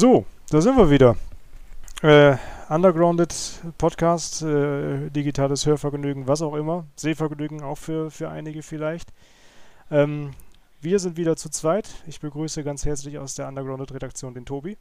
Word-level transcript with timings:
So, 0.00 0.24
da 0.48 0.62
sind 0.62 0.78
wir 0.78 0.88
wieder. 0.88 1.14
Äh, 2.00 2.38
Undergrounded 2.70 3.34
Podcast, 3.76 4.40
äh, 4.40 5.10
digitales 5.10 5.66
Hörvergnügen, 5.66 6.26
was 6.26 6.40
auch 6.40 6.54
immer. 6.54 6.86
Sehvergnügen 6.96 7.60
auch 7.60 7.76
für, 7.76 8.10
für 8.10 8.30
einige 8.30 8.62
vielleicht. 8.62 9.12
Ähm, 9.90 10.30
wir 10.80 10.98
sind 11.00 11.18
wieder 11.18 11.36
zu 11.36 11.50
zweit. 11.50 11.90
Ich 12.06 12.18
begrüße 12.18 12.64
ganz 12.64 12.86
herzlich 12.86 13.18
aus 13.18 13.34
der 13.34 13.46
Undergrounded-Redaktion 13.46 14.32
den 14.32 14.46
Tobi. 14.46 14.78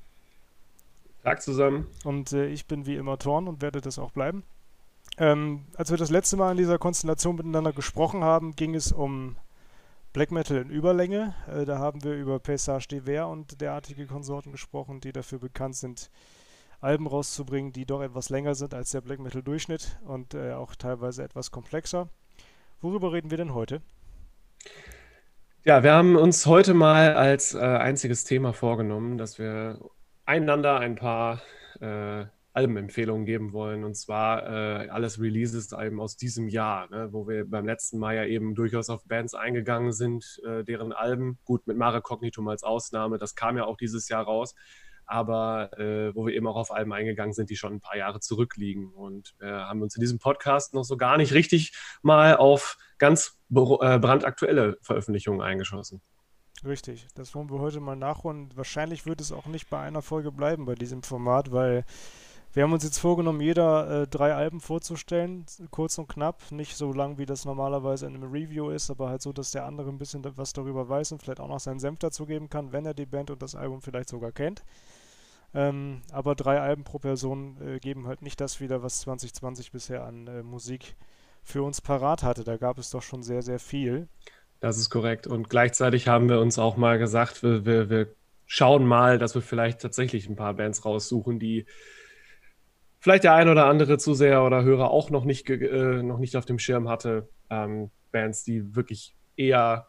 Tag 1.21 1.41
zusammen. 1.41 1.87
Und 2.05 2.31
äh, 2.31 2.47
ich 2.47 2.65
bin 2.65 2.85
wie 2.85 2.95
immer 2.95 3.17
Thorn 3.17 3.49
und 3.49 3.61
werde 3.61 3.81
das 3.81 3.99
auch 3.99 4.11
bleiben. 4.11 4.43
Ähm, 5.17 5.65
als 5.75 5.91
wir 5.91 5.97
das 5.97 6.11
letzte 6.11 6.37
Mal 6.37 6.51
in 6.51 6.57
dieser 6.59 6.77
Konstellation 6.77 7.35
miteinander 7.35 7.73
gesprochen 7.73 8.23
haben, 8.23 8.55
ging 8.55 8.73
es 8.73 8.93
um 8.93 9.35
Black 10.11 10.31
Metal 10.31 10.57
in 10.57 10.69
Überlänge. 10.69 11.35
Äh, 11.47 11.65
da 11.65 11.77
haben 11.77 12.03
wir 12.03 12.13
über 12.13 12.39
Passage 12.39 12.87
d'Hiver 12.89 13.25
und 13.25 13.61
derartige 13.61 14.07
Konsorten 14.07 14.51
gesprochen, 14.51 15.01
die 15.01 15.11
dafür 15.11 15.39
bekannt 15.39 15.75
sind, 15.75 16.09
Alben 16.81 17.07
rauszubringen, 17.07 17.73
die 17.73 17.85
doch 17.85 18.01
etwas 18.01 18.29
länger 18.29 18.55
sind 18.55 18.73
als 18.73 18.91
der 18.91 19.01
Black 19.01 19.19
Metal 19.19 19.43
Durchschnitt 19.43 19.99
und 20.05 20.33
äh, 20.33 20.53
auch 20.53 20.75
teilweise 20.75 21.23
etwas 21.23 21.51
komplexer. 21.51 22.09
Worüber 22.81 23.11
reden 23.11 23.29
wir 23.29 23.37
denn 23.37 23.53
heute? 23.53 23.81
Ja, 25.63 25.83
wir 25.83 25.93
haben 25.93 26.15
uns 26.15 26.45
heute 26.45 26.73
mal 26.73 27.13
als 27.15 27.53
äh, 27.53 27.59
einziges 27.59 28.23
Thema 28.23 28.53
vorgenommen, 28.53 29.17
dass 29.17 29.37
wir 29.37 29.79
einander 30.25 30.79
ein 30.79 30.95
paar 30.95 31.41
äh, 31.81 32.25
Albenempfehlungen 32.59 33.25
geben 33.25 33.53
wollen. 33.53 33.85
Und 33.85 33.95
zwar 33.95 34.43
äh, 34.43 34.89
alles 34.89 35.19
Releases 35.19 35.71
eben 35.71 36.01
aus 36.01 36.17
diesem 36.17 36.49
Jahr, 36.49 36.89
ne, 36.89 37.09
wo 37.11 37.27
wir 37.27 37.49
beim 37.49 37.65
letzten 37.65 37.99
Mal 37.99 38.15
ja 38.15 38.25
eben 38.25 38.53
durchaus 38.53 38.89
auf 38.89 39.05
Bands 39.05 39.33
eingegangen 39.33 39.93
sind, 39.93 40.41
äh, 40.45 40.63
deren 40.65 40.91
Alben, 40.91 41.39
gut 41.45 41.67
mit 41.67 41.77
Mare 41.77 42.01
Cognitum 42.01 42.47
als 42.49 42.63
Ausnahme, 42.63 43.17
das 43.17 43.35
kam 43.35 43.55
ja 43.55 43.65
auch 43.65 43.77
dieses 43.77 44.09
Jahr 44.09 44.23
raus, 44.25 44.55
aber 45.05 45.71
äh, 45.79 46.13
wo 46.13 46.27
wir 46.27 46.33
eben 46.33 46.47
auch 46.47 46.57
auf 46.57 46.71
Alben 46.71 46.91
eingegangen 46.91 47.33
sind, 47.33 47.49
die 47.49 47.55
schon 47.55 47.75
ein 47.75 47.81
paar 47.81 47.97
Jahre 47.97 48.19
zurückliegen. 48.19 48.91
Und 48.91 49.35
wir 49.39 49.67
haben 49.67 49.81
uns 49.81 49.95
in 49.95 50.01
diesem 50.01 50.19
Podcast 50.19 50.73
noch 50.73 50.83
so 50.83 50.97
gar 50.97 51.17
nicht 51.17 51.33
richtig 51.33 51.73
mal 52.01 52.35
auf 52.35 52.77
ganz 52.97 53.39
äh, 53.49 53.99
brandaktuelle 53.99 54.77
Veröffentlichungen 54.81 55.41
eingeschossen. 55.41 56.01
Richtig, 56.65 57.07
das 57.15 57.33
wollen 57.35 57.49
wir 57.49 57.59
heute 57.59 57.79
mal 57.79 57.95
nachholen. 57.95 58.49
Wahrscheinlich 58.55 59.05
wird 59.05 59.21
es 59.21 59.31
auch 59.31 59.45
nicht 59.45 59.69
bei 59.69 59.79
einer 59.79 60.01
Folge 60.01 60.31
bleiben 60.31 60.65
bei 60.65 60.75
diesem 60.75 61.03
Format, 61.03 61.51
weil 61.53 61.85
wir 62.53 62.63
haben 62.63 62.73
uns 62.73 62.83
jetzt 62.83 62.97
vorgenommen, 62.97 63.41
jeder 63.41 64.03
äh, 64.03 64.07
drei 64.07 64.33
Alben 64.33 64.59
vorzustellen, 64.59 65.45
kurz 65.69 65.97
und 65.97 66.07
knapp, 66.07 66.51
nicht 66.51 66.75
so 66.75 66.91
lang 66.91 67.17
wie 67.17 67.25
das 67.25 67.45
normalerweise 67.45 68.07
in 68.07 68.15
einem 68.15 68.31
Review 68.31 68.69
ist, 68.69 68.89
aber 68.89 69.09
halt 69.09 69.21
so, 69.21 69.31
dass 69.31 69.51
der 69.51 69.65
andere 69.65 69.89
ein 69.89 69.99
bisschen 69.99 70.23
was 70.35 70.53
darüber 70.53 70.89
weiß 70.89 71.11
und 71.11 71.21
vielleicht 71.21 71.39
auch 71.39 71.47
noch 71.47 71.59
seinen 71.59 71.79
Senf 71.79 71.99
dazugeben 71.99 72.49
kann, 72.49 72.71
wenn 72.71 72.85
er 72.85 72.95
die 72.95 73.05
Band 73.05 73.29
und 73.29 73.41
das 73.41 73.55
Album 73.55 73.81
vielleicht 73.81 74.09
sogar 74.09 74.31
kennt. 74.31 74.63
Ähm, 75.53 76.01
aber 76.11 76.35
drei 76.35 76.59
Alben 76.59 76.83
pro 76.83 76.99
Person 76.99 77.57
äh, 77.61 77.79
geben 77.79 78.07
halt 78.07 78.21
nicht 78.21 78.39
das 78.41 78.59
wieder, 78.59 78.83
was 78.83 79.01
2020 79.01 79.71
bisher 79.71 80.03
an 80.03 80.27
äh, 80.27 80.43
Musik 80.43 80.95
für 81.43 81.63
uns 81.63 81.81
parat 81.81 82.23
hatte. 82.23 82.43
Da 82.43 82.57
gab 82.57 82.77
es 82.77 82.91
doch 82.91 83.01
schon 83.01 83.23
sehr, 83.23 83.41
sehr 83.41 83.59
viel. 83.59 84.07
Das 84.59 84.77
ist 84.77 84.89
korrekt. 84.89 85.25
Und 85.25 85.49
gleichzeitig 85.49 86.07
haben 86.07 86.29
wir 86.29 86.39
uns 86.39 86.59
auch 86.59 86.77
mal 86.77 86.99
gesagt, 86.99 87.41
wir, 87.41 87.65
wir, 87.65 87.89
wir 87.89 88.07
schauen 88.45 88.85
mal, 88.85 89.17
dass 89.17 89.35
wir 89.35 89.41
vielleicht 89.41 89.81
tatsächlich 89.81 90.27
ein 90.27 90.35
paar 90.35 90.53
Bands 90.53 90.85
raussuchen, 90.85 91.39
die 91.39 91.65
vielleicht 92.99 93.23
der 93.23 93.33
ein 93.33 93.49
oder 93.49 93.65
andere 93.65 93.97
Zuseher 93.97 94.43
oder 94.43 94.63
Hörer 94.63 94.91
auch 94.91 95.09
noch 95.09 95.25
nicht, 95.25 95.49
äh, 95.49 96.03
noch 96.03 96.19
nicht 96.19 96.35
auf 96.35 96.45
dem 96.45 96.59
Schirm 96.59 96.87
hatte. 96.87 97.29
Ähm, 97.49 97.91
Bands, 98.11 98.43
die 98.43 98.75
wirklich 98.75 99.15
eher 99.35 99.87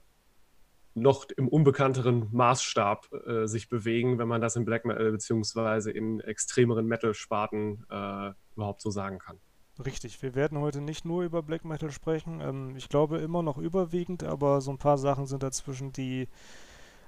noch 0.94 1.27
im 1.36 1.48
unbekannteren 1.48 2.28
Maßstab 2.33 3.08
äh, 3.12 3.47
sich 3.47 3.69
bewegen, 3.69 4.19
wenn 4.19 4.28
man 4.28 4.40
das 4.40 4.57
in 4.57 4.64
Black 4.64 4.84
Metal 4.84 5.12
beziehungsweise 5.12 5.90
in 5.90 6.20
extremeren 6.20 6.86
Metal-Sparten 6.86 7.86
äh, 7.90 8.33
überhaupt 8.55 8.83
so 8.83 8.90
sagen 8.90 9.18
kann. 9.18 9.39
Richtig, 9.84 10.20
wir 10.20 10.34
werden 10.34 10.58
heute 10.58 10.80
nicht 10.80 11.05
nur 11.05 11.23
über 11.23 11.42
Black 11.42 11.64
Metal 11.64 11.90
sprechen. 11.90 12.40
Ähm, 12.40 12.74
ich 12.77 12.89
glaube 12.89 13.18
immer 13.18 13.42
noch 13.42 13.57
überwiegend, 13.57 14.24
aber 14.24 14.61
so 14.61 14.70
ein 14.70 14.79
paar 14.79 14.98
Sachen 14.98 15.27
sind 15.27 15.42
dazwischen, 15.42 15.92
die 15.92 16.29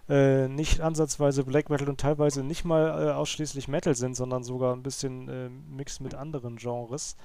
äh, 0.09 0.49
nicht 0.49 0.81
ansatzweise 0.81 1.45
Black 1.45 1.71
Metal 1.71 1.89
und 1.89 2.01
teilweise 2.01 2.43
nicht 2.43 2.65
mal 2.65 3.09
äh, 3.09 3.11
ausschließlich 3.13 3.69
Metal 3.69 3.95
sind, 3.95 4.15
sondern 4.15 4.43
sogar 4.43 4.75
ein 4.75 4.83
bisschen 4.83 5.29
äh, 5.29 5.49
Mix 5.49 6.01
mit 6.01 6.15
anderen 6.15 6.57
Genres. 6.57 7.17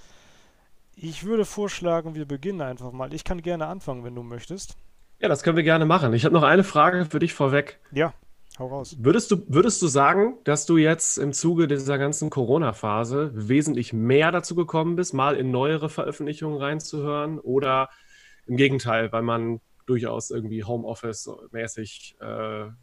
Ich 0.95 1.25
würde 1.25 1.45
vorschlagen, 1.45 2.15
wir 2.15 2.25
beginnen 2.25 2.61
einfach 2.61 2.91
mal. 2.91 3.13
Ich 3.13 3.23
kann 3.23 3.41
gerne 3.41 3.67
anfangen, 3.67 4.03
wenn 4.03 4.15
du 4.15 4.23
möchtest. 4.23 4.75
Ja, 5.19 5.27
das 5.27 5.43
können 5.43 5.57
wir 5.57 5.63
gerne 5.63 5.85
machen. 5.85 6.13
Ich 6.13 6.25
habe 6.25 6.33
noch 6.33 6.43
eine 6.43 6.63
Frage 6.63 7.05
für 7.05 7.19
dich 7.19 7.33
vorweg. 7.33 7.79
Ja, 7.91 8.13
hau 8.59 8.67
raus. 8.67 8.95
Würdest 8.99 9.31
du, 9.31 9.44
würdest 9.47 9.81
du 9.81 9.88
sagen, 9.88 10.38
dass 10.44 10.65
du 10.65 10.77
jetzt 10.77 11.17
im 11.17 11.33
Zuge 11.33 11.67
dieser 11.67 11.97
ganzen 11.97 12.29
Corona-Phase 12.29 13.31
wesentlich 13.33 13.94
mehr 13.94 14.31
dazu 14.31 14.55
gekommen 14.55 14.95
bist, 14.95 15.13
mal 15.13 15.35
in 15.35 15.49
neuere 15.49 15.89
Veröffentlichungen 15.89 16.59
reinzuhören? 16.59 17.39
Oder 17.39 17.89
im 18.47 18.57
Gegenteil, 18.57 19.11
weil 19.11 19.23
man 19.23 19.59
durchaus 19.88 20.30
irgendwie 20.30 20.64
Homeoffice-mäßig 20.64 22.18
äh, 22.22 22.62
ähm, 22.64 22.74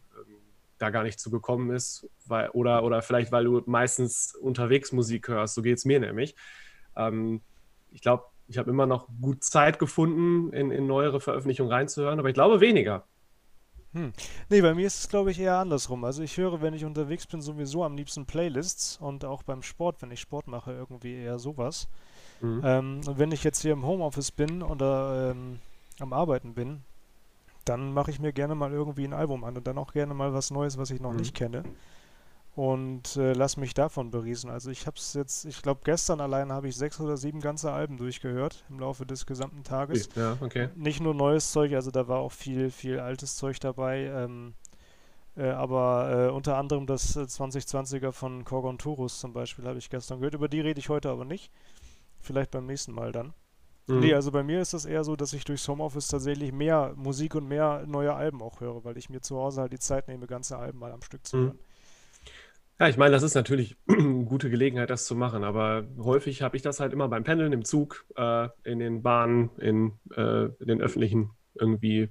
da 0.79 0.91
gar 0.91 1.05
nicht 1.05 1.21
zu 1.21 1.31
gekommen 1.31 1.71
ist? 1.71 2.09
Weil, 2.27 2.51
oder, 2.51 2.83
oder 2.83 3.03
vielleicht, 3.03 3.33
weil 3.33 3.45
du 3.45 3.63
meistens 3.67 4.35
unterwegs 4.35 4.93
Musik 4.93 5.29
hörst, 5.29 5.55
so 5.55 5.63
geht 5.63 5.79
es 5.79 5.85
mir 5.85 6.01
nämlich. 6.01 6.35
Ähm, 6.97 7.41
ich 7.93 8.01
glaube, 8.01 8.25
ich 8.49 8.59
habe 8.59 8.71
immer 8.71 8.87
noch 8.87 9.09
gut 9.21 9.45
Zeit 9.45 9.79
gefunden, 9.79 10.53
in, 10.53 10.71
in 10.71 10.87
neuere 10.87 11.21
Veröffentlichungen 11.21 11.73
reinzuhören, 11.73 12.19
aber 12.19 12.29
ich 12.29 12.35
glaube 12.35 12.61
weniger. 12.61 13.05
Hm. 13.95 14.13
Nee, 14.49 14.61
bei 14.61 14.75
mir 14.75 14.87
ist 14.89 14.99
es, 14.99 15.09
glaube 15.09 15.31
ich, 15.31 15.39
eher 15.39 15.59
andersrum. 15.59 16.05
Also 16.05 16.23
ich 16.23 16.37
höre, 16.37 16.61
wenn 16.61 16.75
ich 16.75 16.85
unterwegs 16.85 17.27
bin, 17.29 17.41
sowieso 17.41 17.85
am 17.85 17.97
liebsten 17.97 18.27
Playlists 18.27 18.97
und 19.01 19.25
auch 19.25 19.45
beim 19.45 19.63
Sport, 19.63 20.03
wenn 20.03 20.11
ich 20.11 20.21
Sport 20.21 20.49
mache, 20.49 20.73
irgendwie 20.73 21.15
eher 21.15 21.39
sowas. 21.39 21.89
Mhm. 22.41 22.61
Ähm, 22.65 23.01
und 23.07 23.19
wenn 23.19 23.31
ich 23.31 23.45
jetzt 23.45 23.63
hier 23.63 23.73
im 23.73 23.87
Homeoffice 23.87 24.33
bin 24.33 24.63
oder 24.63 25.31
ähm, 25.31 25.61
am 26.01 26.13
Arbeiten 26.13 26.55
bin, 26.55 26.83
dann 27.65 27.93
mache 27.93 28.11
ich 28.11 28.21
mir 28.21 28.33
gerne 28.33 28.55
mal 28.55 28.73
irgendwie 28.73 29.05
ein 29.05 29.13
Album 29.13 29.45
an 29.45 29.57
und 29.57 29.67
dann 29.67 29.79
auch 29.79 29.93
gerne 29.93 30.15
mal 30.15 30.33
was 30.33 30.51
Neues, 30.51 30.79
was 30.79 30.91
ich 30.91 31.01
noch 31.01 31.13
mhm. 31.13 31.19
nicht 31.19 31.35
kenne 31.35 31.65
und 32.57 33.17
äh, 33.17 33.33
lass 33.33 33.57
mich 33.57 33.75
davon 33.75 34.11
beriesen. 34.11 34.49
Also 34.49 34.71
ich 34.71 34.87
habe 34.87 34.97
es 34.97 35.15
jetzt, 35.15 35.45
ich 35.45 35.61
glaube 35.61 35.81
gestern 35.85 36.21
allein 36.21 36.53
habe 36.53 36.69
ich 36.69 36.77
sechs 36.77 37.01
oder 37.01 37.17
sieben 37.17 37.41
ganze 37.41 37.73
Alben 37.73 37.97
durchgehört 37.97 38.65
im 38.69 38.79
Laufe 38.79 39.05
des 39.05 39.27
gesamten 39.27 39.65
Tages. 39.65 40.09
Ja, 40.15 40.37
okay. 40.41 40.69
Nicht 40.77 41.01
nur 41.01 41.15
neues 41.15 41.51
Zeug, 41.51 41.73
also 41.75 41.91
da 41.91 42.07
war 42.07 42.21
auch 42.21 42.33
viel, 42.33 42.71
viel 42.71 43.01
altes 43.01 43.37
Zeug 43.37 43.59
dabei. 43.59 44.05
Ähm, 44.05 44.55
äh, 45.37 45.49
aber 45.49 46.29
äh, 46.29 46.31
unter 46.31 46.57
anderem 46.57 46.87
das 46.87 47.17
2020er 47.17 48.09
äh, 48.09 48.13
von 48.13 48.45
Korgon 48.45 48.79
Turus 48.79 49.19
zum 49.19 49.33
Beispiel 49.33 49.67
habe 49.67 49.79
ich 49.79 49.91
gestern 49.91 50.21
gehört. 50.21 50.35
Über 50.35 50.49
die 50.49 50.61
rede 50.61 50.79
ich 50.79 50.89
heute 50.89 51.11
aber 51.11 51.25
nicht. 51.25 51.51
Vielleicht 52.21 52.53
beim 52.53 52.67
nächsten 52.67 52.93
Mal 52.93 53.11
dann. 53.11 53.35
Mhm. 53.87 54.01
Nee, 54.01 54.15
also 54.15 54.31
bei 54.31 54.43
mir 54.43 54.61
ist 54.61 54.73
das 54.73 54.87
eher 54.87 55.05
so, 55.05 55.17
dass 55.17 55.33
ich 55.33 55.45
durchs 55.45 55.69
Homeoffice 55.69 56.09
tatsächlich 56.09 56.53
mehr 56.53 56.95
Musik 56.97 57.35
und 57.35 57.47
mehr 57.47 57.85
neue 57.87 58.15
Alben 58.15 58.41
auch 58.43 58.61
höre, 58.61 58.85
weil 58.85 58.97
ich 58.97 59.11
mir 59.11 59.21
zu 59.21 59.37
Hause 59.37 59.61
halt 59.61 59.73
die 59.73 59.79
Zeit 59.79 60.09
nehme, 60.09 60.27
ganze 60.27 60.57
Alben 60.57 60.79
mal 60.79 60.93
am 60.93 61.03
Stück 61.03 61.27
zu 61.27 61.37
mhm. 61.37 61.43
hören. 61.43 61.59
Ja, 62.81 62.89
ich 62.89 62.97
meine, 62.97 63.13
das 63.13 63.23
ist 63.23 63.35
natürlich 63.35 63.77
eine 63.89 64.25
gute 64.25 64.51
Gelegenheit, 64.51 64.91
das 64.91 65.05
zu 65.05 65.15
machen, 65.15 65.45
aber 65.45 65.87
häufig 65.99 66.43
habe 66.43 66.57
ich 66.57 66.63
das 66.63 66.81
halt 66.81 66.93
immer 66.93 67.09
beim 67.09 67.25
Pendeln, 67.25 67.53
im 67.53 67.65
Zug, 67.65 68.05
äh, 68.17 68.49
in 68.65 68.79
den 68.79 69.03
Bahnen, 69.03 69.51
in, 69.59 69.93
äh, 70.17 70.47
in, 70.47 70.67
den 70.67 70.81
öffentlichen 70.81 71.31
irgendwie. 71.55 72.09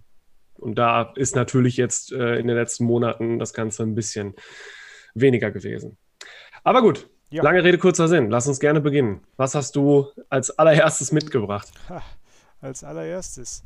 Und 0.54 0.76
da 0.76 1.12
ist 1.16 1.36
natürlich 1.36 1.76
jetzt 1.76 2.14
äh, 2.14 2.38
in 2.38 2.48
den 2.48 2.56
letzten 2.56 2.86
Monaten 2.86 3.40
das 3.40 3.54
Ganze 3.54 3.84
ein 3.84 3.96
bisschen 3.96 4.36
weniger 5.16 5.52
gewesen. 5.52 5.98
Aber 6.64 6.82
gut, 6.82 7.10
ja. 7.34 7.44
lange 7.44 7.64
Rede, 7.64 7.78
kurzer 7.78 8.08
Sinn. 8.08 8.30
Lass 8.30 8.48
uns 8.48 8.60
gerne 8.60 8.82
beginnen. 8.82 9.22
Was 9.38 9.56
hast 9.56 9.76
du 9.76 10.08
als 10.30 10.58
allererstes 10.58 11.12
mitgebracht? 11.12 11.72
Ha, 11.90 12.02
als 12.62 12.84
allererstes. 12.84 13.64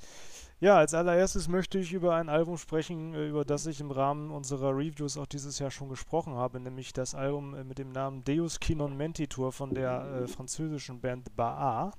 Ja, 0.59 0.77
als 0.77 0.95
allererstes 0.95 1.47
möchte 1.47 1.77
ich 1.77 1.93
über 1.93 2.15
ein 2.15 2.29
Album 2.29 2.57
sprechen, 2.57 3.13
äh, 3.13 3.27
über 3.27 3.45
das 3.45 3.67
ich 3.67 3.79
im 3.79 3.91
Rahmen 3.91 4.31
unserer 4.31 4.75
Reviews 4.75 5.17
auch 5.17 5.27
dieses 5.27 5.59
Jahr 5.59 5.69
schon 5.69 5.89
gesprochen 5.89 6.33
habe, 6.33 6.59
nämlich 6.59 6.93
das 6.93 7.13
Album 7.13 7.53
äh, 7.53 7.63
mit 7.63 7.77
dem 7.77 7.91
Namen 7.91 8.23
Deus 8.23 8.59
Kinon 8.59 8.97
Mentitur 8.97 9.51
von 9.51 9.75
der 9.75 10.23
äh, 10.23 10.27
französischen 10.27 10.99
Band 10.99 11.29
Ba'a. 11.37 11.91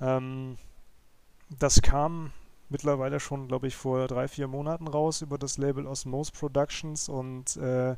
Ähm, 0.00 0.58
das 1.58 1.80
kam 1.80 2.32
mittlerweile 2.68 3.18
schon, 3.18 3.48
glaube 3.48 3.66
ich, 3.66 3.76
vor 3.76 4.08
drei, 4.08 4.28
vier 4.28 4.48
Monaten 4.48 4.86
raus 4.86 5.22
über 5.22 5.38
das 5.38 5.56
Label 5.56 5.86
Osmose 5.86 6.32
Productions 6.32 7.08
und 7.08 7.56
äh, 7.56 7.96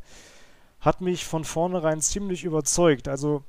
hat 0.81 1.01
mich 1.01 1.25
von 1.25 1.45
vornherein 1.45 2.01
ziemlich 2.01 2.45
überzeugt. 2.45 3.09
Also 3.09 3.43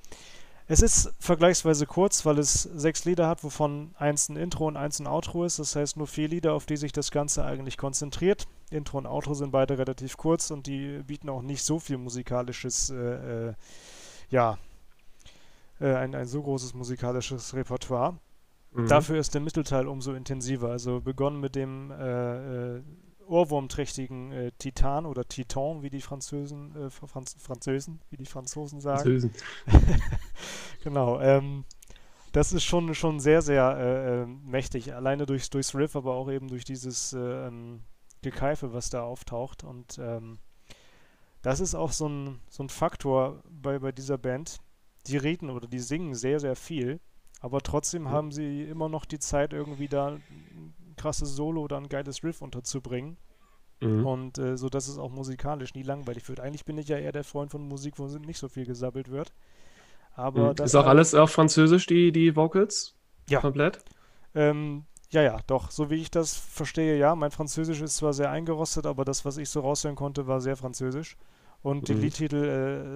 es 0.69 0.81
ist 0.81 1.13
vergleichsweise 1.19 1.85
kurz, 1.85 2.25
weil 2.25 2.39
es 2.39 2.63
sechs 2.63 3.05
Lieder 3.05 3.27
hat, 3.27 3.43
wovon 3.43 3.95
eins 3.97 4.27
ein 4.27 4.35
Intro 4.35 4.67
und 4.67 4.75
eins 4.75 4.99
ein 4.99 5.07
Outro 5.07 5.45
ist. 5.45 5.59
Das 5.59 5.75
heißt 5.75 5.95
nur 5.95 6.07
vier 6.07 6.27
Lieder, 6.27 6.53
auf 6.53 6.65
die 6.65 6.75
sich 6.75 6.91
das 6.91 7.11
Ganze 7.11 7.45
eigentlich 7.45 7.77
konzentriert. 7.77 8.47
Intro 8.69 8.97
und 8.97 9.05
Outro 9.05 9.33
sind 9.33 9.51
beide 9.51 9.77
relativ 9.77 10.17
kurz 10.17 10.51
und 10.51 10.67
die 10.67 11.01
bieten 11.03 11.29
auch 11.29 11.41
nicht 11.41 11.63
so 11.63 11.79
viel 11.79 11.97
musikalisches, 11.97 12.89
äh, 12.89 13.49
äh, 13.49 13.53
ja, 14.29 14.57
äh, 15.79 15.93
ein, 15.93 16.13
ein 16.15 16.27
so 16.27 16.41
großes 16.41 16.73
musikalisches 16.73 17.53
Repertoire. 17.53 18.17
Mhm. 18.73 18.87
Dafür 18.89 19.19
ist 19.19 19.33
der 19.33 19.41
Mittelteil 19.41 19.87
umso 19.87 20.13
intensiver. 20.13 20.69
Also 20.69 20.99
begonnen 20.99 21.39
mit 21.39 21.55
dem 21.55 21.91
äh, 21.91 22.75
äh, 22.77 22.81
ohrwurmträchtigen 23.27 24.31
äh, 24.31 24.51
Titan 24.57 25.05
oder 25.05 25.27
Titan, 25.27 25.81
wie 25.83 25.89
die 25.89 26.01
Französen, 26.01 26.75
äh, 26.75 26.89
Franz 26.89 27.35
Französen, 27.39 28.01
wie 28.09 28.17
die 28.17 28.25
Franzosen 28.25 28.81
sagen. 28.81 29.01
Französen. 29.01 29.31
genau. 30.83 31.19
Ähm, 31.19 31.65
das 32.31 32.53
ist 32.53 32.63
schon, 32.63 32.93
schon 32.93 33.19
sehr, 33.19 33.41
sehr 33.41 33.77
äh, 33.77 34.21
ähm, 34.23 34.41
mächtig. 34.45 34.93
Alleine 34.93 35.25
durchs, 35.25 35.49
durchs 35.49 35.73
Riff, 35.73 35.95
aber 35.95 36.13
auch 36.13 36.29
eben 36.29 36.47
durch 36.47 36.65
dieses 36.65 37.13
äh, 37.13 37.47
ähm, 37.47 37.81
Gekeife, 38.21 38.73
was 38.73 38.89
da 38.89 39.03
auftaucht. 39.03 39.63
Und 39.63 39.97
ähm, 39.99 40.37
das 41.41 41.59
ist 41.59 41.75
auch 41.75 41.91
so 41.91 42.07
ein, 42.07 42.39
so 42.49 42.63
ein 42.63 42.69
Faktor 42.69 43.41
bei, 43.49 43.79
bei 43.79 43.91
dieser 43.91 44.17
Band. 44.17 44.59
Die 45.07 45.17
reden 45.17 45.49
oder 45.49 45.67
die 45.67 45.79
singen 45.79 46.15
sehr, 46.15 46.39
sehr 46.39 46.55
viel, 46.55 46.99
aber 47.39 47.61
trotzdem 47.61 48.09
haben 48.09 48.31
sie 48.31 48.63
immer 48.63 48.89
noch 48.89 49.05
die 49.05 49.19
Zeit, 49.19 49.53
irgendwie 49.53 49.87
da 49.87 50.17
krasses 50.97 51.35
Solo 51.35 51.61
oder 51.61 51.77
ein 51.77 51.89
geiles 51.89 52.23
Riff 52.23 52.41
unterzubringen. 52.41 53.17
Mhm. 53.79 54.05
Und 54.05 54.37
äh, 54.37 54.57
so, 54.57 54.69
dass 54.69 54.87
es 54.87 54.97
auch 54.97 55.11
musikalisch 55.11 55.73
nie 55.75 55.83
langweilig 55.83 56.27
wird. 56.27 56.39
Eigentlich 56.39 56.65
bin 56.65 56.77
ich 56.77 56.87
ja 56.87 56.97
eher 56.97 57.11
der 57.11 57.23
Freund 57.23 57.51
von 57.51 57.67
Musik, 57.67 57.99
wo 57.99 58.07
nicht 58.07 58.39
so 58.39 58.49
viel 58.49 58.65
gesabbelt 58.65 59.09
wird. 59.09 59.31
Aber 60.15 60.53
mhm. 60.53 60.65
Ist 60.65 60.75
auch 60.75 60.87
alles 60.87 61.13
auf 61.13 61.31
Französisch, 61.31 61.85
die, 61.85 62.11
die 62.11 62.35
Vocals? 62.35 62.95
Ja. 63.29 63.39
Komplett? 63.39 63.79
Ähm, 64.33 64.85
ja, 65.11 65.21
ja, 65.21 65.39
doch. 65.47 65.71
So 65.71 65.89
wie 65.89 65.95
ich 65.95 66.11
das 66.11 66.35
verstehe, 66.35 66.97
ja. 66.97 67.15
Mein 67.15 67.31
Französisch 67.31 67.81
ist 67.81 67.97
zwar 67.97 68.13
sehr 68.13 68.31
eingerostet, 68.31 68.85
aber 68.85 69.05
das, 69.05 69.25
was 69.25 69.37
ich 69.37 69.49
so 69.49 69.61
raushören 69.61 69.95
konnte, 69.95 70.27
war 70.27 70.41
sehr 70.41 70.57
französisch. 70.57 71.17
Und 71.61 71.87
die 71.87 71.95
mhm. 71.95 72.01
Liedtitel 72.01 72.43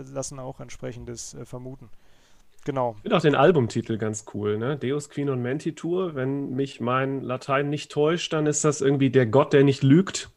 äh, 0.07 0.11
lassen 0.11 0.39
auch 0.39 0.59
entsprechendes 0.59 1.33
äh, 1.33 1.45
vermuten. 1.45 1.89
Genau. 2.65 2.93
Ich 2.97 3.01
finde 3.01 3.17
auch 3.17 3.21
den 3.21 3.35
Albumtitel 3.35 3.97
ganz 3.97 4.25
cool, 4.33 4.57
ne? 4.57 4.77
Deus 4.77 5.09
Queen 5.09 5.29
und 5.29 5.41
Mentitur. 5.41 6.15
Wenn 6.15 6.51
mich 6.51 6.79
mein 6.79 7.21
Latein 7.21 7.69
nicht 7.69 7.91
täuscht, 7.91 8.33
dann 8.33 8.45
ist 8.45 8.63
das 8.63 8.81
irgendwie 8.81 9.09
der 9.09 9.25
Gott, 9.25 9.53
der 9.53 9.63
nicht 9.63 9.81
lügt 9.81 10.29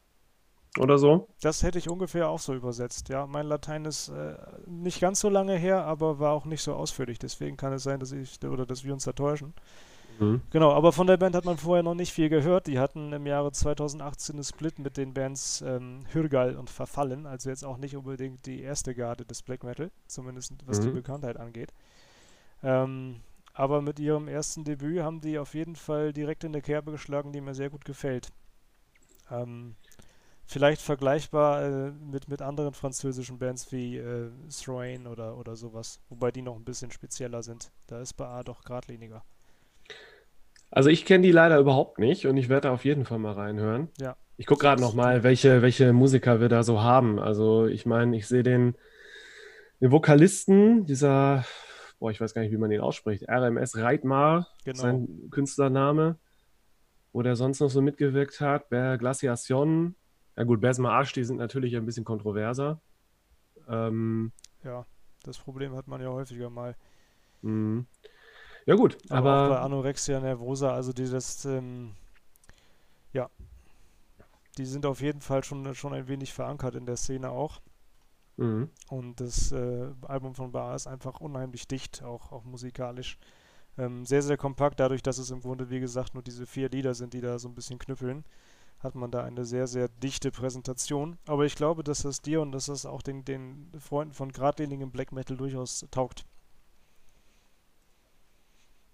oder 0.79 0.97
so. 0.97 1.27
Das 1.41 1.63
hätte 1.63 1.77
ich 1.77 1.89
ungefähr 1.89 2.29
auch 2.29 2.39
so 2.39 2.53
übersetzt. 2.53 3.09
Ja, 3.09 3.27
mein 3.27 3.45
Latein 3.45 3.85
ist 3.85 4.09
äh, 4.09 4.35
nicht 4.65 4.99
ganz 4.99 5.19
so 5.19 5.29
lange 5.29 5.55
her, 5.55 5.85
aber 5.85 6.19
war 6.19 6.31
auch 6.31 6.45
nicht 6.45 6.61
so 6.61 6.73
ausführlich. 6.73 7.19
Deswegen 7.19 7.57
kann 7.57 7.73
es 7.73 7.83
sein, 7.83 7.99
dass 7.99 8.11
ich 8.11 8.43
oder 8.43 8.65
dass 8.65 8.83
wir 8.83 8.93
uns 8.93 9.05
da 9.05 9.13
täuschen. 9.13 9.53
Mhm. 10.19 10.41
Genau, 10.49 10.71
aber 10.71 10.91
von 10.91 11.07
der 11.07 11.17
Band 11.17 11.35
hat 11.35 11.45
man 11.45 11.57
vorher 11.57 11.83
noch 11.83 11.95
nicht 11.95 12.13
viel 12.13 12.29
gehört. 12.29 12.67
Die 12.67 12.79
hatten 12.79 13.13
im 13.13 13.25
Jahre 13.25 13.51
2018 13.51 14.35
einen 14.35 14.43
Split 14.43 14.79
mit 14.79 14.97
den 14.97 15.13
Bands 15.13 15.61
ähm, 15.65 16.05
Hürgal 16.11 16.55
und 16.55 16.69
Verfallen, 16.69 17.25
also 17.25 17.49
jetzt 17.49 17.65
auch 17.65 17.77
nicht 17.77 17.95
unbedingt 17.95 18.45
die 18.45 18.61
erste 18.61 18.95
Garde 18.95 19.25
des 19.25 19.41
Black 19.41 19.63
Metal, 19.63 19.91
zumindest 20.07 20.53
was 20.65 20.79
mhm. 20.79 20.85
die 20.85 20.91
Bekanntheit 20.91 21.37
angeht. 21.37 21.73
Ähm, 22.65 23.21
aber 23.53 23.81
mit 23.81 23.99
ihrem 23.99 24.27
ersten 24.27 24.63
Debüt 24.63 25.01
haben 25.01 25.21
die 25.21 25.37
auf 25.37 25.53
jeden 25.53 25.75
Fall 25.75 26.11
direkt 26.11 26.43
in 26.43 26.51
der 26.51 26.63
Kerbe 26.63 26.91
geschlagen, 26.91 27.31
die 27.31 27.39
mir 27.39 27.53
sehr 27.53 27.69
gut 27.69 27.85
gefällt. 27.85 28.29
Ähm, 29.31 29.75
vielleicht 30.45 30.81
vergleichbar 30.81 31.63
äh, 31.63 31.91
mit, 31.91 32.27
mit 32.27 32.41
anderen 32.41 32.73
französischen 32.73 33.37
Bands 33.37 33.71
wie 33.71 33.97
äh, 33.97 34.29
Thrain 34.49 35.05
oder, 35.05 35.37
oder 35.37 35.55
sowas, 35.55 36.01
wobei 36.09 36.31
die 36.31 36.41
noch 36.41 36.55
ein 36.55 36.65
bisschen 36.65 36.91
spezieller 36.91 37.43
sind. 37.43 37.71
Da 37.87 38.01
ist 38.01 38.13
bei 38.13 38.25
A 38.25 38.43
doch 38.43 38.63
geradliniger. 38.63 39.23
Also 40.71 40.89
ich 40.89 41.05
kenne 41.05 41.23
die 41.23 41.31
leider 41.31 41.59
überhaupt 41.59 41.99
nicht 41.99 42.25
und 42.25 42.37
ich 42.37 42.49
werde 42.49 42.71
auf 42.71 42.83
jeden 42.83 43.05
Fall 43.05 43.19
mal 43.19 43.33
reinhören. 43.33 43.89
Ja. 43.99 44.15
Ich 44.37 44.47
gucke 44.47 44.63
gerade 44.63 44.81
nochmal, 44.81 45.23
welche, 45.23 45.61
welche 45.61 45.93
Musiker 45.93 46.41
wir 46.41 46.49
da 46.49 46.63
so 46.63 46.81
haben. 46.81 47.19
Also 47.19 47.67
ich 47.67 47.85
meine, 47.85 48.17
ich 48.17 48.27
sehe 48.27 48.43
den, 48.43 48.75
den 49.79 49.91
Vokalisten 49.91 50.85
dieser, 50.85 51.45
boah, 52.05 52.11
ich 52.11 52.21
weiß 52.21 52.35
gar 52.35 52.43
nicht, 52.43 52.51
wie 52.51 52.57
man 52.57 52.69
den 52.69 52.81
ausspricht, 52.81 53.27
RMS 53.27 53.77
Reitmar, 53.77 54.47
genau. 54.63 54.77
sein 54.77 55.27
Künstlername, 55.31 56.19
wo 57.13 57.23
der 57.23 57.35
sonst 57.35 57.61
noch 57.61 57.71
so 57.71 57.81
mitgewirkt 57.81 58.41
hat, 58.41 58.69
Ber 58.69 58.99
Glaciation, 58.99 59.95
ja 60.37 60.43
gut, 60.43 60.61
Besma 60.61 60.91
Arsch, 60.91 61.13
die 61.13 61.23
sind 61.23 61.37
natürlich 61.37 61.75
ein 61.75 61.83
bisschen 61.83 62.05
kontroverser. 62.05 62.79
Ähm, 63.67 64.31
ja, 64.63 64.85
das 65.23 65.39
Problem 65.39 65.75
hat 65.75 65.87
man 65.87 65.99
ja 65.99 66.09
häufiger 66.09 66.51
mal. 66.51 66.75
Mhm. 67.41 67.87
Ja 68.67 68.75
gut, 68.75 68.99
aber, 69.09 69.31
aber 69.31 69.45
auch 69.45 69.49
bei 69.57 69.65
Anorexia 69.65 70.19
nervosa, 70.19 70.75
also 70.75 70.93
die 70.93 71.09
das, 71.09 71.43
ähm, 71.45 71.95
ja, 73.13 73.31
die 74.59 74.65
sind 74.65 74.85
auf 74.85 75.01
jeden 75.01 75.21
Fall 75.21 75.43
schon, 75.43 75.73
schon 75.73 75.95
ein 75.95 76.07
wenig 76.07 76.33
verankert 76.33 76.75
in 76.75 76.85
der 76.85 76.97
Szene 76.97 77.31
auch. 77.31 77.61
Mhm. 78.37 78.69
Und 78.89 79.19
das 79.19 79.51
äh, 79.51 79.87
Album 80.07 80.35
von 80.35 80.51
Bar 80.51 80.75
ist 80.75 80.87
einfach 80.87 81.21
unheimlich 81.21 81.67
dicht, 81.67 82.03
auch, 82.03 82.31
auch 82.31 82.43
musikalisch. 82.43 83.17
Ähm, 83.77 84.05
sehr, 84.05 84.21
sehr 84.21 84.37
kompakt, 84.37 84.79
dadurch, 84.79 85.03
dass 85.03 85.17
es 85.17 85.31
im 85.31 85.41
Grunde, 85.41 85.69
wie 85.69 85.79
gesagt, 85.79 86.13
nur 86.13 86.23
diese 86.23 86.45
vier 86.45 86.69
Lieder 86.69 86.93
sind, 86.93 87.13
die 87.13 87.21
da 87.21 87.39
so 87.39 87.49
ein 87.49 87.55
bisschen 87.55 87.79
knüppeln 87.79 88.23
hat 88.85 88.95
man 88.95 89.11
da 89.11 89.23
eine 89.23 89.43
sehr, 89.45 89.67
sehr 89.67 89.89
dichte 89.89 90.31
Präsentation. 90.31 91.17
Aber 91.25 91.45
ich 91.45 91.55
glaube, 91.55 91.83
dass 91.83 92.03
das 92.03 92.21
dir 92.21 92.41
und 92.41 92.51
dass 92.51 92.67
das 92.67 92.85
auch 92.85 93.01
den, 93.01 93.25
den 93.25 93.71
Freunden 93.79 94.13
von 94.13 94.31
geradlinigem 94.31 94.91
Black 94.91 95.11
Metal 95.11 95.35
durchaus 95.35 95.85
taugt. 95.91 96.23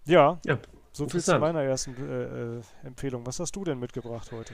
Ja, 0.06 0.40
ja 0.46 0.58
so 0.94 1.08
viel 1.08 1.22
zu 1.22 1.38
meiner 1.40 1.62
ersten 1.62 1.96
äh, 1.96 2.58
äh, 2.58 2.62
Empfehlung. 2.84 3.26
Was 3.26 3.40
hast 3.40 3.56
du 3.56 3.64
denn 3.64 3.80
mitgebracht 3.80 4.32
heute? 4.32 4.54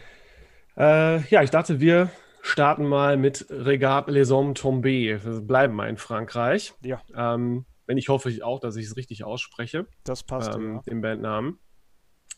Äh, 0.75 1.21
ja, 1.29 1.41
ich 1.41 1.49
dachte, 1.49 1.79
wir 1.79 2.11
starten 2.41 2.85
mal 2.85 3.17
mit 3.17 3.45
Regard 3.49 4.09
les 4.09 4.31
Hommes 4.31 4.59
Tombés. 4.59 5.23
Wir 5.23 5.41
bleiben 5.41 5.75
mal 5.75 5.89
in 5.89 5.97
Frankreich. 5.97 6.73
Ja. 6.81 7.01
Ähm, 7.15 7.65
wenn 7.85 7.97
ich 7.97 8.09
hoffe 8.09 8.29
ich 8.29 8.43
auch, 8.43 8.59
dass 8.59 8.75
ich 8.75 8.85
es 8.85 8.97
richtig 8.97 9.23
ausspreche. 9.23 9.87
Das 10.03 10.23
passt. 10.23 10.53
Ähm, 10.55 10.75
ja. 10.75 10.81
Den 10.81 11.01
Bandnamen. 11.01 11.59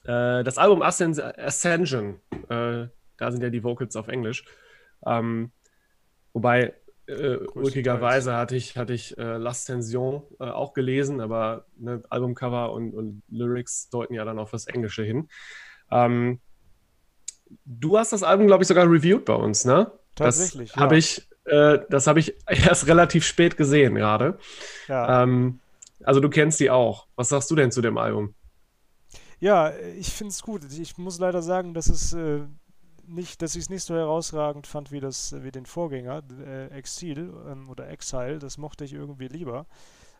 Äh, 0.04 0.44
das 0.44 0.58
Album 0.58 0.82
Ascension, 0.82 2.20
äh, 2.50 2.88
da 3.18 3.32
sind 3.32 3.44
ja 3.44 3.50
die 3.50 3.64
Vocals 3.64 3.96
auf 3.96 4.08
Englisch. 4.08 4.46
Ähm, 5.06 5.52
wobei, 6.34 6.74
äh, 7.08 7.38
ulkigerweise 7.54 8.36
hatte 8.36 8.56
ich, 8.56 8.78
hatte 8.78 8.94
ich 8.94 9.18
äh, 9.18 9.22
L'Ascension 9.22 10.24
äh, 10.40 10.50
auch 10.50 10.74
gelesen, 10.74 11.20
aber 11.20 11.66
ne, 11.76 12.04
Albumcover 12.10 12.72
und, 12.72 12.94
und, 12.94 13.24
Lyrics 13.28 13.90
deuten 13.90 14.14
ja 14.14 14.24
dann 14.26 14.40
auf 14.40 14.52
das 14.52 14.68
Englische 14.68 15.04
hin. 15.04 15.28
Ähm, 15.92 16.40
du 17.66 17.98
hast 17.98 18.14
das 18.14 18.24
Album, 18.24 18.48
glaube 18.48 18.64
ich, 18.64 18.68
sogar 18.68 18.90
reviewed 18.90 19.26
bei 19.26 19.34
uns, 19.34 19.66
ne? 19.66 19.92
Tatsächlich. 20.16 20.70
Das 20.70 20.76
ja. 20.76 20.82
habe 20.82 20.98
ich, 20.98 21.28
äh, 21.46 21.80
das 21.90 22.08
habe 22.08 22.20
ich 22.20 22.36
erst 22.48 22.88
relativ 22.88 23.26
spät 23.26 23.58
gesehen 23.58 23.96
gerade. 23.96 24.38
Ja. 24.88 25.24
Ähm, 25.24 25.60
also 26.04 26.20
du 26.20 26.30
kennst 26.30 26.60
die 26.60 26.70
auch. 26.70 27.08
Was 27.16 27.30
sagst 27.30 27.50
du 27.52 27.56
denn 27.56 27.72
zu 27.72 27.82
dem 27.82 27.98
Album? 27.98 28.34
Ja, 29.40 29.74
ich 29.98 30.10
finde 30.10 30.32
es 30.32 30.42
gut. 30.42 30.62
Ich 30.72 30.98
muss 30.98 31.20
leider 31.20 31.42
sagen, 31.42 31.74
dass 31.74 31.88
es 31.88 32.14
äh, 32.14 32.42
nicht, 33.08 33.42
dass 33.42 33.56
ich 33.56 33.64
es 33.64 33.70
nicht 33.70 33.84
so 33.84 33.96
herausragend 33.96 34.68
fand 34.68 34.92
wie 34.92 35.00
das, 35.00 35.36
wie 35.44 35.52
den 35.52 35.66
Vorgänger, 35.66 36.24
äh, 36.46 36.68
Exil 36.68 37.34
ähm, 37.50 37.70
oder 37.70 37.90
Exile. 37.90 38.40
Das 38.40 38.58
mochte 38.58 38.84
ich 38.86 38.94
irgendwie 38.94 39.28
lieber. 39.28 39.66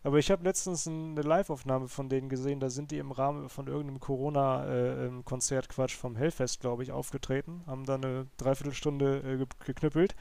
Aber 0.04 0.18
ich 0.18 0.32
habe 0.32 0.44
letztens 0.44 0.88
eine 0.88 1.22
Live-Aufnahme 1.22 1.90
von 1.90 2.08
denen 2.08 2.30
gesehen, 2.30 2.60
da 2.60 2.70
sind 2.70 2.92
die 2.92 3.00
im 3.00 3.12
Rahmen 3.12 3.50
von 3.50 3.68
irgendeinem 3.68 4.00
Corona-Konzertquatsch 4.00 5.96
äh, 5.96 5.98
vom 5.98 6.16
Hellfest, 6.16 6.62
glaube 6.62 6.84
ich, 6.84 6.92
aufgetreten, 6.92 7.64
haben 7.68 7.86
da 7.86 7.96
eine 7.96 8.28
Dreiviertelstunde 8.38 9.40
äh, 9.42 9.46
geknüppelt. 9.66 10.16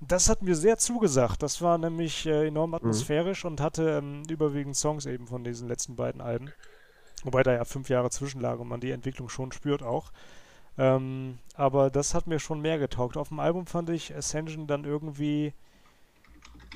Das 0.00 0.28
hat 0.28 0.42
mir 0.42 0.54
sehr 0.56 0.78
zugesagt. 0.78 1.42
Das 1.42 1.62
war 1.62 1.78
nämlich 1.78 2.26
äh, 2.26 2.46
enorm 2.46 2.70
mhm. 2.70 2.74
atmosphärisch 2.74 3.44
mhm. 3.44 3.50
und 3.50 3.60
hatte 3.60 3.98
ähm, 3.98 4.22
überwiegend 4.28 4.76
Songs 4.76 5.06
eben 5.06 5.26
von 5.26 5.42
diesen 5.44 5.68
letzten 5.68 5.96
beiden 5.96 6.20
Alben. 6.20 6.52
Wobei 7.24 7.42
da 7.42 7.52
ja 7.52 7.64
fünf 7.64 7.88
Jahre 7.88 8.10
zwischenlag 8.10 8.58
und 8.58 8.68
man 8.68 8.80
die 8.80 8.90
Entwicklung 8.90 9.28
schon 9.28 9.52
spürt 9.52 9.82
auch. 9.82 10.12
Ähm, 10.78 11.38
aber 11.54 11.90
das 11.90 12.14
hat 12.14 12.26
mir 12.26 12.38
schon 12.38 12.60
mehr 12.60 12.78
getaugt. 12.78 13.16
Auf 13.16 13.28
dem 13.28 13.40
Album 13.40 13.66
fand 13.66 13.90
ich 13.90 14.14
Ascension 14.14 14.66
dann 14.66 14.84
irgendwie, 14.84 15.52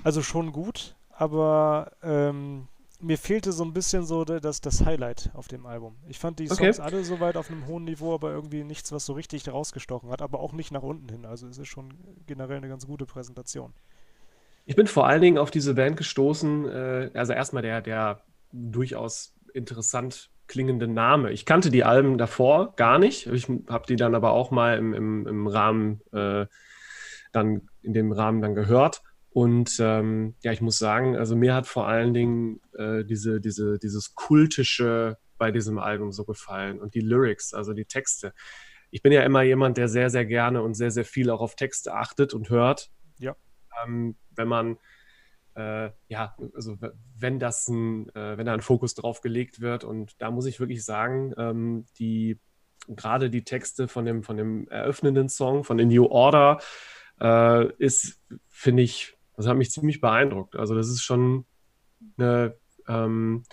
also 0.04 0.22
schon 0.22 0.52
gut, 0.52 0.94
aber 1.16 1.92
ähm, 2.02 2.68
mir 3.00 3.18
fehlte 3.18 3.52
so 3.52 3.64
ein 3.64 3.72
bisschen 3.72 4.04
so 4.04 4.24
das, 4.24 4.60
das 4.60 4.84
Highlight 4.84 5.30
auf 5.34 5.48
dem 5.48 5.66
Album. 5.66 5.96
Ich 6.08 6.18
fand 6.18 6.38
die 6.38 6.46
Songs 6.46 6.78
okay. 6.78 6.80
alle 6.80 7.04
soweit 7.04 7.36
auf 7.36 7.50
einem 7.50 7.66
hohen 7.66 7.84
Niveau, 7.84 8.14
aber 8.14 8.30
irgendwie 8.30 8.64
nichts, 8.64 8.92
was 8.92 9.04
so 9.06 9.12
richtig 9.12 9.48
rausgestochen 9.48 10.10
hat, 10.10 10.22
aber 10.22 10.40
auch 10.40 10.52
nicht 10.52 10.72
nach 10.72 10.82
unten 10.82 11.08
hin. 11.08 11.26
Also 11.26 11.46
es 11.46 11.58
ist 11.58 11.68
schon 11.68 11.94
generell 12.26 12.56
eine 12.58 12.68
ganz 12.68 12.86
gute 12.86 13.06
Präsentation. 13.06 13.74
Ich 14.64 14.76
bin 14.76 14.86
vor 14.86 15.06
allen 15.06 15.20
Dingen 15.20 15.38
auf 15.38 15.50
diese 15.50 15.74
Band 15.74 15.96
gestoßen, 15.96 16.68
äh, 16.68 17.10
also 17.14 17.32
erstmal 17.32 17.62
der, 17.62 17.82
der 17.82 18.20
durchaus 18.52 19.34
interessant 19.52 20.30
klingende 20.48 20.88
Name. 20.88 21.32
Ich 21.32 21.44
kannte 21.44 21.70
die 21.70 21.84
Alben 21.84 22.18
davor 22.18 22.74
gar 22.76 22.98
nicht. 22.98 23.26
Ich 23.26 23.48
habe 23.68 23.86
die 23.86 23.96
dann 23.96 24.14
aber 24.14 24.32
auch 24.32 24.50
mal 24.50 24.78
im, 24.78 24.94
im, 24.94 25.26
im 25.26 25.46
Rahmen 25.46 26.00
äh, 26.12 26.46
dann 27.32 27.68
in 27.82 27.92
dem 27.92 28.12
Rahmen 28.12 28.40
dann 28.40 28.54
gehört. 28.54 29.02
Und 29.36 29.76
ähm, 29.80 30.34
ja, 30.40 30.52
ich 30.52 30.62
muss 30.62 30.78
sagen, 30.78 31.14
also 31.14 31.36
mir 31.36 31.54
hat 31.54 31.66
vor 31.66 31.86
allen 31.86 32.14
Dingen 32.14 32.62
äh, 32.72 33.04
diese, 33.04 33.38
diese, 33.38 33.78
dieses 33.78 34.14
kultische 34.14 35.18
bei 35.36 35.50
diesem 35.50 35.78
Album 35.78 36.10
so 36.10 36.24
gefallen 36.24 36.80
und 36.80 36.94
die 36.94 37.02
Lyrics, 37.02 37.52
also 37.52 37.74
die 37.74 37.84
Texte. 37.84 38.32
Ich 38.90 39.02
bin 39.02 39.12
ja 39.12 39.22
immer 39.24 39.42
jemand, 39.42 39.76
der 39.76 39.88
sehr, 39.88 40.08
sehr 40.08 40.24
gerne 40.24 40.62
und 40.62 40.72
sehr, 40.72 40.90
sehr 40.90 41.04
viel 41.04 41.28
auch 41.28 41.42
auf 41.42 41.54
Texte 41.54 41.92
achtet 41.92 42.32
und 42.32 42.48
hört. 42.48 42.90
Ja. 43.18 43.36
Ähm, 43.84 44.16
wenn 44.30 44.48
man 44.48 44.78
äh, 45.54 45.90
ja, 46.08 46.34
also 46.54 46.78
wenn 47.18 47.38
das 47.38 47.68
ein, 47.68 48.08
äh, 48.14 48.38
wenn 48.38 48.46
da 48.46 48.54
ein 48.54 48.62
Fokus 48.62 48.94
drauf 48.94 49.20
gelegt 49.20 49.60
wird 49.60 49.84
und 49.84 50.14
da 50.18 50.30
muss 50.30 50.46
ich 50.46 50.60
wirklich 50.60 50.82
sagen, 50.82 51.34
ähm, 51.36 51.84
die 51.98 52.40
gerade 52.88 53.28
die 53.28 53.44
Texte 53.44 53.86
von 53.86 54.06
dem, 54.06 54.22
von 54.22 54.38
dem 54.38 54.66
eröffnenden 54.68 55.28
Song, 55.28 55.62
von 55.62 55.76
The 55.76 55.84
New 55.84 56.06
Order, 56.06 56.58
äh, 57.20 57.70
ist, 57.76 58.18
finde 58.48 58.82
ich, 58.82 59.15
das 59.36 59.46
hat 59.46 59.56
mich 59.56 59.70
ziemlich 59.70 60.00
beeindruckt. 60.00 60.56
Also 60.56 60.74
das 60.74 60.88
ist 60.88 61.02
schon 61.02 61.44
eine, 62.16 62.56
ähm, 62.88 63.44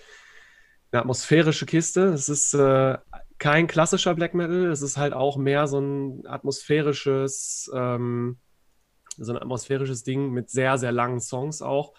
eine 0.92 1.02
atmosphärische 1.02 1.66
Kiste. 1.66 2.06
Es 2.06 2.30
ist 2.30 2.54
äh, 2.54 2.98
kein 3.38 3.68
klassischer 3.68 4.16
Black 4.16 4.34
Metal, 4.34 4.68
es 4.68 4.82
ist 4.82 4.98
halt 4.98 5.14
auch 5.14 5.38
mehr 5.38 5.68
so 5.68 5.80
ein 5.80 6.26
atmosphärisches, 6.26 7.70
ähm, 7.74 8.38
so 9.18 9.34
ein 9.34 9.38
atmosphärisches 9.38 10.04
Ding 10.04 10.32
mit 10.32 10.50
sehr, 10.50 10.78
sehr 10.78 10.92
langen 10.92 11.20
Songs 11.20 11.62
auch. 11.62 11.94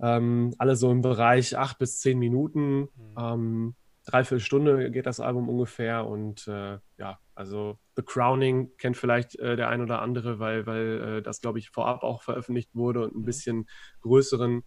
Ähm, 0.00 0.54
alle 0.58 0.76
so 0.76 0.90
im 0.90 1.02
Bereich 1.02 1.56
acht 1.56 1.78
bis 1.78 2.00
zehn 2.00 2.18
Minuten. 2.18 2.88
Mhm. 3.16 3.74
Dreiviertel 4.10 4.40
Stunde 4.40 4.90
geht 4.90 5.06
das 5.06 5.20
Album 5.20 5.48
ungefähr 5.48 6.06
und 6.06 6.48
äh, 6.48 6.78
ja, 6.98 7.18
also 7.34 7.78
The 7.96 8.02
Crowning 8.02 8.76
kennt 8.76 8.96
vielleicht 8.96 9.38
äh, 9.38 9.56
der 9.56 9.68
ein 9.68 9.80
oder 9.80 10.02
andere, 10.02 10.38
weil, 10.38 10.66
weil 10.66 11.18
äh, 11.18 11.22
das, 11.22 11.40
glaube 11.40 11.58
ich, 11.58 11.70
vorab 11.70 12.02
auch 12.02 12.22
veröffentlicht 12.22 12.74
wurde 12.74 13.04
und 13.04 13.14
ein 13.14 13.20
mhm. 13.20 13.24
bisschen 13.24 13.68
größeren, 14.02 14.62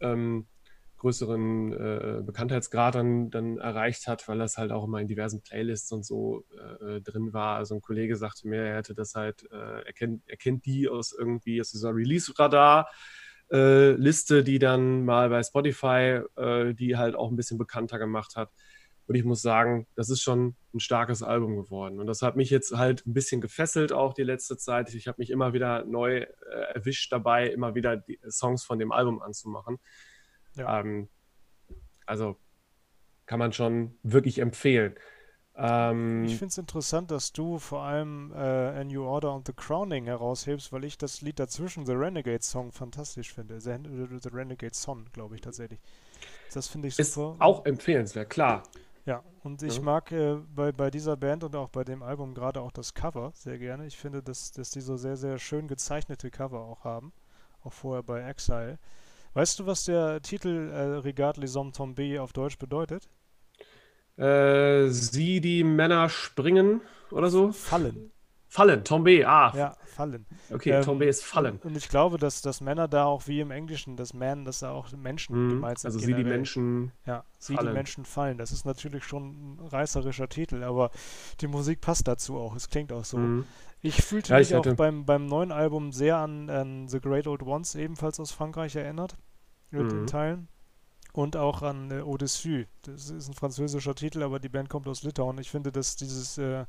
ähm, 0.00 0.46
größeren 0.96 1.72
äh, 1.72 2.22
Bekanntheitsgrad 2.24 2.94
dann, 2.94 3.30
dann 3.30 3.58
erreicht 3.58 4.06
hat, 4.06 4.26
weil 4.28 4.38
das 4.38 4.56
halt 4.56 4.72
auch 4.72 4.84
immer 4.84 5.00
in 5.00 5.08
diversen 5.08 5.42
Playlists 5.42 5.92
und 5.92 6.06
so 6.06 6.44
äh, 6.80 7.00
drin 7.02 7.34
war. 7.34 7.56
Also 7.56 7.74
ein 7.74 7.82
Kollege 7.82 8.16
sagte 8.16 8.48
mir, 8.48 8.62
er 8.62 8.76
hätte 8.76 8.94
das 8.94 9.14
halt, 9.14 9.44
äh, 9.52 9.82
er, 9.84 9.92
kennt, 9.92 10.22
er 10.26 10.38
kennt 10.38 10.64
die 10.64 10.88
aus 10.88 11.12
irgendwie, 11.12 11.60
aus 11.60 11.70
dieser 11.70 11.94
Release-Radar. 11.94 12.88
Liste, 13.48 14.42
die 14.42 14.58
dann 14.58 15.04
mal 15.04 15.28
bei 15.28 15.40
Spotify, 15.40 16.20
die 16.74 16.96
halt 16.96 17.14
auch 17.14 17.30
ein 17.30 17.36
bisschen 17.36 17.58
bekannter 17.58 17.96
gemacht 17.96 18.34
hat. 18.34 18.50
Und 19.06 19.14
ich 19.14 19.24
muss 19.24 19.40
sagen, 19.40 19.86
das 19.94 20.10
ist 20.10 20.22
schon 20.22 20.56
ein 20.74 20.80
starkes 20.80 21.22
Album 21.22 21.56
geworden. 21.56 22.00
Und 22.00 22.06
das 22.06 22.22
hat 22.22 22.36
mich 22.36 22.50
jetzt 22.50 22.76
halt 22.76 23.06
ein 23.06 23.12
bisschen 23.12 23.40
gefesselt 23.40 23.92
auch 23.92 24.14
die 24.14 24.24
letzte 24.24 24.56
Zeit. 24.56 24.92
Ich 24.94 25.06
habe 25.06 25.16
mich 25.18 25.30
immer 25.30 25.52
wieder 25.52 25.84
neu 25.84 26.18
äh, 26.18 26.26
erwischt 26.74 27.12
dabei, 27.12 27.48
immer 27.48 27.74
wieder 27.74 27.96
die 27.96 28.18
Songs 28.28 28.64
von 28.64 28.78
dem 28.78 28.92
Album 28.92 29.22
anzumachen. 29.22 29.78
Ja. 30.56 30.80
Ähm, 30.80 31.08
also 32.04 32.36
kann 33.26 33.38
man 33.38 33.52
schon 33.52 33.98
wirklich 34.02 34.38
empfehlen. 34.38 34.94
Ähm, 35.58 36.24
ich 36.24 36.36
finde 36.36 36.50
es 36.50 36.58
interessant, 36.58 37.10
dass 37.10 37.32
du 37.32 37.58
vor 37.58 37.82
allem 37.82 38.32
äh, 38.32 38.36
A 38.36 38.84
New 38.84 39.04
Order 39.04 39.34
und 39.34 39.46
The 39.46 39.54
Crowning 39.54 40.04
heraushebst, 40.04 40.72
weil 40.72 40.84
ich 40.84 40.98
das 40.98 41.22
Lied 41.22 41.38
dazwischen, 41.38 41.86
The 41.86 41.92
Renegade 41.92 42.42
Song, 42.42 42.72
fantastisch 42.72 43.32
finde. 43.32 43.60
The, 43.60 43.78
The 44.20 44.28
Renegade 44.28 44.74
Song, 44.74 45.06
glaube 45.12 45.36
ich 45.36 45.40
tatsächlich. 45.40 45.80
Das 46.52 46.68
finde 46.68 46.88
ich 46.88 46.96
super. 46.96 47.34
Ist 47.34 47.40
auch 47.40 47.64
empfehlenswert, 47.64 48.28
klar. 48.28 48.64
Ja, 49.06 49.22
und 49.44 49.62
ich 49.62 49.76
ja. 49.76 49.82
mag 49.82 50.10
äh, 50.10 50.36
bei, 50.54 50.72
bei 50.72 50.90
dieser 50.90 51.16
Band 51.16 51.44
und 51.44 51.54
auch 51.54 51.68
bei 51.68 51.84
dem 51.84 52.02
Album 52.02 52.34
gerade 52.34 52.60
auch 52.60 52.72
das 52.72 52.92
Cover 52.92 53.30
sehr 53.34 53.56
gerne. 53.56 53.86
Ich 53.86 53.96
finde, 53.96 54.20
dass, 54.20 54.50
dass 54.50 54.70
die 54.70 54.80
so 54.80 54.96
sehr, 54.96 55.16
sehr 55.16 55.38
schön 55.38 55.68
gezeichnete 55.68 56.28
Cover 56.30 56.60
auch 56.60 56.82
haben. 56.82 57.12
Auch 57.62 57.72
vorher 57.72 58.02
bei 58.02 58.20
Exile. 58.22 58.78
Weißt 59.34 59.60
du, 59.60 59.66
was 59.66 59.84
der 59.84 60.20
Titel 60.22 60.70
äh, 60.70 60.98
Regard 60.98 61.36
les 61.36 61.54
hommes 61.54 61.76
tombés 61.76 62.18
auf 62.18 62.32
Deutsch 62.32 62.58
bedeutet? 62.58 63.08
Äh, 64.16 64.88
sie, 64.88 65.40
die 65.40 65.62
Männer 65.62 66.08
springen 66.08 66.80
oder 67.12 67.30
so? 67.30 67.52
Fallen. 67.52 68.10
Fallen, 68.56 68.84
Tombé, 68.84 69.22
ah. 69.26 69.52
Ja, 69.54 69.76
Fallen. 69.84 70.24
Okay, 70.50 70.70
ähm, 70.70 70.82
Tombé 70.82 71.04
ist 71.04 71.22
Fallen. 71.22 71.58
Und 71.62 71.76
ich 71.76 71.90
glaube, 71.90 72.16
dass, 72.16 72.40
dass 72.40 72.62
Männer 72.62 72.88
da 72.88 73.04
auch 73.04 73.26
wie 73.26 73.40
im 73.40 73.50
Englischen, 73.50 73.98
das 73.98 74.14
Man, 74.14 74.46
dass 74.46 74.60
da 74.60 74.70
auch 74.70 74.90
Menschen 74.92 75.48
mm, 75.48 75.50
gemeint 75.50 75.78
sind. 75.78 75.88
Also 75.88 75.98
sie, 75.98 76.14
die 76.14 76.24
Menschen 76.24 76.90
Ja, 77.04 77.24
sie, 77.38 77.54
fallen. 77.54 77.66
die 77.66 77.72
Menschen 77.74 78.06
fallen. 78.06 78.38
Das 78.38 78.52
ist 78.52 78.64
natürlich 78.64 79.04
schon 79.04 79.58
ein 79.58 79.66
reißerischer 79.66 80.30
Titel, 80.30 80.62
aber 80.62 80.90
die 81.42 81.48
Musik 81.48 81.82
passt 81.82 82.08
dazu 82.08 82.38
auch. 82.38 82.56
Es 82.56 82.70
klingt 82.70 82.94
auch 82.94 83.04
so. 83.04 83.18
Mm. 83.18 83.44
Ich 83.82 84.02
fühlte 84.02 84.32
ja, 84.32 84.38
mich 84.38 84.52
ich 84.52 84.56
auch 84.56 84.74
beim, 84.74 85.04
beim 85.04 85.26
neuen 85.26 85.52
Album 85.52 85.92
sehr 85.92 86.16
an, 86.16 86.48
an 86.48 86.88
The 86.88 87.00
Great 87.00 87.26
Old 87.26 87.42
Ones, 87.42 87.74
ebenfalls 87.74 88.18
aus 88.20 88.32
Frankreich, 88.32 88.74
erinnert. 88.74 89.18
Mit 89.70 89.84
mm. 89.84 89.88
den 89.90 90.06
Teilen. 90.06 90.48
Und 91.12 91.36
auch 91.36 91.60
an 91.60 91.90
äh, 91.90 92.00
Odyssey. 92.00 92.68
Das 92.80 93.10
ist 93.10 93.28
ein 93.28 93.34
französischer 93.34 93.94
Titel, 93.94 94.22
aber 94.22 94.38
die 94.40 94.48
Band 94.48 94.70
kommt 94.70 94.88
aus 94.88 95.02
Litauen. 95.02 95.36
Ich 95.36 95.50
finde, 95.50 95.72
dass 95.72 95.96
dieses... 95.96 96.38
Äh, 96.38 96.64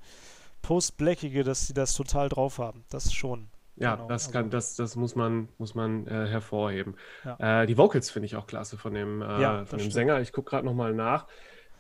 Post-Blackige, 0.62 1.44
dass 1.44 1.68
sie 1.68 1.74
das 1.74 1.94
total 1.94 2.30
drauf 2.30 2.58
haben. 2.60 2.84
Das 2.90 3.14
schon. 3.14 3.50
Ja, 3.76 3.96
genau. 3.96 4.08
das 4.08 4.32
kann, 4.32 4.46
also, 4.46 4.58
das, 4.58 4.76
das 4.76 4.96
muss 4.96 5.16
man, 5.16 5.50
muss 5.58 5.76
man 5.76 6.08
äh, 6.08 6.28
hervorheben. 6.28 6.96
Ja. 7.24 7.62
Äh, 7.62 7.68
die 7.68 7.78
Vocals 7.78 8.10
finde 8.10 8.26
ich 8.26 8.36
auch 8.36 8.48
klasse 8.48 8.78
von 8.78 8.94
dem, 8.94 9.22
äh, 9.22 9.42
ja, 9.42 9.66
von 9.66 9.80
dem 9.80 9.92
Sänger. 9.92 10.20
Ich 10.22 10.34
gucke 10.34 10.50
gerade 10.50 10.66
nochmal 10.66 10.94
nach. 10.94 11.28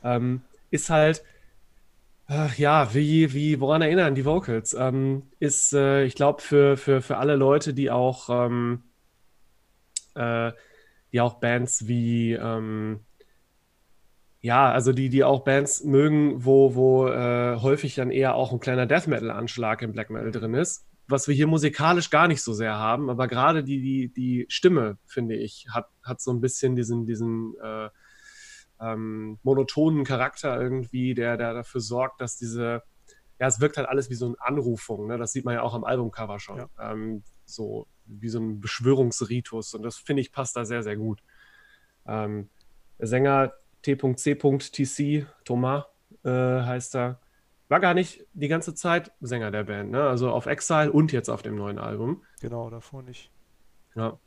Ähm, 0.03 0.41
ist 0.69 0.89
halt, 0.89 1.24
ja, 2.57 2.93
wie, 2.93 3.34
wie, 3.34 3.60
woran 3.62 3.81
erinnern 3.81 4.13
die 4.13 4.25
Vocals? 4.25 4.74
Ähm, 4.74 5.24
ist, 5.39 5.74
äh, 5.74 6.03
ich 6.03 6.15
glaube, 6.15 6.41
für, 6.41 6.75
für, 6.75 7.01
für 7.01 7.17
alle 7.17 7.36
Leute, 7.36 7.74
die 7.74 7.89
auch, 7.89 8.29
ähm, 8.29 8.84
äh, 10.13 10.51
die 11.13 11.22
auch 11.22 11.36
Bands 11.36 11.88
wie, 11.88 12.34
ähm, 12.34 13.00
ja, 14.41 14.72
also 14.72 14.94
die, 14.94 15.10
die 15.10 15.24
auch 15.24 15.44
Bands 15.44 15.84
mögen, 15.84 16.46
wo, 16.46 16.75
wo 16.75 17.08
äh, 17.08 17.58
häufig 17.60 17.96
dann 17.96 18.12
eher 18.12 18.36
auch 18.36 18.51
ein 18.51 18.60
kleiner 18.60 18.86
Death 18.86 19.08
Metal-Anschlag 19.08 19.82
im 19.82 19.91
Black 19.91 20.10
Metal 20.10 20.32
drin 20.32 20.53
ist, 20.53 20.86
was 21.08 21.27
wir 21.27 21.36
hier 21.36 21.48
musikalisch 21.48 22.10
gar 22.10 22.27
nicht 22.27 22.44
so 22.44 22.53
sehr 22.53 22.75
haben, 22.75 23.10
aber 23.10 23.27
gerade 23.27 23.63
die, 23.63 23.82
die, 23.82 24.13
die 24.13 24.46
Stimme, 24.50 24.98
finde 25.06 25.36
ich, 25.36 25.67
hat, 25.72 25.88
hat 26.03 26.22
so 26.22 26.32
ein 26.32 26.41
bisschen 26.41 26.75
diesen, 26.75 27.06
diesen 27.06 27.56
äh, 27.63 27.89
ähm, 28.79 29.39
monotonen 29.41 30.03
Charakter 30.03 30.62
irgendwie, 30.62 31.15
der, 31.15 31.38
der 31.38 31.53
dafür 31.53 31.82
sorgt, 31.82 32.22
dass 32.22 32.38
diese, 32.38 32.84
ja, 33.39 33.48
es 33.48 33.60
wirkt 33.60 33.77
halt 33.77 33.89
alles 33.89 34.10
wie 34.10 34.15
so 34.15 34.27
eine 34.27 34.36
Anrufung, 34.39 35.08
ne? 35.08 35.17
das 35.17 35.32
sieht 35.32 35.46
man 35.46 35.56
ja 35.56 35.62
auch 35.62 35.74
am 35.74 35.84
Albumcover 35.84 36.39
schon, 36.39 36.58
ja. 36.58 36.70
ähm, 36.79 37.24
so 37.46 37.88
wie 38.06 38.29
so 38.29 38.39
ein 38.39 38.60
Beschwörungsritus 38.60 39.74
und 39.74 39.84
das 39.84 39.98
finde 39.98 40.22
ich 40.22 40.32
passt 40.32 40.56
da 40.56 40.65
sehr, 40.65 40.84
sehr 40.84 40.96
gut. 40.96 41.22
Ähm, 42.06 42.50
der 43.00 43.08
Sänger 43.08 43.53
T.C.TC, 43.81 45.27
Thomas 45.46 45.86
äh, 46.24 46.29
heißt 46.29 46.96
er, 46.96 47.19
war 47.69 47.79
gar 47.79 47.93
nicht 47.93 48.25
die 48.34 48.48
ganze 48.48 48.74
Zeit 48.74 49.12
Sänger 49.19 49.51
der 49.51 49.63
Band, 49.63 49.91
ne? 49.91 50.07
Also 50.07 50.31
auf 50.31 50.46
Exile 50.46 50.91
und 50.91 51.12
jetzt 51.12 51.29
auf 51.29 51.41
dem 51.41 51.55
neuen 51.55 51.79
Album. 51.79 52.24
Genau, 52.39 52.69
davor 52.69 53.03
nicht. 53.03 53.31
Ja. 53.96 54.17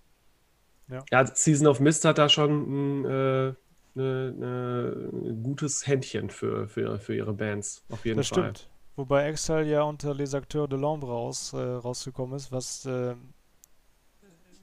Ja, 0.89 1.05
ja 1.11 1.27
Season 1.27 1.67
of 1.67 1.81
Mist 1.81 2.05
hat 2.05 2.19
da 2.19 2.29
schon 2.29 3.01
ein, 3.01 3.05
äh, 3.05 3.55
ne, 3.95 4.33
ne, 4.33 5.37
gutes 5.43 5.87
Händchen 5.87 6.29
für, 6.31 6.69
für, 6.69 6.99
für 6.99 7.15
ihre 7.15 7.33
Bands, 7.33 7.85
auf 7.91 8.05
jeden 8.05 8.19
das 8.19 8.29
Fall. 8.29 8.43
Das 8.43 8.59
stimmt. 8.59 8.71
Wobei 8.97 9.29
Exile 9.29 9.65
ja 9.65 9.83
unter 9.83 10.15
Les 10.15 10.35
Acteurs 10.35 10.69
de 10.69 10.79
l'Ombre 10.79 11.07
raus, 11.07 11.53
äh, 11.55 11.57
rausgekommen 11.57 12.37
ist, 12.37 12.53
was 12.53 12.85
äh, 12.85 13.15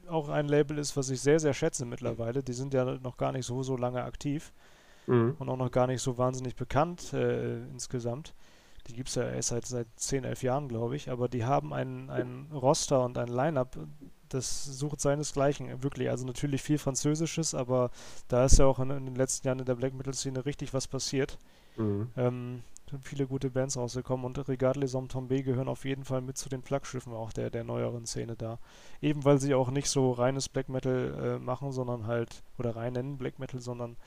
auch 0.08 0.30
ein 0.30 0.48
Label 0.48 0.78
ist, 0.78 0.96
was 0.96 1.10
ich 1.10 1.22
sehr, 1.22 1.40
sehr 1.40 1.54
schätze 1.54 1.86
mittlerweile. 1.86 2.44
Die 2.44 2.54
sind 2.54 2.74
ja 2.74 2.86
noch 2.86 3.18
gar 3.18 3.32
nicht 3.32 3.46
so, 3.46 3.64
so 3.64 3.76
lange 3.78 4.04
aktiv 4.04 4.54
mhm. 5.08 5.36
und 5.40 5.50
auch 5.50 5.58
noch 5.58 5.72
gar 5.72 5.88
nicht 5.88 6.02
so 6.02 6.18
wahnsinnig 6.18 6.56
bekannt 6.56 7.14
äh, 7.14 7.64
insgesamt. 7.66 8.34
Die 8.88 8.94
gibt 8.94 9.10
es 9.10 9.16
ja 9.16 9.30
erst 9.30 9.50
seit, 9.50 9.66
seit 9.66 9.88
10, 9.98 10.24
11 10.24 10.44
Jahren, 10.44 10.68
glaube 10.70 10.96
ich, 10.96 11.10
aber 11.10 11.28
die 11.28 11.44
haben 11.44 11.74
ein, 11.74 12.10
ein 12.10 12.48
Roster 12.54 13.04
und 13.04 13.18
ein 13.18 13.28
Line-Up, 13.28 13.78
das 14.30 14.66
sucht 14.66 15.02
seinesgleichen, 15.02 15.84
wirklich. 15.84 16.10
Also 16.10 16.26
natürlich 16.26 16.62
viel 16.62 16.78
Französisches, 16.78 17.54
aber 17.54 17.92
da 18.28 18.46
ist 18.46 18.60
ja 18.60 18.66
auch 18.66 18.80
in, 18.80 18.90
in 18.92 19.06
den 19.06 19.16
letzten 19.16 19.48
Jahren 19.48 19.60
in 19.60 19.66
der 19.66 19.76
Black 19.76 19.94
Metal-Szene 19.94 20.46
richtig 20.46 20.74
was 20.74 20.88
passiert. 20.88 21.38
Mhm. 21.76 22.08
Ähm, 22.16 22.64
sind 22.90 23.04
viele 23.04 23.28
gute 23.28 23.50
Bands 23.50 23.76
rausgekommen 23.76 24.26
und 24.26 24.48
Regard 24.48 24.78
les 24.78 24.94
Hommes 24.94 25.14
Tombés 25.14 25.44
gehören 25.44 25.68
auf 25.68 25.84
jeden 25.84 26.06
Fall 26.06 26.22
mit 26.22 26.38
zu 26.38 26.48
den 26.48 26.62
Flaggschiffen 26.62 27.14
auch 27.14 27.34
der, 27.34 27.50
der 27.50 27.66
neueren 27.66 28.06
Szene 28.06 28.36
da. 28.38 28.60
Eben 29.02 29.26
weil 29.26 29.40
sie 29.40 29.54
auch 29.54 29.70
nicht 29.70 29.90
so 29.90 30.12
reines 30.12 30.48
Black 30.48 30.70
Metal 30.70 31.14
äh, 31.22 31.40
machen, 31.40 31.74
sondern 31.74 32.08
halt, 32.08 32.44
oder 32.58 32.76
reinen 32.76 33.18
Black 33.18 33.40
Metal, 33.40 33.60
sondern 33.60 33.98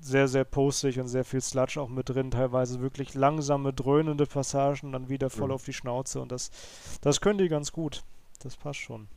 sehr, 0.00 0.28
sehr 0.28 0.44
postig 0.44 1.00
und 1.00 1.08
sehr 1.08 1.24
viel 1.24 1.40
Sludge 1.40 1.80
auch 1.80 1.88
mit 1.88 2.08
drin, 2.08 2.30
teilweise 2.30 2.80
wirklich 2.80 3.14
langsame, 3.14 3.72
dröhnende 3.72 4.26
Passagen, 4.26 4.92
dann 4.92 5.08
wieder 5.08 5.30
voll 5.30 5.48
mhm. 5.48 5.54
auf 5.54 5.64
die 5.64 5.72
Schnauze 5.72 6.20
und 6.20 6.30
das, 6.30 6.50
das 7.00 7.20
können 7.20 7.38
die 7.38 7.48
ganz 7.48 7.72
gut. 7.72 8.04
Das 8.42 8.56
passt 8.56 8.80
schon. 8.80 9.08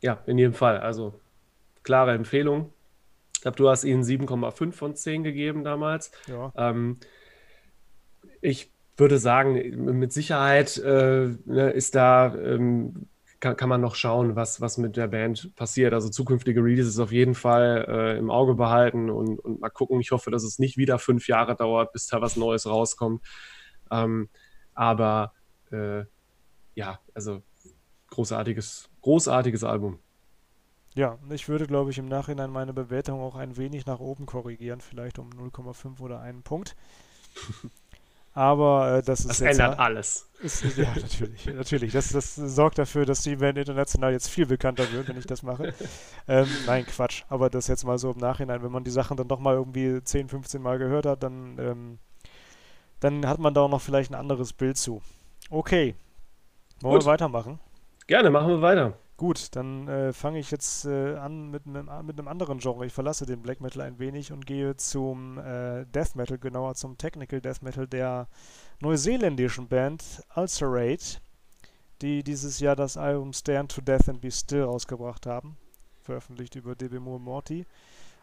Ja, 0.00 0.22
in 0.26 0.38
jedem 0.38 0.54
Fall. 0.54 0.78
Also 0.78 1.14
klare 1.82 2.12
Empfehlung. 2.12 2.72
Ich 3.34 3.42
glaube, 3.42 3.56
du 3.56 3.68
hast 3.68 3.84
ihnen 3.84 4.02
7,5 4.02 4.72
von 4.72 4.94
10 4.94 5.22
gegeben 5.22 5.64
damals. 5.64 6.10
Ja. 6.26 6.52
Ähm, 6.56 6.98
ich 8.40 8.70
würde 8.96 9.18
sagen, 9.18 9.54
mit 9.98 10.12
Sicherheit 10.12 10.76
äh, 10.78 11.34
ne, 11.46 11.70
ist 11.70 11.94
da 11.94 12.34
ähm, 12.34 13.06
kann, 13.40 13.56
kann 13.56 13.68
man 13.68 13.80
noch 13.80 13.94
schauen, 13.94 14.36
was, 14.36 14.60
was 14.60 14.78
mit 14.78 14.96
der 14.96 15.08
Band 15.08 15.54
passiert. 15.54 15.92
Also 15.92 16.08
zukünftige 16.08 16.62
Releases 16.62 16.98
auf 16.98 17.12
jeden 17.12 17.34
Fall 17.34 17.86
äh, 17.88 18.18
im 18.18 18.30
Auge 18.30 18.54
behalten 18.54 19.10
und, 19.10 19.38
und 19.38 19.60
mal 19.60 19.70
gucken. 19.70 20.00
Ich 20.00 20.10
hoffe, 20.10 20.30
dass 20.30 20.42
es 20.42 20.58
nicht 20.58 20.76
wieder 20.76 20.98
fünf 20.98 21.28
Jahre 21.28 21.54
dauert, 21.54 21.92
bis 21.92 22.06
da 22.06 22.20
was 22.20 22.36
Neues 22.36 22.66
rauskommt. 22.66 23.24
Ähm, 23.90 24.28
aber 24.74 25.32
äh, 25.70 26.04
ja, 26.74 27.00
also 27.14 27.42
großartiges, 28.10 28.88
großartiges 29.02 29.64
Album. 29.64 29.98
Ja, 30.94 31.18
ich 31.30 31.48
würde, 31.48 31.66
glaube 31.66 31.90
ich, 31.90 31.98
im 31.98 32.08
Nachhinein 32.08 32.50
meine 32.50 32.72
Bewertung 32.72 33.20
auch 33.20 33.36
ein 33.36 33.56
wenig 33.56 33.86
nach 33.86 34.00
oben 34.00 34.26
korrigieren, 34.26 34.80
vielleicht 34.80 35.18
um 35.18 35.30
0,5 35.30 36.00
oder 36.00 36.20
einen 36.20 36.42
Punkt. 36.42 36.74
Aber 38.34 38.98
äh, 38.98 39.02
das 39.02 39.20
ist 39.20 39.30
das 39.30 39.40
jetzt 39.40 39.58
ändert 39.58 39.78
alles. 39.78 40.28
Ist, 40.40 40.76
ja, 40.76 40.94
natürlich, 40.94 41.46
natürlich. 41.54 41.92
Das, 41.92 42.10
das 42.10 42.36
sorgt 42.36 42.78
dafür, 42.78 43.04
dass 43.04 43.22
die 43.22 43.36
Band 43.36 43.58
international 43.58 44.12
jetzt 44.12 44.28
viel 44.28 44.46
bekannter 44.46 44.90
wird, 44.92 45.08
wenn 45.08 45.18
ich 45.18 45.26
das 45.26 45.42
mache. 45.42 45.74
ähm, 46.28 46.46
nein, 46.66 46.86
Quatsch. 46.86 47.24
Aber 47.28 47.50
das 47.50 47.66
jetzt 47.66 47.84
mal 47.84 47.98
so 47.98 48.12
im 48.12 48.18
Nachhinein, 48.18 48.62
wenn 48.62 48.70
man 48.70 48.84
die 48.84 48.90
Sachen 48.90 49.16
dann 49.16 49.26
doch 49.26 49.40
mal 49.40 49.54
irgendwie 49.54 50.02
10, 50.02 50.28
15 50.28 50.62
Mal 50.62 50.78
gehört 50.78 51.06
hat, 51.06 51.22
dann, 51.22 51.58
ähm, 51.58 51.98
dann 53.00 53.26
hat 53.26 53.38
man 53.38 53.54
da 53.54 53.62
auch 53.62 53.70
noch 53.70 53.80
vielleicht 53.80 54.12
ein 54.12 54.14
anderes 54.14 54.52
Bild 54.52 54.76
zu. 54.76 55.02
Okay. 55.50 55.94
Wollen 56.80 56.94
Gut. 56.94 57.04
wir 57.04 57.12
weitermachen? 57.12 57.58
Gerne, 58.06 58.30
machen 58.30 58.48
wir 58.48 58.62
weiter. 58.62 58.94
Gut, 59.18 59.56
dann 59.56 59.88
äh, 59.88 60.12
fange 60.12 60.38
ich 60.38 60.52
jetzt 60.52 60.84
äh, 60.84 61.16
an 61.16 61.50
mit 61.50 61.66
einem, 61.66 61.90
mit 62.06 62.16
einem 62.16 62.28
anderen 62.28 62.60
Genre. 62.60 62.86
Ich 62.86 62.92
verlasse 62.92 63.26
den 63.26 63.42
Black 63.42 63.60
Metal 63.60 63.82
ein 63.82 63.98
wenig 63.98 64.30
und 64.30 64.46
gehe 64.46 64.76
zum 64.76 65.38
äh, 65.38 65.84
Death 65.86 66.14
Metal, 66.14 66.38
genauer 66.38 66.76
zum 66.76 66.96
Technical 66.96 67.40
Death 67.40 67.60
Metal 67.60 67.88
der 67.88 68.28
neuseeländischen 68.80 69.66
Band 69.66 70.22
Ulcerate, 70.36 71.18
die 72.00 72.22
dieses 72.22 72.60
Jahr 72.60 72.76
das 72.76 72.96
Album 72.96 73.32
Stand 73.32 73.72
to 73.72 73.80
Death 73.80 74.08
and 74.08 74.20
Be 74.20 74.30
Still 74.30 74.62
rausgebracht 74.62 75.26
haben, 75.26 75.56
veröffentlicht 76.04 76.54
über 76.54 76.76
DB 76.76 77.00
Moore 77.00 77.18
Morty. 77.18 77.66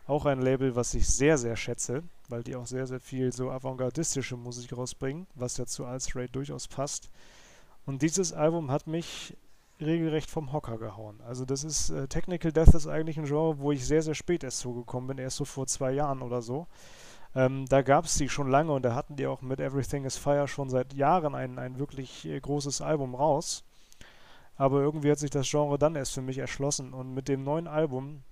Auch 0.08 0.26
ein 0.26 0.40
Label, 0.40 0.78
was 0.78 0.94
ich 0.94 1.10
sehr, 1.10 1.38
sehr 1.38 1.58
schätze, 1.58 2.04
weil 2.30 2.42
die 2.42 2.56
auch 2.56 2.68
sehr, 2.68 2.88
sehr 2.88 3.02
viel 3.02 3.34
so 3.34 3.52
avantgardistische 3.52 4.38
Musik 4.38 4.72
rausbringen, 4.72 5.28
was 5.36 5.58
ja 5.58 5.66
zu 5.66 5.84
Ulcerate 5.84 6.32
durchaus 6.32 6.70
passt. 6.70 7.10
Und 7.86 8.02
dieses 8.02 8.32
Album 8.32 8.72
hat 8.72 8.88
mich 8.88 9.36
regelrecht 9.80 10.30
vom 10.30 10.54
Hocker 10.54 10.78
gehauen. 10.78 11.20
Also 11.22 11.46
das 11.46 11.64
ist, 11.64 11.90
äh, 11.90 12.08
Technical 12.08 12.52
Death 12.52 12.74
ist 12.74 12.88
eigentlich 12.88 13.18
ein 13.18 13.26
Genre, 13.26 13.60
wo 13.60 13.72
ich 13.72 13.86
sehr, 13.86 14.02
sehr 14.02 14.16
spät 14.16 14.44
erst 14.44 14.60
zugekommen 14.60 15.08
bin, 15.08 15.18
erst 15.18 15.38
so 15.38 15.46
vor 15.46 15.68
zwei 15.68 15.92
Jahren 15.92 16.22
oder 16.22 16.42
so. 16.42 16.68
Ähm, 17.36 17.66
da 17.68 17.82
gab 17.82 18.06
es 18.06 18.16
die 18.16 18.30
schon 18.30 18.50
lange 18.50 18.72
und 18.72 18.84
da 18.84 18.96
hatten 18.96 19.18
die 19.18 19.28
auch 19.28 19.42
mit 19.42 19.60
Everything 19.60 20.06
is 20.06 20.18
Fire 20.18 20.48
schon 20.48 20.70
seit 20.70 20.94
Jahren 20.94 21.36
ein, 21.36 21.60
ein 21.60 21.80
wirklich 21.80 22.26
äh, 22.26 22.40
großes 22.40 22.82
Album 22.82 23.14
raus. 23.14 23.66
Aber 24.56 24.80
irgendwie 24.80 25.12
hat 25.12 25.20
sich 25.20 25.32
das 25.32 25.50
Genre 25.50 25.78
dann 25.78 25.96
erst 25.96 26.14
für 26.14 26.22
mich 26.22 26.38
erschlossen 26.38 26.94
und 26.94 27.14
mit 27.14 27.28
dem 27.28 27.44
neuen 27.44 27.68
Album 27.68 28.24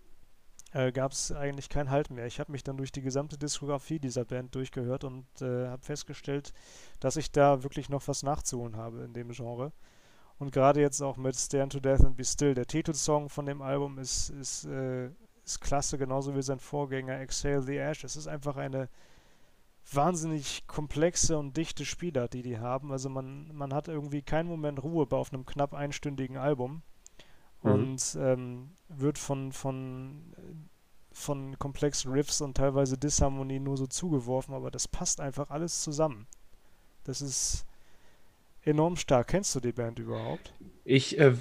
äh, 0.72 0.94
gab 0.94 1.12
es 1.12 1.34
eigentlich 1.34 1.68
keinen 1.68 1.90
Halt 1.90 2.12
mehr. 2.12 2.26
Ich 2.26 2.40
habe 2.40 2.52
mich 2.54 2.64
dann 2.64 2.78
durch 2.78 2.94
die 2.94 3.02
gesamte 3.02 3.38
Diskografie 3.38 4.00
dieser 4.00 4.24
Band 4.24 4.56
durchgehört 4.56 5.04
und 5.04 5.26
äh, 5.42 5.68
habe 5.68 5.84
festgestellt, 5.84 6.54
dass 7.02 7.18
ich 7.18 7.32
da 7.32 7.64
wirklich 7.64 7.90
noch 7.90 8.08
was 8.08 8.24
nachzuholen 8.24 8.78
habe 8.78 9.04
in 9.04 9.14
dem 9.14 9.32
Genre. 9.32 9.74
Und 10.40 10.52
gerade 10.52 10.82
jetzt 10.82 11.02
auch 11.02 11.18
mit 11.18 11.36
Stand 11.36 11.74
to 11.74 11.80
Death 11.80 12.04
and 12.04 12.18
Be 12.18 12.24
Still, 12.26 12.54
der 12.54 12.66
Titelsong 12.66 13.30
von 13.30 13.46
dem 13.46 13.62
Album 13.62 13.98
ist, 14.00 14.30
ist, 14.30 14.66
äh, 14.66 15.10
ist 15.46 15.62
klasse, 15.62 15.98
genauso 15.98 16.36
wie 16.36 16.42
sein 16.42 16.60
Vorgänger 16.60 17.20
Exhale 17.20 17.62
the 17.62 17.78
Ash. 17.78 18.04
Es 18.04 18.16
ist 18.16 18.28
einfach 18.28 18.58
eine 18.58 18.90
wahnsinnig 19.92 20.66
komplexe 20.68 21.38
und 21.38 21.56
dichte 21.56 21.86
Spielart, 21.86 22.34
die 22.34 22.42
die 22.42 22.60
haben. 22.60 22.92
Also 22.92 23.10
man, 23.10 23.54
man 23.54 23.74
hat 23.74 23.88
irgendwie 23.88 24.22
keinen 24.22 24.50
Moment 24.50 24.82
Ruhe 24.84 25.06
bei 25.06 25.18
auf 25.18 25.34
einem 25.34 25.46
knapp 25.46 25.74
einstündigen 25.74 26.38
Album 26.38 26.84
Mhm. 27.64 27.72
und 27.72 28.18
ähm, 28.20 28.72
wird 28.90 29.18
von, 29.18 29.52
von, 29.52 30.36
von 31.12 31.58
komplexen 31.58 32.12
Riffs 32.12 32.42
und 32.42 32.56
teilweise 32.56 32.98
Disharmonie 32.98 33.60
nur 33.60 33.78
so 33.78 33.88
zugeworfen, 33.88 34.54
aber 34.54 34.70
das 34.70 34.88
passt 34.88 35.22
einfach 35.22 35.50
alles 35.50 35.82
zusammen. 35.82 36.28
Das 37.04 37.22
ist 37.22 37.66
enorm 38.66 38.96
stark. 38.96 39.28
Kennst 39.28 39.56
du 39.56 39.60
die 39.60 39.72
Band 39.72 40.00
überhaupt? 40.00 40.54
Ich 40.84 41.20
äh, 41.20 41.34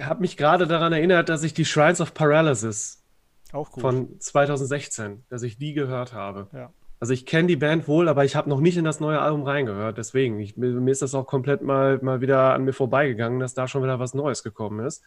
habe 0.00 0.20
mich 0.20 0.36
gerade 0.36 0.66
daran 0.66 0.92
erinnert, 0.92 1.28
dass 1.28 1.42
ich 1.42 1.54
die 1.54 1.64
Shrines 1.64 2.00
of 2.00 2.14
Paralysis 2.14 3.04
von 3.78 4.18
2016, 4.20 5.24
dass 5.28 5.42
ich 5.42 5.58
die 5.58 5.72
gehört 5.72 6.12
habe. 6.12 6.48
Ja. 6.52 6.72
Also 7.00 7.12
ich 7.12 7.26
kenne 7.26 7.46
die 7.46 7.56
Band 7.56 7.86
wohl, 7.86 8.08
aber 8.08 8.24
ich 8.24 8.34
habe 8.34 8.48
noch 8.48 8.60
nicht 8.60 8.76
in 8.76 8.84
das 8.84 8.98
neue 8.98 9.20
Album 9.20 9.44
reingehört. 9.44 9.98
Deswegen, 9.98 10.40
ich, 10.40 10.56
mir, 10.56 10.90
ist 10.90 11.02
das 11.02 11.14
auch 11.14 11.26
komplett 11.26 11.62
mal, 11.62 11.98
mal 12.02 12.20
wieder 12.20 12.54
an 12.54 12.64
mir 12.64 12.72
vorbeigegangen, 12.72 13.38
dass 13.38 13.54
da 13.54 13.68
schon 13.68 13.84
wieder 13.84 14.00
was 14.00 14.14
Neues 14.14 14.42
gekommen 14.42 14.84
ist. 14.84 15.04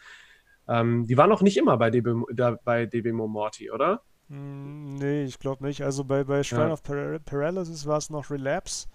Ähm, 0.70 1.06
die 1.06 1.18
waren 1.18 1.30
noch 1.30 1.42
nicht 1.42 1.58
immer 1.58 1.78
bei 1.78 1.90
DB, 1.90 2.14
da, 2.34 2.58
bei 2.64 2.86
DB 2.86 3.12
Mo 3.12 3.28
Morty, 3.28 3.72
oder? 3.72 4.04
Mm, 4.30 4.96
nee, 4.96 5.24
ich 5.24 5.38
glaube 5.40 5.66
nicht. 5.66 5.84
Also 5.84 6.06
bei, 6.06 6.24
bei 6.24 6.44
Shrine 6.44 6.68
Ja. 6.68 6.74
of 6.74 6.84
Par 6.84 7.20
Paralysis 7.20 7.86
war 7.86 7.98
es 7.98 8.10
noch 8.10 8.30
Relapse 8.32 8.88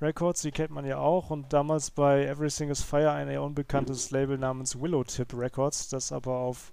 Records, 0.00 0.42
die 0.42 0.50
kennt 0.50 0.70
man 0.70 0.84
ja 0.84 0.98
auch. 0.98 1.30
Und 1.30 1.52
damals 1.52 1.90
bei 1.90 2.26
Everything 2.26 2.70
is 2.70 2.82
Fire 2.82 3.12
ein 3.12 3.28
eher 3.28 3.42
unbekanntes 3.42 4.10
Label 4.10 4.38
namens 4.38 4.80
Willowtip 4.80 5.32
Records, 5.34 5.88
das 5.88 6.12
aber 6.12 6.38
auf 6.38 6.72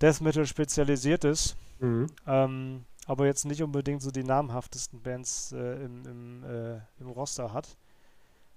Death 0.00 0.20
Metal 0.20 0.46
spezialisiert 0.46 1.24
ist. 1.24 1.56
Mhm. 1.80 2.06
Ähm, 2.26 2.84
aber 3.06 3.26
jetzt 3.26 3.44
nicht 3.44 3.62
unbedingt 3.62 4.02
so 4.02 4.10
die 4.10 4.24
namhaftesten 4.24 5.02
Bands 5.02 5.52
äh, 5.52 5.84
im, 5.84 6.06
im, 6.06 6.44
äh, 6.44 6.80
im 7.00 7.08
Roster 7.08 7.52
hat. 7.52 7.76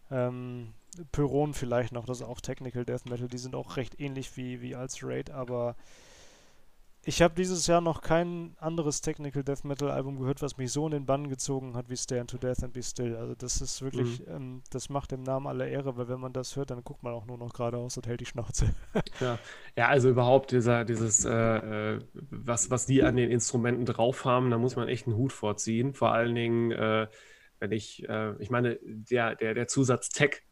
Ähm, 0.09 0.73
Pyron 1.11 1.53
vielleicht 1.53 1.91
noch, 1.91 2.05
das 2.05 2.21
ist 2.21 2.27
auch 2.27 2.39
Technical 2.39 2.85
Death 2.85 3.05
Metal, 3.09 3.27
die 3.27 3.37
sind 3.37 3.55
auch 3.55 3.75
recht 3.75 3.99
ähnlich 3.99 4.37
wie, 4.37 4.61
wie 4.61 4.75
Ulcerate, 4.75 5.33
aber 5.33 5.75
ich 7.07 7.21
habe 7.21 7.33
dieses 7.35 7.67
Jahr 7.67 7.79
noch 7.79 8.01
kein 8.01 8.53
anderes 8.59 8.99
Technical 8.99 9.41
Death 9.41 9.63
Metal 9.63 9.89
Album 9.89 10.19
gehört, 10.19 10.41
was 10.41 10.57
mich 10.57 10.73
so 10.73 10.85
in 10.85 10.91
den 10.91 11.05
Bann 11.05 11.29
gezogen 11.29 11.73
hat 11.73 11.89
wie 11.89 11.95
Stand 11.95 12.29
to 12.31 12.37
Death 12.37 12.61
and 12.63 12.73
Be 12.73 12.83
Still. 12.83 13.15
Also 13.15 13.33
das 13.33 13.61
ist 13.61 13.81
wirklich, 13.81 14.27
ähm, 14.27 14.61
das 14.71 14.89
macht 14.89 15.11
dem 15.11 15.23
Namen 15.23 15.47
alle 15.47 15.69
Ehre, 15.69 15.95
weil 15.95 16.09
wenn 16.09 16.19
man 16.19 16.33
das 16.33 16.57
hört, 16.57 16.69
dann 16.69 16.83
guckt 16.83 17.03
man 17.03 17.13
auch 17.13 17.25
nur 17.25 17.37
noch 17.37 17.53
geradeaus 17.53 17.95
und 17.95 18.07
hält 18.07 18.19
die 18.19 18.25
Schnauze. 18.25 18.75
Ja. 19.21 19.39
ja, 19.75 19.87
also 19.87 20.09
überhaupt 20.09 20.51
dieser, 20.51 20.83
dieses, 20.83 21.23
äh, 21.23 21.31
äh, 21.31 21.99
was, 22.13 22.69
was 22.69 22.85
die 22.85 23.03
an 23.03 23.15
den 23.15 23.31
Instrumenten 23.31 23.85
drauf 23.85 24.25
haben, 24.25 24.51
da 24.51 24.57
muss 24.57 24.75
man 24.75 24.89
echt 24.89 25.07
einen 25.07 25.15
Hut 25.15 25.31
vorziehen. 25.31 25.93
Vor 25.93 26.11
allen 26.11 26.35
Dingen, 26.35 26.71
äh, 26.71 27.07
wenn 27.59 27.71
ich, 27.71 28.07
äh, 28.07 28.33
ich 28.39 28.49
meine, 28.49 28.79
der, 28.83 29.35
der, 29.35 29.53
der 29.53 29.67
Zusatz 29.67 30.09
Tech, 30.09 30.43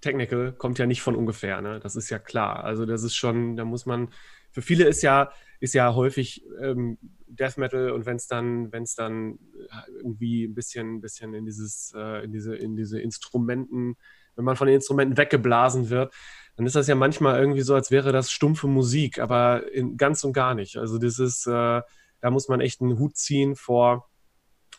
Technical 0.00 0.52
kommt 0.52 0.78
ja 0.78 0.86
nicht 0.86 1.02
von 1.02 1.14
ungefähr, 1.14 1.62
ne? 1.62 1.78
Das 1.80 1.94
ist 1.94 2.10
ja 2.10 2.18
klar. 2.18 2.64
Also 2.64 2.84
das 2.84 3.04
ist 3.04 3.14
schon, 3.14 3.56
da 3.56 3.64
muss 3.64 3.86
man, 3.86 4.08
für 4.50 4.62
viele 4.62 4.84
ist 4.84 5.02
ja, 5.02 5.30
ist 5.60 5.74
ja 5.74 5.94
häufig 5.94 6.42
ähm, 6.60 6.98
Death 7.26 7.58
Metal 7.58 7.92
und 7.92 8.06
wenn 8.06 8.16
es 8.16 8.26
dann, 8.26 8.72
wenn 8.72 8.82
es 8.82 8.94
dann 8.94 9.38
äh, 9.54 9.90
irgendwie 9.98 10.44
ein 10.44 10.54
bisschen, 10.54 11.00
bisschen 11.00 11.34
in 11.34 11.44
dieses, 11.44 11.92
äh, 11.94 12.24
in 12.24 12.32
diese, 12.32 12.56
in 12.56 12.76
diese 12.76 13.00
Instrumenten, 13.00 13.96
wenn 14.36 14.44
man 14.44 14.56
von 14.56 14.66
den 14.66 14.76
Instrumenten 14.76 15.16
weggeblasen 15.16 15.90
wird, 15.90 16.12
dann 16.56 16.66
ist 16.66 16.76
das 16.76 16.88
ja 16.88 16.94
manchmal 16.94 17.38
irgendwie 17.38 17.60
so, 17.60 17.74
als 17.74 17.90
wäre 17.90 18.10
das 18.10 18.32
stumpfe 18.32 18.66
Musik, 18.66 19.18
aber 19.18 19.70
in, 19.72 19.96
ganz 19.96 20.24
und 20.24 20.32
gar 20.32 20.54
nicht. 20.54 20.76
Also 20.78 20.98
das 20.98 21.18
ist, 21.18 21.46
äh, 21.46 21.82
da 22.20 22.30
muss 22.30 22.48
man 22.48 22.60
echt 22.60 22.80
einen 22.80 22.98
Hut 22.98 23.16
ziehen 23.16 23.54
vor, 23.54 24.10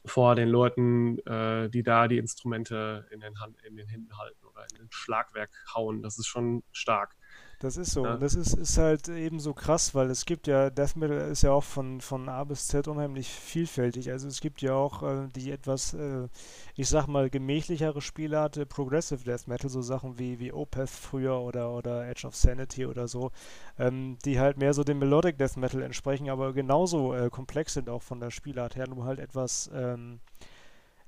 vor 0.05 0.35
den 0.35 0.49
Leuten, 0.49 1.19
äh, 1.19 1.69
die 1.69 1.83
da 1.83 2.07
die 2.07 2.17
Instrumente 2.17 3.07
in 3.11 3.19
den, 3.19 3.39
Hand, 3.39 3.57
in 3.63 3.77
den 3.77 3.87
Händen 3.87 4.17
halten 4.17 4.45
oder 4.45 4.65
in 4.71 4.77
den 4.77 4.91
Schlagwerk 4.91 5.51
hauen. 5.75 6.01
Das 6.01 6.17
ist 6.17 6.27
schon 6.27 6.63
stark. 6.71 7.15
Das 7.61 7.77
ist 7.77 7.91
so. 7.91 8.03
Ja. 8.03 8.15
Und 8.15 8.23
das 8.23 8.33
ist, 8.33 8.55
ist 8.55 8.79
halt 8.79 9.07
eben 9.07 9.39
so 9.39 9.53
krass, 9.53 9.93
weil 9.93 10.09
es 10.09 10.25
gibt 10.25 10.47
ja, 10.47 10.71
Death 10.71 10.95
Metal 10.95 11.29
ist 11.29 11.43
ja 11.43 11.51
auch 11.51 11.63
von, 11.63 12.01
von 12.01 12.27
A 12.27 12.43
bis 12.43 12.67
Z 12.67 12.87
unheimlich 12.87 13.29
vielfältig. 13.29 14.09
Also 14.09 14.27
es 14.27 14.41
gibt 14.41 14.63
ja 14.63 14.73
auch 14.73 15.03
äh, 15.03 15.27
die 15.35 15.51
etwas, 15.51 15.93
äh, 15.93 16.27
ich 16.75 16.89
sag 16.89 17.05
mal, 17.05 17.29
gemächlichere 17.29 18.01
Spielart, 18.01 18.57
äh, 18.57 18.65
Progressive 18.65 19.23
Death 19.23 19.45
Metal, 19.45 19.69
so 19.69 19.83
Sachen 19.83 20.17
wie, 20.17 20.39
wie 20.39 20.51
Opeth 20.51 20.89
früher 20.89 21.39
oder, 21.39 21.71
oder 21.71 22.07
Edge 22.07 22.25
of 22.25 22.35
Sanity 22.35 22.87
oder 22.87 23.07
so, 23.07 23.29
ähm, 23.77 24.17
die 24.25 24.39
halt 24.39 24.57
mehr 24.57 24.73
so 24.73 24.83
dem 24.83 24.97
Melodic 24.97 25.37
Death 25.37 25.57
Metal 25.57 25.83
entsprechen, 25.83 26.31
aber 26.31 26.53
genauso 26.53 27.13
äh, 27.13 27.29
komplex 27.29 27.75
sind 27.75 27.89
auch 27.89 28.01
von 28.01 28.19
der 28.19 28.31
Spielart 28.31 28.75
her, 28.75 28.87
nur 28.87 29.05
halt 29.05 29.19
etwas, 29.19 29.69
ähm, 29.71 30.19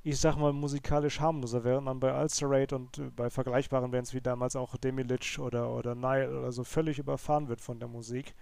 ich 0.03 0.19
sag 0.19 0.35
mal, 0.37 0.53
musikalisch 0.53 1.19
harmloser, 1.19 1.63
während 1.63 1.85
man 1.85 1.99
bei 1.99 2.19
Ulcerate 2.21 2.75
und 2.75 2.97
äh, 2.97 3.09
bei 3.15 3.29
vergleichbaren 3.29 3.91
Bands 3.91 4.13
wie 4.13 4.21
damals 4.21 4.55
auch 4.55 4.75
Demilich 4.77 5.39
oder, 5.39 5.69
oder 5.73 5.95
Nile 5.95 6.37
oder 6.37 6.51
so 6.51 6.63
völlig 6.63 6.99
überfahren 6.99 7.47
wird 7.47 7.61
von 7.61 7.79
der 7.79 7.87
Musik. 7.87 8.33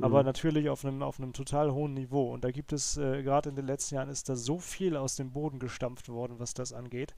Aber 0.00 0.20
Mhm. 0.20 0.26
natürlich 0.26 0.68
auf 0.70 0.84
einem, 0.84 1.02
auf 1.02 1.18
einem 1.20 1.32
total 1.34 1.70
hohen 1.72 1.94
Niveau. 1.94 2.32
Und 2.32 2.44
da 2.44 2.50
gibt 2.50 2.72
es, 2.72 2.96
äh, 2.96 3.22
gerade 3.22 3.50
in 3.50 3.56
den 3.56 3.66
letzten 3.66 3.96
Jahren 3.96 4.08
ist 4.08 4.28
da 4.28 4.36
so 4.36 4.58
viel 4.58 4.96
aus 4.96 5.16
dem 5.16 5.32
Boden 5.32 5.58
gestampft 5.58 6.08
worden, 6.08 6.38
was 6.38 6.54
das 6.54 6.72
angeht. 6.72 7.14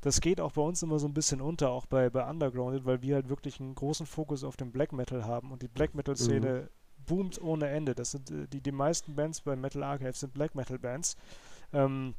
Das 0.00 0.20
geht 0.20 0.40
auch 0.40 0.52
bei 0.52 0.62
uns 0.62 0.82
immer 0.82 0.98
so 0.98 1.06
ein 1.06 1.14
bisschen 1.14 1.40
unter, 1.40 1.70
auch 1.70 1.86
bei, 1.86 2.10
bei 2.10 2.28
Undergrounded, 2.28 2.84
weil 2.84 3.02
wir 3.02 3.16
halt 3.16 3.28
wirklich 3.28 3.60
einen 3.60 3.74
großen 3.74 4.06
Fokus 4.06 4.44
auf 4.44 4.56
den 4.56 4.72
Black 4.72 4.92
Metal 4.92 5.24
haben 5.24 5.50
und 5.52 5.62
die 5.62 5.68
Black 5.68 5.94
Metal-Szene 5.94 6.70
boomt 7.06 7.40
ohne 7.40 7.68
Ende. 7.68 7.94
Das 7.94 8.10
sind 8.12 8.30
äh, 8.30 8.46
die, 8.48 8.60
die 8.60 8.72
meisten 8.72 9.14
Bands 9.14 9.40
bei 9.40 9.56
Metal 9.56 9.82
Archive 9.82 10.12
sind 10.12 10.34
Black 10.34 10.54
Metal 10.54 10.78
Bands. 10.78 11.16
Ähm, 11.72 12.14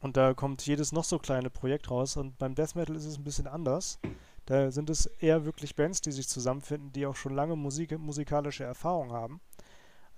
und 0.00 0.16
da 0.16 0.34
kommt 0.34 0.66
jedes 0.66 0.92
noch 0.92 1.04
so 1.04 1.18
kleine 1.18 1.50
Projekt 1.50 1.90
raus. 1.90 2.16
Und 2.16 2.38
beim 2.38 2.54
Death 2.54 2.74
Metal 2.74 2.96
ist 2.96 3.06
es 3.06 3.18
ein 3.18 3.24
bisschen 3.24 3.46
anders. 3.46 3.98
Da 4.44 4.70
sind 4.70 4.90
es 4.90 5.06
eher 5.06 5.44
wirklich 5.44 5.74
Bands, 5.74 6.00
die 6.00 6.12
sich 6.12 6.28
zusammenfinden, 6.28 6.92
die 6.92 7.06
auch 7.06 7.16
schon 7.16 7.34
lange 7.34 7.56
Musik, 7.56 7.98
musikalische 7.98 8.64
Erfahrung 8.64 9.12
haben. 9.12 9.40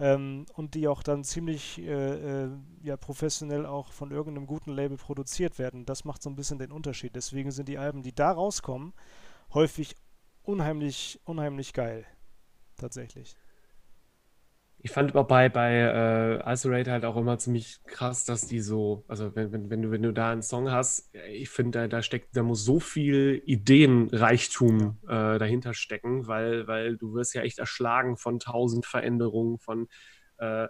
Ähm, 0.00 0.46
und 0.54 0.74
die 0.74 0.86
auch 0.86 1.02
dann 1.02 1.24
ziemlich 1.24 1.78
äh, 1.78 2.44
äh, 2.44 2.50
ja, 2.82 2.96
professionell 2.96 3.66
auch 3.66 3.92
von 3.92 4.10
irgendeinem 4.10 4.46
guten 4.46 4.72
Label 4.72 4.96
produziert 4.96 5.58
werden. 5.58 5.86
Das 5.86 6.04
macht 6.04 6.22
so 6.22 6.30
ein 6.30 6.36
bisschen 6.36 6.58
den 6.58 6.70
Unterschied. 6.70 7.16
Deswegen 7.16 7.50
sind 7.50 7.68
die 7.68 7.78
Alben, 7.78 8.02
die 8.02 8.14
da 8.14 8.30
rauskommen, 8.30 8.92
häufig 9.54 9.96
unheimlich, 10.42 11.20
unheimlich 11.24 11.72
geil. 11.72 12.04
Tatsächlich. 12.76 13.36
Ich 14.80 14.92
fand 14.92 15.10
aber 15.10 15.24
bei, 15.24 15.48
bei 15.48 15.72
äh, 15.72 16.52
Isolate 16.52 16.92
halt 16.92 17.04
auch 17.04 17.16
immer 17.16 17.36
ziemlich 17.38 17.80
krass, 17.84 18.24
dass 18.24 18.46
die 18.46 18.60
so, 18.60 19.04
also 19.08 19.34
wenn, 19.34 19.52
wenn, 19.52 19.70
wenn, 19.70 19.82
du, 19.82 19.90
wenn 19.90 20.02
du 20.02 20.12
da 20.12 20.30
einen 20.30 20.42
Song 20.42 20.70
hast, 20.70 21.12
ich 21.30 21.50
finde, 21.50 21.80
da, 21.80 21.88
da 21.88 22.02
steckt, 22.02 22.36
da 22.36 22.44
muss 22.44 22.64
so 22.64 22.78
viel 22.78 23.42
Ideenreichtum 23.44 24.98
äh, 25.08 25.38
dahinter 25.38 25.74
stecken, 25.74 26.28
weil, 26.28 26.68
weil 26.68 26.96
du 26.96 27.14
wirst 27.14 27.34
ja 27.34 27.42
echt 27.42 27.58
erschlagen 27.58 28.16
von 28.16 28.38
tausend 28.38 28.86
Veränderungen, 28.86 29.58
von 29.58 29.88
äh, 30.38 30.64
äh 30.64 30.68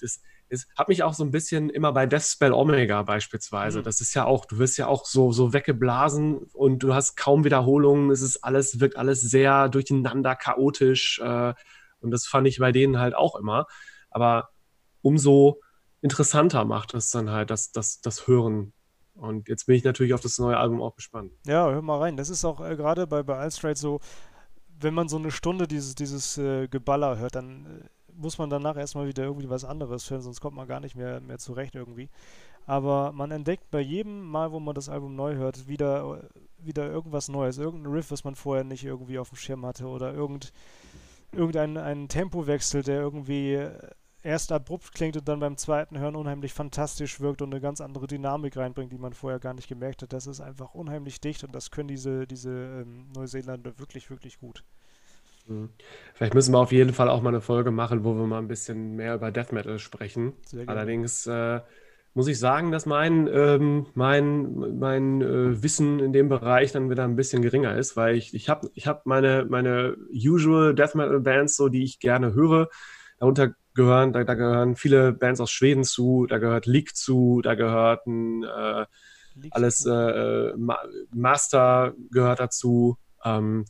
das, 0.00 0.20
es 0.50 0.66
hat 0.76 0.88
mich 0.88 1.04
auch 1.04 1.14
so 1.14 1.22
ein 1.22 1.30
bisschen 1.30 1.70
immer 1.70 1.92
bei 1.92 2.06
Death 2.06 2.24
Spell 2.24 2.52
Omega 2.52 3.02
beispielsweise. 3.02 3.78
Mhm. 3.78 3.84
Das 3.84 4.00
ist 4.00 4.14
ja 4.14 4.24
auch, 4.24 4.44
du 4.44 4.58
wirst 4.58 4.76
ja 4.76 4.88
auch 4.88 5.06
so, 5.06 5.30
so 5.30 5.52
weggeblasen 5.52 6.38
und 6.52 6.82
du 6.82 6.92
hast 6.92 7.16
kaum 7.16 7.44
Wiederholungen. 7.44 8.10
Es 8.10 8.20
ist 8.20 8.42
alles, 8.42 8.80
wirkt 8.80 8.96
alles 8.96 9.20
sehr 9.20 9.68
durcheinander, 9.68 10.34
chaotisch. 10.34 11.20
Äh, 11.20 11.54
und 12.02 12.10
das 12.10 12.26
fand 12.26 12.46
ich 12.46 12.58
bei 12.58 12.72
denen 12.72 12.98
halt 12.98 13.14
auch 13.14 13.36
immer. 13.36 13.66
Aber 14.10 14.48
umso 15.02 15.60
interessanter 16.00 16.64
macht 16.64 16.94
es 16.94 17.10
dann 17.10 17.30
halt 17.30 17.50
das, 17.50 17.72
das, 17.72 18.00
das 18.00 18.26
Hören. 18.26 18.72
Und 19.14 19.48
jetzt 19.48 19.66
bin 19.66 19.76
ich 19.76 19.84
natürlich 19.84 20.14
auf 20.14 20.20
das 20.20 20.38
neue 20.38 20.56
Album 20.56 20.80
auch 20.80 20.96
gespannt. 20.96 21.32
Ja, 21.46 21.70
hör 21.70 21.82
mal 21.82 21.98
rein. 21.98 22.16
Das 22.16 22.30
ist 22.30 22.44
auch 22.44 22.60
äh, 22.60 22.76
gerade 22.76 23.06
bei, 23.06 23.22
bei 23.22 23.36
Alstrade 23.36 23.76
so, 23.76 24.00
wenn 24.78 24.94
man 24.94 25.08
so 25.08 25.18
eine 25.18 25.30
Stunde 25.30 25.68
dieses, 25.68 25.94
dieses 25.94 26.38
äh, 26.38 26.68
Geballer 26.68 27.18
hört, 27.18 27.34
dann 27.34 27.66
äh, 27.66 28.12
muss 28.14 28.38
man 28.38 28.50
danach 28.50 28.76
erstmal 28.76 29.06
wieder 29.06 29.24
irgendwie 29.24 29.50
was 29.50 29.64
anderes 29.64 30.10
hören, 30.10 30.22
sonst 30.22 30.40
kommt 30.40 30.56
man 30.56 30.68
gar 30.68 30.80
nicht 30.80 30.96
mehr, 30.96 31.20
mehr 31.20 31.38
zurecht 31.38 31.74
irgendwie. 31.74 32.08
Aber 32.66 33.12
man 33.12 33.30
entdeckt 33.30 33.70
bei 33.70 33.80
jedem 33.80 34.22
Mal, 34.22 34.52
wo 34.52 34.60
man 34.60 34.74
das 34.74 34.88
Album 34.88 35.16
neu 35.16 35.34
hört, 35.34 35.68
wieder, 35.68 36.22
äh, 36.22 36.64
wieder 36.64 36.86
irgendwas 36.90 37.28
Neues. 37.28 37.58
Irgendein 37.58 37.92
Riff, 37.92 38.10
was 38.10 38.24
man 38.24 38.34
vorher 38.34 38.64
nicht 38.64 38.84
irgendwie 38.84 39.18
auf 39.18 39.30
dem 39.30 39.36
Schirm 39.36 39.66
hatte 39.66 39.86
oder 39.86 40.14
irgend, 40.14 40.52
irgendein 41.32 41.76
ein 41.76 42.08
Tempowechsel, 42.08 42.82
der 42.82 43.00
irgendwie 43.00 43.58
erst 44.22 44.52
abrupt 44.52 44.92
klingt 44.94 45.16
und 45.16 45.26
dann 45.28 45.40
beim 45.40 45.56
zweiten 45.56 45.98
Hören 45.98 46.16
unheimlich 46.16 46.52
fantastisch 46.52 47.20
wirkt 47.20 47.42
und 47.42 47.52
eine 47.52 47.60
ganz 47.60 47.80
andere 47.80 48.06
Dynamik 48.06 48.56
reinbringt, 48.56 48.92
die 48.92 48.98
man 48.98 49.14
vorher 49.14 49.38
gar 49.38 49.54
nicht 49.54 49.68
gemerkt 49.68 50.02
hat. 50.02 50.12
Das 50.12 50.26
ist 50.26 50.40
einfach 50.40 50.74
unheimlich 50.74 51.20
dicht 51.20 51.44
und 51.44 51.54
das 51.54 51.70
können 51.70 51.88
diese, 51.88 52.26
diese 52.26 52.50
ähm, 52.50 53.08
Neuseeländer 53.14 53.78
wirklich, 53.78 54.10
wirklich 54.10 54.38
gut. 54.38 54.64
Mhm. 55.46 55.70
Vielleicht 56.14 56.34
müssen 56.34 56.52
wir 56.52 56.58
auf 56.58 56.72
jeden 56.72 56.92
Fall 56.92 57.08
auch 57.08 57.22
mal 57.22 57.30
eine 57.30 57.40
Folge 57.40 57.70
machen, 57.70 58.04
wo 58.04 58.14
wir 58.14 58.26
mal 58.26 58.38
ein 58.38 58.48
bisschen 58.48 58.96
mehr 58.96 59.14
über 59.14 59.30
Death 59.30 59.52
Metal 59.52 59.78
sprechen. 59.78 60.34
Allerdings 60.66 61.26
äh, 61.26 61.60
muss 62.14 62.28
ich 62.28 62.38
sagen, 62.38 62.72
dass 62.72 62.86
mein, 62.86 63.28
ähm, 63.32 63.86
mein, 63.94 64.78
mein 64.78 65.22
äh, 65.22 65.62
Wissen 65.62 66.00
in 66.00 66.12
dem 66.12 66.28
Bereich 66.28 66.72
dann 66.72 66.90
wieder 66.90 67.04
ein 67.04 67.16
bisschen 67.16 67.42
geringer 67.42 67.76
ist, 67.76 67.96
weil 67.96 68.16
ich, 68.16 68.34
ich 68.34 68.48
habe 68.48 68.70
ich 68.74 68.86
hab 68.86 69.06
meine, 69.06 69.46
meine 69.48 69.96
usual 70.12 70.74
Death 70.74 70.94
Metal 70.94 71.20
Bands, 71.20 71.56
so 71.56 71.68
die 71.68 71.84
ich 71.84 72.00
gerne 72.00 72.34
höre. 72.34 72.68
Darunter 73.18 73.54
gehören, 73.74 74.12
da, 74.12 74.24
da 74.24 74.34
gehören 74.34 74.76
viele 74.76 75.12
Bands 75.12 75.40
aus 75.40 75.50
Schweden 75.50 75.84
zu, 75.84 76.26
da 76.26 76.38
gehört 76.38 76.66
Leak 76.66 76.96
zu, 76.96 77.40
da 77.42 77.54
gehört 77.54 78.06
ein, 78.06 78.42
äh, 78.42 78.86
alles 79.50 79.86
äh, 79.86 79.90
äh, 79.90 80.56
Ma 80.56 80.78
Master 81.14 81.94
gehört 82.10 82.40
dazu. 82.40 82.96
Ähm, 83.24 83.64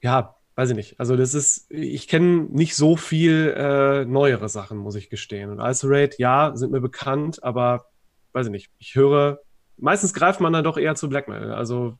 ja, 0.00 0.36
weiß 0.54 0.70
ich 0.70 0.76
nicht. 0.76 1.00
Also 1.00 1.16
das 1.16 1.34
ist, 1.34 1.70
ich 1.70 2.08
kenne 2.08 2.46
nicht 2.50 2.76
so 2.76 2.96
viel 2.96 3.54
äh, 3.56 4.04
neuere 4.04 4.48
Sachen, 4.48 4.78
muss 4.78 4.94
ich 4.94 5.10
gestehen. 5.10 5.50
Und 5.50 5.60
Isolate, 5.60 6.16
ja, 6.18 6.52
sind 6.54 6.72
mir 6.72 6.80
bekannt, 6.80 7.42
aber 7.42 7.86
weiß 8.32 8.46
ich 8.46 8.52
nicht. 8.52 8.70
Ich 8.78 8.94
höre, 8.94 9.40
meistens 9.76 10.14
greift 10.14 10.40
man 10.40 10.52
dann 10.52 10.64
doch 10.64 10.76
eher 10.76 10.94
zu 10.94 11.08
Black 11.08 11.28
Metal. 11.28 11.52
Also 11.52 11.96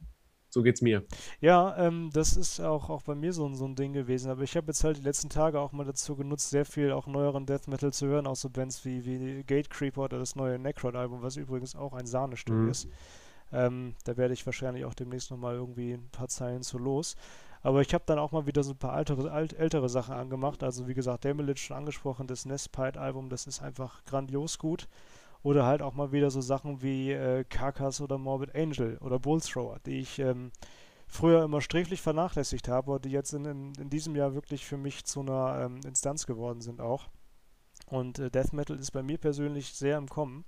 so 0.53 0.63
geht's 0.63 0.83
mir. 0.83 1.03
Ja, 1.41 1.75
ähm, 1.79 2.11
das 2.13 2.37
ist 2.37 2.61
auch, 2.61 2.91
auch 2.91 3.03
bei 3.03 3.15
mir 3.15 3.33
so, 3.33 3.51
so 3.55 3.65
ein 3.65 3.75
Ding 3.75 3.95
gewesen. 3.95 4.31
Aber 4.31 4.43
ich 4.43 4.55
habe 4.55 4.67
jetzt 4.67 4.85
halt 4.85 4.99
die 4.99 5.03
letzten 5.03 5.31
Tage 5.31 5.59
auch 5.59 5.73
mal 5.73 5.87
dazu 5.87 6.15
genutzt, 6.15 6.51
sehr 6.51 6.67
viel 6.67 6.93
auch 6.93 7.07
neueren 7.07 7.47
Death 7.47 7.69
Metal 7.69 7.91
zu 7.91 8.07
hören, 8.07 8.27
auch 8.27 8.37
so 8.37 8.51
Bands 8.51 8.85
wie, 8.85 9.07
wie 9.07 9.45
Gate 9.45 9.71
Creeper 9.71 10.03
oder 10.03 10.19
das 10.19 10.37
neue 10.37 10.59
Necrod-Album, 10.59 11.23
was 11.23 11.37
übrigens 11.37 11.75
auch 11.75 11.95
ein 11.95 12.07
Sahnestück 12.07 12.57
mhm. 12.57 12.69
ist. 12.69 12.87
Ähm, 13.51 13.95
da 14.05 14.19
werde 14.19 14.35
ich 14.35 14.45
wahrscheinlich 14.45 14.85
auch 14.85 14.95
demnächst 14.95 15.31
nochmal 15.31 15.55
irgendwie 15.55 15.93
ein 15.93 16.11
paar 16.11 16.29
Zeilen 16.29 16.63
zu 16.63 16.79
los. 16.79 17.17
Aber 17.63 17.81
ich 17.81 17.95
habe 17.95 18.05
dann 18.07 18.19
auch 18.19 18.33
mal 18.33 18.47
wieder 18.47 18.63
so 18.65 18.73
ein 18.73 18.79
paar 18.79 18.93
altere, 18.93 19.31
alt, 19.31 19.53
ältere 19.53 19.89
Sachen 19.89 20.15
angemacht. 20.15 20.63
Also 20.63 20.89
wie 20.89 20.95
gesagt, 20.95 21.25
Demilich 21.25 21.63
schon 21.63 21.77
angesprochen, 21.77 22.27
das 22.27 22.45
Nestpite-Album, 22.45 23.29
das 23.29 23.47
ist 23.47 23.63
einfach 23.63 24.05
grandios 24.05 24.59
gut. 24.59 24.89
Oder 25.45 25.67
halt 25.67 25.83
auch 25.83 25.95
mal 25.95 26.13
wieder 26.13 26.31
so 26.31 26.41
Sachen 26.41 26.83
wie 26.83 27.13
äh, 27.13 27.45
Carcass 27.45 28.01
oder 28.01 28.19
Morbid 28.19 28.55
Angel 28.55 28.99
oder 28.99 29.19
Bullthrower, 29.19 29.79
die 29.87 29.99
ich 29.99 30.19
ähm, 30.19 30.53
früher 31.09 31.43
immer 31.45 31.61
sträflich 31.61 32.01
vernachlässigt 32.01 32.69
habe 32.69 32.93
und 32.93 33.05
die 33.05 33.11
jetzt 33.11 33.33
in, 33.33 33.45
in, 33.45 33.73
in, 33.75 33.91
diesem 33.91 34.15
Jahr 34.15 34.35
wirklich 34.35 34.65
für 34.65 34.77
mich 34.77 35.05
zu 35.05 35.21
einer 35.21 35.63
ähm, 35.65 35.81
Instanz 35.85 36.27
geworden 36.27 36.61
sind 36.61 36.81
auch. 36.81 37.09
Und 37.87 38.19
äh, 38.19 38.31
Death 38.31 38.53
Metal 38.53 38.79
ist 38.79 38.93
bei 38.93 39.03
mir 39.03 39.19
persönlich 39.19 39.75
sehr 39.75 39.99
im 39.99 40.09
Kommen. 40.09 40.45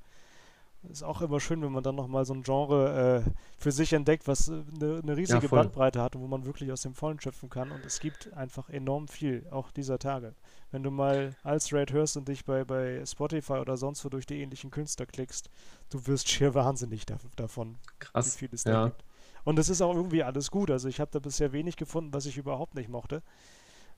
Ist 0.91 1.03
auch 1.03 1.23
immer 1.23 1.41
schön, 1.41 1.63
wenn 1.63 1.73
man 1.73 1.83
dann 1.83 1.95
nochmal 1.95 2.25
so 2.25 2.35
ein 2.35 2.43
Genre 2.43 3.25
äh, 3.25 3.31
für 3.59 3.73
sich 3.73 3.93
entdeckt, 3.93 4.29
was 4.29 4.49
eine, 4.49 4.63
äh, 4.81 5.03
eine 5.03 5.17
riesige 5.17 5.47
ja, 5.47 5.49
Bandbreite 5.49 6.03
hat 6.03 6.15
und 6.15 6.23
wo 6.23 6.27
man 6.27 6.45
wirklich 6.45 6.71
aus 6.73 6.83
dem 6.83 6.95
Vollen 6.95 7.21
schöpfen 7.21 7.49
kann. 7.51 7.71
Und 7.71 7.85
es 7.85 8.01
gibt 8.01 8.33
einfach 8.35 8.69
enorm 8.69 9.09
viel, 9.09 9.47
auch 9.51 9.71
dieser 9.71 9.99
Tage. 9.99 10.35
Wenn 10.71 10.83
du 10.83 10.91
mal 10.91 11.35
als 11.43 11.73
Raid 11.73 11.93
hörst 11.93 12.17
und 12.17 12.29
dich 12.29 12.45
bei, 12.45 12.65
bei 12.65 13.05
Spotify 13.07 13.55
oder 13.55 13.77
sonst 13.77 14.05
wo 14.05 14.09
durch 14.09 14.27
die 14.27 14.41
ähnlichen 14.41 14.71
Künstler 14.71 15.07
klickst, 15.07 15.51
du 15.91 16.07
wirst 16.07 16.29
schier 16.29 16.55
wahnsinnig 16.55 17.07
da, 17.07 17.17
davon, 17.37 17.77
Krass, 17.99 18.35
wie 18.35 18.39
viel 18.39 18.49
es 18.53 18.65
da 18.65 18.71
ja. 18.71 18.85
gibt. 18.87 19.05
Und 19.45 19.59
es 19.59 19.69
ist 19.69 19.81
auch 19.83 19.95
irgendwie 19.95 20.23
alles 20.23 20.51
gut. 20.51 20.71
Also 20.71 20.89
ich 20.89 21.01
habe 21.01 21.11
da 21.13 21.19
bisher 21.19 21.53
wenig 21.53 21.77
gefunden, 21.77 22.13
was 22.13 22.27
ich 22.27 22.37
überhaupt 22.37 22.75
nicht 22.75 22.89
mochte. 22.89 23.23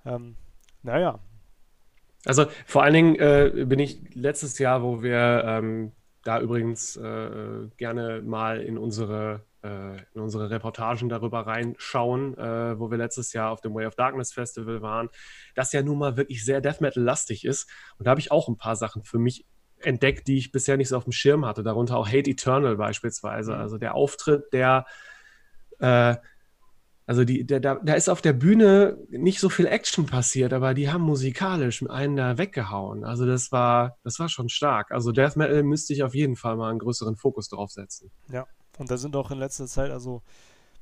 Ähm, 0.05 0.37
naja. 0.83 1.19
Also 2.25 2.47
vor 2.67 2.83
allen 2.83 2.95
Dingen 2.95 3.17
äh, 3.17 3.65
bin 3.67 3.79
ich 3.79 4.15
letztes 4.15 4.59
Jahr, 4.59 4.83
wo 4.83 5.03
wir 5.03 5.45
ähm, 5.47 5.93
da 6.27 6.41
übrigens 6.41 6.97
äh, 6.97 7.69
gerne 7.77 8.23
mal 8.23 8.61
in 8.61 8.79
unsere, 8.79 9.45
äh, 9.63 9.97
in 10.15 10.21
unsere 10.21 10.51
Reportagen 10.51 11.09
darüber 11.09 11.47
reinschauen, 11.47 12.37
äh, 12.37 12.79
wo 12.79 12.91
wir 12.91 12.99
letztes 12.99 13.33
Jahr 13.33 13.51
auf 13.51 13.61
dem 13.61 13.75
Way 13.75 13.87
of 13.87 13.95
Darkness 13.95 14.33
Festival 14.33 14.83
waren, 14.83 15.09
das 15.55 15.73
ja 15.73 15.83
nun 15.83 15.99
mal 15.99 16.17
wirklich 16.17 16.45
sehr 16.45 16.61
Death 16.61 16.81
Metal-lastig 16.81 17.45
ist. 17.45 17.71
Und 17.99 18.07
da 18.07 18.11
habe 18.11 18.21
ich 18.21 18.33
auch 18.33 18.49
ein 18.49 18.57
paar 18.57 18.77
Sachen 18.77 19.05
für 19.05 19.19
mich 19.19 19.47
entdeckt, 19.81 20.27
die 20.27 20.39
ich 20.39 20.53
bisher 20.53 20.77
nicht 20.77 20.89
so 20.89 20.97
auf 20.97 21.05
dem 21.05 21.13
Schirm 21.13 21.45
hatte. 21.45 21.63
Darunter 21.63 21.97
auch 21.97 22.09
Hate 22.09 22.31
Eternal 22.31 22.77
beispielsweise. 22.77 23.55
Mhm. 23.55 23.61
Also 23.61 23.79
der 23.79 23.95
Auftritt 23.95 24.53
der 24.53 24.87
äh, 25.79 26.17
also 27.07 27.25
die, 27.25 27.45
der, 27.47 27.61
da, 27.61 27.77
da 27.77 27.95
ist 27.95 28.09
auf 28.09 28.21
der 28.21 28.33
Bühne 28.33 28.99
nicht 29.11 29.39
so 29.39 29.49
viel 29.49 29.67
Action 29.67 30.07
passiert, 30.07 30.53
aber 30.53 30.75
die 30.75 30.91
haben 30.91 31.03
musikalisch 31.03 31.89
einen 31.89 32.17
da 32.17 32.37
weggehauen. 32.37 33.05
Also 33.05 33.27
das 33.27 33.53
war, 33.53 33.97
das 34.03 34.19
war 34.19 34.29
schon 34.29 34.49
stark. 34.49 34.91
Also 34.91 35.13
Death 35.13 35.37
Metal 35.37 35.63
müsste 35.63 35.93
ich 35.93 36.03
auf 36.03 36.15
jeden 36.15 36.35
Fall 36.35 36.57
mal 36.57 36.69
einen 36.71 36.81
größeren 36.81 37.17
Fokus 37.17 37.49
drauf 37.49 37.71
setzen. 37.71 38.11
Ja, 38.29 38.47
und 38.79 38.91
da 38.91 38.97
sind 38.97 39.15
auch 39.15 39.31
in 39.31 39.39
letzter 39.39 39.67
Zeit, 39.67 39.93
also 39.93 40.23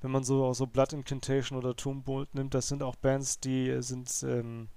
wenn 0.01 0.11
man 0.11 0.25
so 0.25 0.45
auch 0.45 0.55
so 0.55 0.67
Blood 0.67 0.95
Incantation 0.95 1.59
oder 1.59 1.77
Tombolt 1.77 2.35
nimmt, 2.35 2.55
das 2.55 2.69
sind 2.69 2.83
auch 2.83 2.97
Bands, 2.97 3.41
die 3.41 3.77
sind, 3.81 4.11
ähm, 4.27 4.69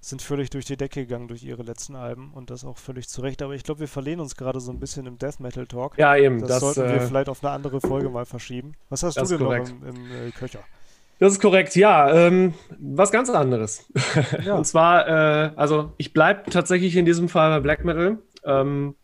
sind 0.00 0.22
völlig 0.22 0.48
durch 0.50 0.64
die 0.64 0.76
Decke 0.76 1.00
gegangen 1.02 1.28
durch 1.28 1.42
ihre 1.42 1.62
letzten 1.62 1.94
Alben 1.94 2.32
und 2.32 2.50
das 2.50 2.64
auch 2.64 2.78
völlig 2.78 3.08
zu 3.08 3.20
Recht. 3.20 3.42
Aber 3.42 3.54
ich 3.54 3.64
glaube, 3.64 3.80
wir 3.80 3.88
verlehnen 3.88 4.20
uns 4.20 4.34
gerade 4.34 4.58
so 4.58 4.72
ein 4.72 4.80
bisschen 4.80 5.06
im 5.06 5.18
Death 5.18 5.40
Metal 5.40 5.66
Talk. 5.66 5.98
Ja, 5.98 6.16
eben. 6.16 6.40
Das, 6.40 6.48
das 6.48 6.60
sollten 6.60 6.90
wir 6.90 7.02
äh, 7.02 7.06
vielleicht 7.06 7.28
auf 7.28 7.44
eine 7.44 7.52
andere 7.52 7.80
Folge 7.80 8.08
mal 8.08 8.24
verschieben. 8.24 8.72
Was 8.88 9.02
hast 9.02 9.16
du 9.16 9.24
denn 9.24 9.42
noch 9.42 9.52
im, 9.52 9.86
im 9.86 10.28
äh, 10.28 10.30
Köcher? 10.30 10.60
Das 11.18 11.34
ist 11.34 11.40
korrekt, 11.40 11.76
ja. 11.76 12.10
Ähm, 12.14 12.54
was 12.78 13.12
ganz 13.12 13.28
anderes. 13.28 13.86
Ja. 14.44 14.54
Und 14.54 14.66
zwar, 14.66 15.06
äh, 15.06 15.50
also 15.56 15.92
ich 15.98 16.14
bleibe 16.14 16.50
tatsächlich 16.50 16.96
in 16.96 17.04
diesem 17.04 17.28
Fall 17.28 17.50
bei 17.50 17.60
Black 17.60 17.84
Metal. 17.84 18.18
Ähm, 18.44 18.94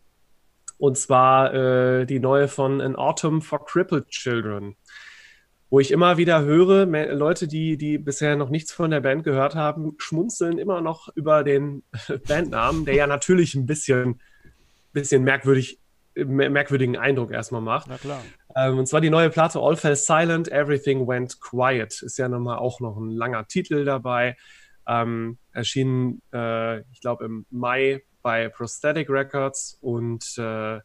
und 0.79 0.97
zwar 0.97 1.53
äh, 1.53 2.05
die 2.05 2.19
neue 2.19 2.47
von 2.47 2.81
An 2.81 2.95
Autumn 2.95 3.41
for 3.41 3.63
Crippled 3.65 4.07
Children 4.09 4.75
wo 5.69 5.79
ich 5.79 5.91
immer 5.91 6.17
wieder 6.17 6.43
höre, 6.43 6.85
Leute, 7.13 7.47
die, 7.47 7.77
die 7.77 7.97
bisher 7.97 8.35
noch 8.35 8.49
nichts 8.49 8.71
von 8.71 8.91
der 8.91 9.01
Band 9.01 9.23
gehört 9.23 9.55
haben, 9.55 9.95
schmunzeln 9.97 10.57
immer 10.57 10.81
noch 10.81 11.09
über 11.15 11.43
den 11.43 11.83
Bandnamen, 12.27 12.85
der 12.85 12.95
ja 12.95 13.07
natürlich 13.07 13.53
ein 13.55 13.65
bisschen, 13.65 14.21
bisschen 14.93 15.23
merkwürdig, 15.23 15.79
merkwürdigen 16.15 16.97
Eindruck 16.97 17.31
erstmal 17.31 17.61
macht. 17.61 17.87
Na 17.89 17.97
klar. 17.97 18.23
Ähm, 18.55 18.79
und 18.79 18.87
zwar 18.87 19.01
die 19.01 19.09
neue 19.09 19.29
Platte 19.29 19.59
All 19.59 19.75
Fell 19.75 19.95
Silent, 19.95 20.49
Everything 20.51 21.05
Went 21.05 21.39
Quiet. 21.41 22.01
Ist 22.01 22.17
ja 22.17 22.29
nochmal 22.29 22.57
auch 22.57 22.79
noch 22.79 22.97
ein 22.97 23.11
langer 23.11 23.47
Titel 23.47 23.83
dabei. 23.83 24.37
Ähm, 24.87 25.37
erschienen, 25.51 26.21
äh, 26.33 26.79
ich 26.91 27.01
glaube, 27.01 27.25
im 27.25 27.45
Mai 27.49 28.03
bei 28.21 28.47
Prosthetic 28.49 29.09
Records 29.09 29.77
und 29.81 30.37
äh, 30.37 30.79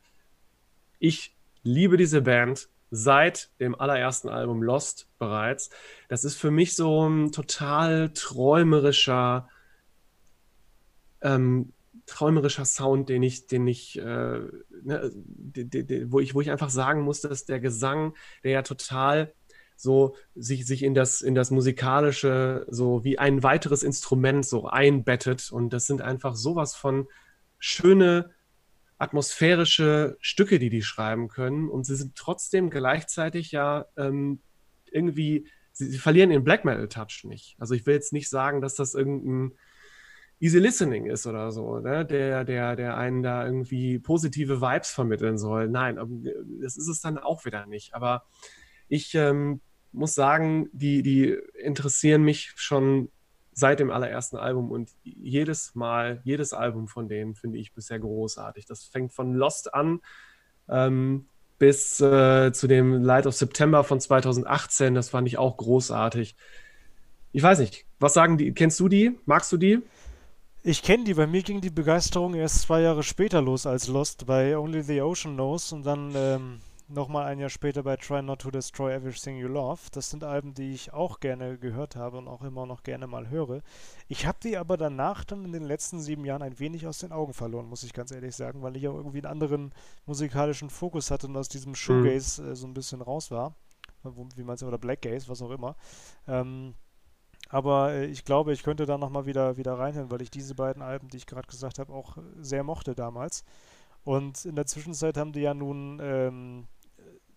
ich 0.99 1.35
liebe 1.62 1.97
diese 1.97 2.23
Band 2.23 2.68
seit 2.94 3.50
dem 3.59 3.74
allerersten 3.74 4.28
Album 4.28 4.62
Lost 4.62 5.09
bereits. 5.18 5.70
Das 6.09 6.24
ist 6.24 6.37
für 6.37 6.50
mich 6.50 6.76
so 6.76 7.09
ein 7.09 7.33
total 7.33 8.11
träumerischer, 8.12 9.48
ähm, 11.22 11.72
träumerischer 12.05 12.66
Sound, 12.66 13.09
den 13.09 13.22
ich, 13.22 13.46
den 13.46 13.66
ich, 13.66 13.98
äh, 13.98 14.02
ne, 14.02 15.11
de, 15.14 15.64
de, 15.64 15.83
de, 15.85 16.12
wo 16.12 16.20
ich, 16.20 16.35
wo 16.35 16.42
ich 16.42 16.50
einfach 16.50 16.68
sagen 16.68 17.00
muss, 17.00 17.22
dass 17.22 17.46
der 17.46 17.61
Gesang, 17.61 18.14
der 18.44 18.50
ja 18.52 18.62
total 18.62 19.33
so 19.74 20.14
sich, 20.35 20.66
sich 20.66 20.83
in, 20.83 20.92
das, 20.92 21.22
in 21.22 21.35
das 21.35 21.50
Musikalische 21.50 22.66
so 22.68 23.05
wie 23.05 23.18
ein 23.18 23.42
weiteres 23.42 23.83
Instrument 23.83 24.44
so 24.44 24.66
einbettet. 24.66 25.50
Und 25.50 25.70
das 25.70 25.87
sind 25.87 26.02
einfach 26.02 26.35
sowas 26.35 26.74
von 26.74 27.09
schöne 27.59 28.31
atmosphärische 29.03 30.17
Stücke, 30.21 30.61
die 30.61 30.71
die 30.71 30.83
schreiben 30.83 31.27
können. 31.27 31.69
Und 31.69 31.85
sie 31.85 31.97
sind 31.97 32.15
trotzdem 32.15 32.71
gleichzeitig 32.71 33.51
ja 33.51 33.87
ähm, 33.97 34.41
irgendwie, 34.93 35.49
sie, 35.73 35.87
sie, 35.87 35.99
verlieren 35.99 36.31
den 36.31 36.45
Black 36.45 36.65
Metal 36.65 36.88
Touch 36.88 37.25
nicht. 37.25 37.57
Also 37.59 37.75
ich 37.75 37.85
will 37.85 37.95
jetzt 37.95 38.12
nicht 38.12 38.31
sagen, 38.31 38.61
dass 38.61 38.77
das 38.77 38.95
irgendein 38.95 39.59
Easy 40.38 40.61
Listening 40.61 41.07
ist 41.07 41.27
oder 41.27 41.51
so, 41.51 41.81
ne? 41.81 42.07
der, 42.07 42.45
der, 42.45 42.77
der 42.77 42.97
einen 42.97 43.25
da 43.25 43.45
irgendwie 43.45 43.99
positive 43.99 44.61
Vibes 44.61 44.91
vermitteln 44.91 45.37
soll. 45.37 45.69
Nein, 45.69 45.99
das 46.61 46.77
ist 46.77 46.88
es 46.88 47.01
dann 47.01 47.19
auch 47.19 47.45
wieder 47.45 47.67
nicht. 47.67 47.95
Aber 47.95 48.25
ich 48.87 49.15
ähm, 49.17 49.61
muss 49.91 50.15
sagen, 50.15 50.69
die, 50.73 51.03
die 51.03 51.37
interessieren 51.59 52.23
mich 52.23 52.53
schon 52.55 53.11
seit 53.53 53.81
dem 53.81 53.91
allerersten 53.91 54.37
Album 54.37 54.71
und 54.71 54.91
jedes 55.05 55.75
Mal, 55.75 56.21
jedes 56.25 56.53
Album 56.53 56.88
von 56.88 57.09
denen 57.09 57.35
finde 57.35 57.59
ich 57.59 57.73
bisher 57.73 57.99
großartig. 57.99 58.67
Das 58.67 58.85
fängt 58.85 59.12
von 59.12 59.35
Lost 59.35 59.75
an 59.75 60.01
ähm, 60.69 61.27
bis 61.59 62.01
äh, 62.01 62.53
zu 62.53 62.67
dem 62.67 63.03
Light 63.03 63.27
of 63.27 63.35
September 63.35 63.85
von 63.85 64.01
2018. 64.01 64.95
Das 64.95 65.11
fand 65.11 65.29
ich 65.29 65.38
auch 65.38 65.57
großartig. 65.57 66.35
Ich 67.33 67.43
weiß 67.43 67.59
nicht, 67.61 67.87
was 67.99 68.15
sagen 68.15 68.37
die? 68.37 68.53
Kennst 68.53 68.81
du 68.81 68.88
die? 68.88 69.19
Magst 69.27 69.53
du 69.53 69.57
die? 69.57 69.81
Ich 70.65 70.83
kenne 70.83 71.05
die. 71.05 71.15
Bei 71.15 71.27
mir 71.27 71.43
ging 71.43 71.61
die 71.61 71.71
Begeisterung 71.71 72.35
erst 72.35 72.62
zwei 72.62 72.81
Jahre 72.81 73.03
später 73.03 73.43
los 73.43 73.67
als 73.67 73.88
Lost 73.88 74.27
bei 74.27 74.57
Only 74.57 74.83
the 74.83 75.01
Ocean 75.03 75.35
Knows 75.35 75.73
und 75.73 75.85
dann 75.85 76.12
ähm, 76.15 76.61
nochmal 76.92 77.26
ein 77.26 77.38
Jahr 77.38 77.50
später 77.50 77.83
bei 77.83 77.96
Try 77.96 78.22
Not 78.22 78.42
to 78.42 78.50
Destroy 78.50 78.92
Everything 78.92 79.37
You 79.37 79.48
Love. 79.48 79.81
Das 79.92 80.11
sind 80.11 80.24
Alben, 80.24 80.55
die 80.55 80.72
ich 80.72 80.92
auch 80.92 81.20
gerne 81.20 81.59
gehört 81.59 81.96
habe 81.96 82.18
und 82.18 82.28
auch 82.28 82.42
immer 82.42 82.66
noch 82.66 82.83
gerne 82.83 83.07
mal 83.07 83.31
höre. 83.31 83.62
Ich 84.09 84.26
habe 84.26 84.38
die 84.42 84.57
aber 84.57 84.76
danach 84.76 85.24
dann 85.24 85.44
in 85.44 85.52
den 85.52 85.64
letzten 85.64 86.00
sieben 86.00 86.24
Jahren 86.24 86.42
ein 86.42 86.59
wenig 86.59 86.87
aus 86.87 86.98
den 86.98 87.12
Augen 87.12 87.33
verloren, 87.33 87.66
muss 87.66 87.83
ich 87.83 87.92
ganz 87.92 88.12
ehrlich 88.12 88.37
sagen, 88.37 88.62
weil 88.62 88.76
ich 88.76 88.87
auch 88.88 88.94
irgendwie 88.94 89.18
einen 89.18 89.33
anderen 89.33 89.74
musikalischen 90.07 90.70
Fokus 90.70 91.11
hatte 91.11 91.26
und 91.26 91.37
aus 91.37 91.48
diesem 91.48 91.74
Shoegaze 91.74 92.42
mhm. 92.42 92.52
äh, 92.52 92.57
so 92.57 92.66
ein 92.66 92.74
bisschen 92.74 93.02
raus 93.02 93.31
war. 93.31 93.55
Wie 94.35 94.42
man 94.42 94.57
es 94.57 94.62
oder 94.64 94.78
Black 94.78 95.02
Gaze, 95.02 95.28
was 95.28 95.42
auch 95.42 95.50
immer. 95.50 95.76
Ähm, 96.26 96.74
aber 97.48 97.92
äh, 97.92 98.07
ich 98.07 98.24
glaube, 98.24 98.52
ich 98.52 98.62
könnte 98.62 98.87
da 98.87 98.98
nochmal 98.98 99.26
wieder, 99.26 99.57
wieder 99.57 99.78
reinhören, 99.78 100.11
weil 100.11 100.22
ich 100.22 100.31
diese 100.31 100.55
beiden 100.55 100.83
Alben, 100.83 101.09
die 101.09 101.18
ich 101.18 101.26
gerade 101.26 101.46
gesagt 101.46 101.78
habe, 101.78 101.92
auch 101.92 102.16
sehr 102.40 102.64
mochte 102.64 102.94
damals. 102.94 103.44
Und 104.05 104.44
in 104.44 104.57
der 104.57 104.66
Zwischenzeit 104.66 105.16
haben 105.16 105.33
die 105.33 105.42
ja 105.42 105.55
nun 105.55 106.00
ähm, 106.02 106.66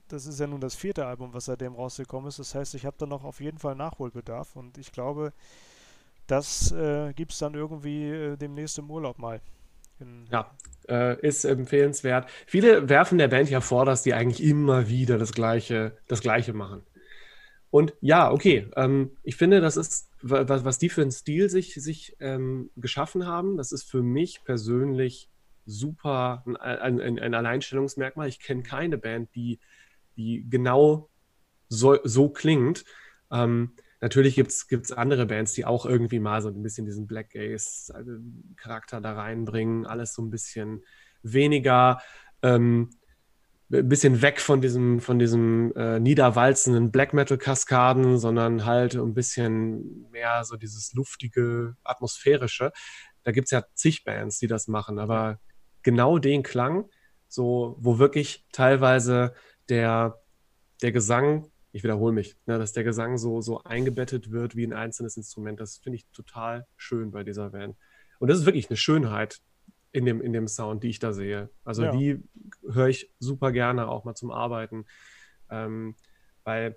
das 0.07 0.25
ist 0.27 0.39
ja 0.39 0.47
nun 0.47 0.61
das 0.61 0.75
vierte 0.75 1.05
Album, 1.05 1.33
was 1.33 1.45
seitdem 1.45 1.75
rausgekommen 1.75 2.27
ist. 2.27 2.39
Das 2.39 2.55
heißt, 2.55 2.75
ich 2.75 2.85
habe 2.85 2.97
da 2.99 3.05
noch 3.05 3.23
auf 3.23 3.39
jeden 3.41 3.57
Fall 3.57 3.75
Nachholbedarf 3.75 4.55
und 4.55 4.77
ich 4.77 4.91
glaube, 4.91 5.33
das 6.27 6.71
äh, 6.71 7.13
gibt 7.13 7.33
es 7.33 7.39
dann 7.39 7.53
irgendwie 7.53 8.09
äh, 8.09 8.37
demnächst 8.37 8.77
im 8.79 8.89
Urlaub 8.89 9.19
mal. 9.19 9.41
ja, 10.31 10.51
äh, 10.89 11.19
ist 11.21 11.45
empfehlenswert. 11.45 12.29
Viele 12.47 12.89
werfen 12.89 13.17
der 13.17 13.27
Band 13.27 13.49
ja 13.49 13.61
vor, 13.61 13.85
dass 13.85 14.03
die 14.03 14.13
eigentlich 14.13 14.43
immer 14.43 14.89
wieder 14.89 15.17
das 15.17 15.33
Gleiche, 15.33 15.97
das 16.07 16.21
Gleiche 16.21 16.53
machen. 16.53 16.83
Und 17.69 17.93
ja, 17.99 18.31
okay, 18.31 18.69
ähm, 18.75 19.11
ich 19.23 19.35
finde, 19.35 19.59
das 19.61 19.77
ist, 19.77 20.09
was, 20.21 20.63
was 20.63 20.79
die 20.79 20.89
für 20.89 21.01
einen 21.01 21.11
Stil 21.11 21.49
sich, 21.49 21.73
sich 21.75 22.15
ähm, 22.19 22.69
geschaffen 22.77 23.27
haben, 23.27 23.57
das 23.57 23.71
ist 23.71 23.89
für 23.89 24.01
mich 24.01 24.43
persönlich 24.43 25.29
super 25.65 26.43
ein, 26.45 27.01
ein, 27.01 27.19
ein 27.19 27.33
Alleinstellungsmerkmal. 27.33 28.27
Ich 28.27 28.39
kenne 28.39 28.63
keine 28.63 28.97
Band, 28.97 29.35
die 29.35 29.59
die 30.17 30.45
genau 30.49 31.09
so, 31.69 31.97
so 32.03 32.29
klingt. 32.29 32.83
Ähm, 33.31 33.75
natürlich 34.01 34.35
gibt 34.35 34.51
es 34.51 34.91
andere 34.91 35.25
Bands, 35.25 35.53
die 35.53 35.65
auch 35.65 35.85
irgendwie 35.85 36.19
mal 36.19 36.41
so 36.41 36.49
ein 36.49 36.61
bisschen 36.61 36.85
diesen 36.85 37.07
Black 37.07 37.31
Gaze-Charakter 37.31 39.01
da 39.01 39.13
reinbringen, 39.13 39.85
alles 39.85 40.13
so 40.13 40.21
ein 40.21 40.29
bisschen 40.29 40.83
weniger, 41.23 42.01
ähm, 42.41 42.91
ein 43.71 43.89
bisschen 43.89 44.21
weg 44.21 44.39
von 44.39 44.61
diesem, 44.61 44.99
von 44.99 45.17
diesem 45.17 45.73
äh, 45.75 45.99
niederwalzenden 45.99 46.91
Black 46.91 47.13
Metal-Kaskaden, 47.13 48.19
sondern 48.19 48.65
halt 48.65 48.95
ein 48.95 49.15
bisschen 49.15 50.07
mehr 50.11 50.43
so 50.43 50.55
dieses 50.55 50.93
luftige, 50.93 51.75
atmosphärische. 51.83 52.71
Da 53.23 53.31
gibt 53.31 53.47
es 53.47 53.51
ja 53.51 53.63
zig 53.73 54.03
Bands, 54.03 54.37
die 54.37 54.47
das 54.47 54.67
machen, 54.67 54.99
aber 54.99 55.39
genau 55.81 56.19
den 56.19 56.43
Klang, 56.43 56.85
so, 57.27 57.75
wo 57.79 57.97
wirklich 57.97 58.45
teilweise 58.51 59.33
der, 59.69 60.19
der 60.81 60.91
Gesang, 60.91 61.49
ich 61.71 61.83
wiederhole 61.83 62.13
mich, 62.13 62.35
ne, 62.45 62.57
dass 62.57 62.73
der 62.73 62.83
Gesang 62.83 63.17
so, 63.17 63.41
so 63.41 63.61
eingebettet 63.63 64.31
wird 64.31 64.55
wie 64.55 64.65
ein 64.65 64.73
einzelnes 64.73 65.17
Instrument. 65.17 65.59
Das 65.59 65.77
finde 65.77 65.97
ich 65.97 66.05
total 66.13 66.65
schön 66.77 67.11
bei 67.11 67.23
dieser 67.23 67.49
Band. 67.49 67.75
Und 68.19 68.29
das 68.29 68.39
ist 68.39 68.45
wirklich 68.45 68.69
eine 68.69 68.77
Schönheit 68.77 69.39
in 69.91 70.05
dem, 70.05 70.21
in 70.21 70.33
dem 70.33 70.47
Sound, 70.47 70.83
die 70.83 70.89
ich 70.89 70.99
da 70.99 71.13
sehe. 71.13 71.49
Also 71.63 71.83
ja. 71.83 71.91
die 71.91 72.23
höre 72.69 72.87
ich 72.87 73.11
super 73.19 73.51
gerne 73.51 73.87
auch 73.87 74.03
mal 74.03 74.15
zum 74.15 74.31
Arbeiten. 74.31 74.85
Ähm, 75.49 75.95
weil 76.43 76.75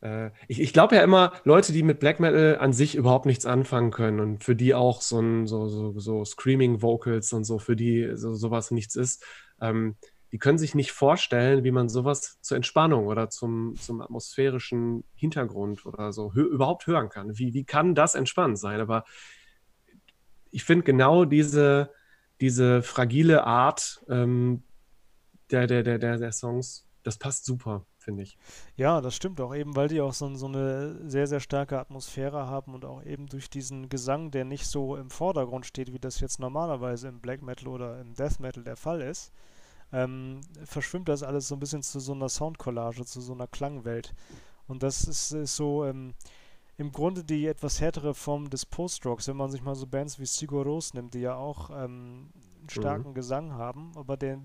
äh, 0.00 0.30
ich, 0.48 0.60
ich 0.60 0.72
glaube 0.72 0.96
ja 0.96 1.02
immer, 1.02 1.32
Leute, 1.44 1.72
die 1.72 1.82
mit 1.82 1.98
Black 1.98 2.20
Metal 2.20 2.58
an 2.58 2.72
sich 2.72 2.94
überhaupt 2.94 3.26
nichts 3.26 3.46
anfangen 3.46 3.90
können 3.90 4.20
und 4.20 4.44
für 4.44 4.54
die 4.54 4.74
auch 4.74 5.00
so 5.00 5.20
ein 5.20 5.46
so, 5.46 5.66
so, 5.68 5.98
so 5.98 6.24
Screaming 6.24 6.82
Vocals 6.82 7.32
und 7.32 7.44
so, 7.44 7.58
für 7.58 7.74
die 7.74 8.12
so, 8.14 8.34
sowas 8.34 8.70
nichts 8.70 8.96
ist, 8.96 9.24
ähm, 9.60 9.96
die 10.34 10.38
können 10.40 10.58
sich 10.58 10.74
nicht 10.74 10.90
vorstellen, 10.90 11.62
wie 11.62 11.70
man 11.70 11.88
sowas 11.88 12.40
zur 12.40 12.56
Entspannung 12.56 13.06
oder 13.06 13.30
zum, 13.30 13.76
zum 13.76 14.00
atmosphärischen 14.00 15.04
Hintergrund 15.14 15.86
oder 15.86 16.12
so 16.12 16.32
überhaupt 16.32 16.88
hören 16.88 17.08
kann. 17.08 17.38
Wie, 17.38 17.54
wie 17.54 17.62
kann 17.62 17.94
das 17.94 18.16
entspannt 18.16 18.58
sein? 18.58 18.80
Aber 18.80 19.04
ich 20.50 20.64
finde 20.64 20.82
genau 20.82 21.24
diese, 21.24 21.92
diese 22.40 22.82
fragile 22.82 23.44
Art 23.44 24.04
ähm, 24.08 24.64
der, 25.52 25.68
der, 25.68 25.84
der, 25.84 26.00
der, 26.00 26.18
der 26.18 26.32
Songs, 26.32 26.88
das 27.04 27.16
passt 27.16 27.44
super, 27.44 27.86
finde 27.98 28.24
ich. 28.24 28.36
Ja, 28.74 29.00
das 29.00 29.14
stimmt 29.14 29.40
auch, 29.40 29.54
eben 29.54 29.76
weil 29.76 29.86
die 29.86 30.00
auch 30.00 30.14
so, 30.14 30.34
so 30.34 30.46
eine 30.46 31.08
sehr, 31.08 31.28
sehr 31.28 31.38
starke 31.38 31.78
Atmosphäre 31.78 32.48
haben 32.48 32.74
und 32.74 32.84
auch 32.84 33.04
eben 33.04 33.28
durch 33.28 33.50
diesen 33.50 33.88
Gesang, 33.88 34.32
der 34.32 34.44
nicht 34.44 34.66
so 34.66 34.96
im 34.96 35.10
Vordergrund 35.10 35.64
steht, 35.64 35.92
wie 35.92 36.00
das 36.00 36.18
jetzt 36.18 36.40
normalerweise 36.40 37.06
im 37.06 37.20
Black 37.20 37.40
Metal 37.40 37.68
oder 37.68 38.00
im 38.00 38.14
Death 38.14 38.40
Metal 38.40 38.64
der 38.64 38.76
Fall 38.76 39.00
ist, 39.00 39.32
ähm, 39.94 40.40
verschwimmt 40.64 41.08
das 41.08 41.22
alles 41.22 41.48
so 41.48 41.54
ein 41.54 41.60
bisschen 41.60 41.82
zu 41.82 42.00
so 42.00 42.12
einer 42.12 42.28
Soundcollage, 42.28 43.04
zu 43.04 43.20
so 43.20 43.32
einer 43.32 43.46
Klangwelt. 43.46 44.12
Und 44.66 44.82
das 44.82 45.04
ist, 45.04 45.30
ist 45.30 45.54
so 45.54 45.84
ähm, 45.84 46.14
im 46.76 46.90
Grunde 46.90 47.22
die 47.22 47.46
etwas 47.46 47.80
härtere 47.80 48.14
Form 48.14 48.50
des 48.50 48.66
Post-Rocks, 48.66 49.28
wenn 49.28 49.36
man 49.36 49.50
sich 49.50 49.62
mal 49.62 49.76
so 49.76 49.86
Bands 49.86 50.18
wie 50.18 50.26
Sigur 50.26 50.64
Ros 50.64 50.94
nimmt, 50.94 51.14
die 51.14 51.20
ja 51.20 51.36
auch 51.36 51.70
ähm, 51.70 52.30
einen 52.58 52.68
starken 52.68 53.10
mhm. 53.10 53.14
Gesang 53.14 53.52
haben, 53.52 53.92
aber 53.94 54.16
der 54.16 54.40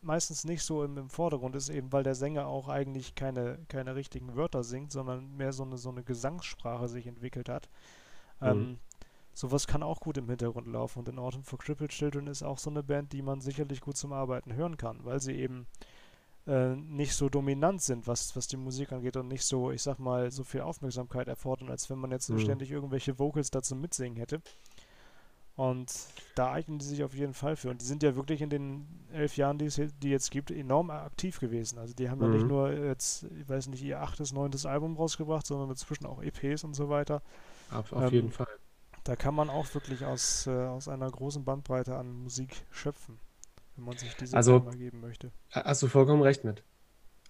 meistens 0.00 0.44
nicht 0.44 0.62
so 0.62 0.84
im, 0.84 0.96
im, 0.98 1.08
Vordergrund 1.08 1.56
ist, 1.56 1.70
eben 1.70 1.92
weil 1.92 2.02
der 2.02 2.14
Sänger 2.14 2.46
auch 2.46 2.68
eigentlich 2.68 3.14
keine, 3.14 3.58
keine 3.68 3.94
richtigen 3.94 4.36
Wörter 4.36 4.62
singt, 4.62 4.92
sondern 4.92 5.36
mehr 5.36 5.52
so 5.52 5.62
eine, 5.64 5.78
so 5.78 5.90
eine 5.90 6.02
Gesangssprache 6.02 6.88
sich 6.88 7.06
entwickelt 7.06 7.48
hat. 7.48 7.68
Mhm. 8.40 8.78
Sowas 9.34 9.66
kann 9.66 9.82
auch 9.82 10.00
gut 10.00 10.16
im 10.16 10.28
Hintergrund 10.28 10.68
laufen. 10.68 11.00
Und 11.00 11.08
in 11.08 11.18
Autumn 11.18 11.42
for 11.42 11.58
Crippled 11.58 11.90
Children 11.90 12.28
ist 12.28 12.42
auch 12.42 12.58
so 12.58 12.70
eine 12.70 12.82
Band, 12.82 13.12
die 13.12 13.22
man 13.22 13.40
sicherlich 13.40 13.80
gut 13.80 13.96
zum 13.96 14.12
Arbeiten 14.12 14.54
hören 14.54 14.76
kann, 14.76 15.04
weil 15.04 15.20
sie 15.20 15.34
eben 15.34 15.66
äh, 16.46 16.76
nicht 16.76 17.14
so 17.14 17.28
dominant 17.28 17.82
sind, 17.82 18.06
was, 18.06 18.36
was 18.36 18.46
die 18.46 18.56
Musik 18.56 18.92
angeht 18.92 19.16
und 19.16 19.28
nicht 19.28 19.44
so, 19.44 19.70
ich 19.70 19.82
sag 19.82 19.98
mal, 19.98 20.30
so 20.30 20.44
viel 20.44 20.60
Aufmerksamkeit 20.60 21.26
erfordern, 21.26 21.70
als 21.70 21.90
wenn 21.90 21.98
man 21.98 22.10
jetzt 22.10 22.30
mhm. 22.30 22.38
ständig 22.38 22.70
irgendwelche 22.70 23.18
Vocals 23.18 23.50
dazu 23.50 23.74
mitsingen 23.74 24.18
hätte. 24.18 24.40
Und 25.56 25.92
da 26.34 26.50
eignen 26.50 26.78
die 26.78 26.84
sich 26.84 27.04
auf 27.04 27.14
jeden 27.14 27.32
Fall 27.32 27.54
für. 27.54 27.70
Und 27.70 27.80
die 27.80 27.86
sind 27.86 28.02
ja 28.02 28.16
wirklich 28.16 28.42
in 28.42 28.50
den 28.50 28.86
elf 29.12 29.36
Jahren, 29.36 29.56
die 29.56 29.66
es 29.66 29.80
die 30.02 30.10
jetzt 30.10 30.32
gibt, 30.32 30.50
enorm 30.50 30.90
aktiv 30.90 31.38
gewesen. 31.38 31.78
Also 31.78 31.94
die 31.94 32.10
haben 32.10 32.18
mhm. 32.18 32.24
ja 32.24 32.30
nicht 32.30 32.42
mhm. 32.42 32.48
nur 32.48 32.72
jetzt, 32.72 33.24
ich 33.40 33.48
weiß 33.48 33.68
nicht, 33.68 33.82
ihr 33.82 34.00
achtes, 34.00 34.32
neuntes 34.32 34.66
Album 34.66 34.96
rausgebracht, 34.96 35.46
sondern 35.46 35.70
inzwischen 35.70 36.06
auch 36.06 36.22
EPs 36.22 36.64
und 36.64 36.74
so 36.74 36.88
weiter. 36.88 37.22
Auf, 37.70 37.92
auf 37.92 38.02
ähm, 38.04 38.10
jeden 38.10 38.30
Fall. 38.30 38.48
Da 39.04 39.16
kann 39.16 39.34
man 39.34 39.50
auch 39.50 39.72
wirklich 39.74 40.04
aus, 40.06 40.46
äh, 40.46 40.50
aus 40.50 40.88
einer 40.88 41.10
großen 41.10 41.44
Bandbreite 41.44 41.96
an 41.96 42.10
Musik 42.10 42.64
schöpfen, 42.70 43.18
wenn 43.76 43.84
man 43.84 43.98
sich 43.98 44.14
diese 44.16 44.34
also, 44.34 44.60
mal 44.60 44.76
geben 44.76 45.00
möchte. 45.00 45.30
Hast 45.50 45.82
du 45.82 45.88
vollkommen 45.88 46.22
recht 46.22 46.42
mit. 46.42 46.64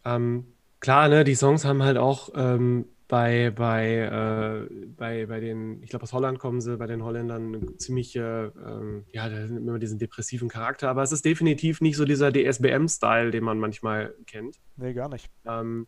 Ähm, 0.04 0.46
klar, 0.78 1.08
ne, 1.08 1.24
die 1.24 1.34
Songs 1.34 1.64
haben 1.64 1.82
halt 1.82 1.98
auch 1.98 2.30
ähm, 2.36 2.86
bei, 3.08 3.50
bei, 3.50 3.98
äh, 3.98 4.74
bei, 4.96 5.26
bei 5.26 5.40
den, 5.40 5.82
ich 5.82 5.90
glaube 5.90 6.04
aus 6.04 6.12
Holland 6.12 6.38
kommen 6.38 6.60
sie, 6.60 6.76
bei 6.76 6.86
den 6.86 7.02
Holländern 7.02 7.54
eine 7.54 7.76
ziemliche, 7.76 8.52
ähm, 8.64 9.04
ja, 9.12 9.26
immer 9.26 9.80
diesen 9.80 9.98
depressiven 9.98 10.48
Charakter, 10.48 10.88
aber 10.88 11.02
es 11.02 11.10
ist 11.10 11.24
definitiv 11.24 11.80
nicht 11.80 11.96
so 11.96 12.04
dieser 12.04 12.32
DSBM-Style, 12.32 13.32
den 13.32 13.42
man 13.42 13.58
manchmal 13.58 14.14
kennt. 14.26 14.60
Nee, 14.76 14.94
gar 14.94 15.08
nicht. 15.08 15.28
Ähm, 15.44 15.86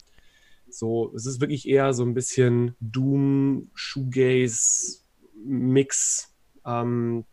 so, 0.68 1.12
es 1.14 1.26
ist 1.26 1.40
wirklich 1.40 1.68
eher 1.68 1.94
so 1.94 2.04
ein 2.04 2.14
bisschen 2.14 2.74
Doom, 2.80 3.70
Shoegaze, 3.74 5.05
Mix. 5.44 6.34
Ähm, 6.64 7.24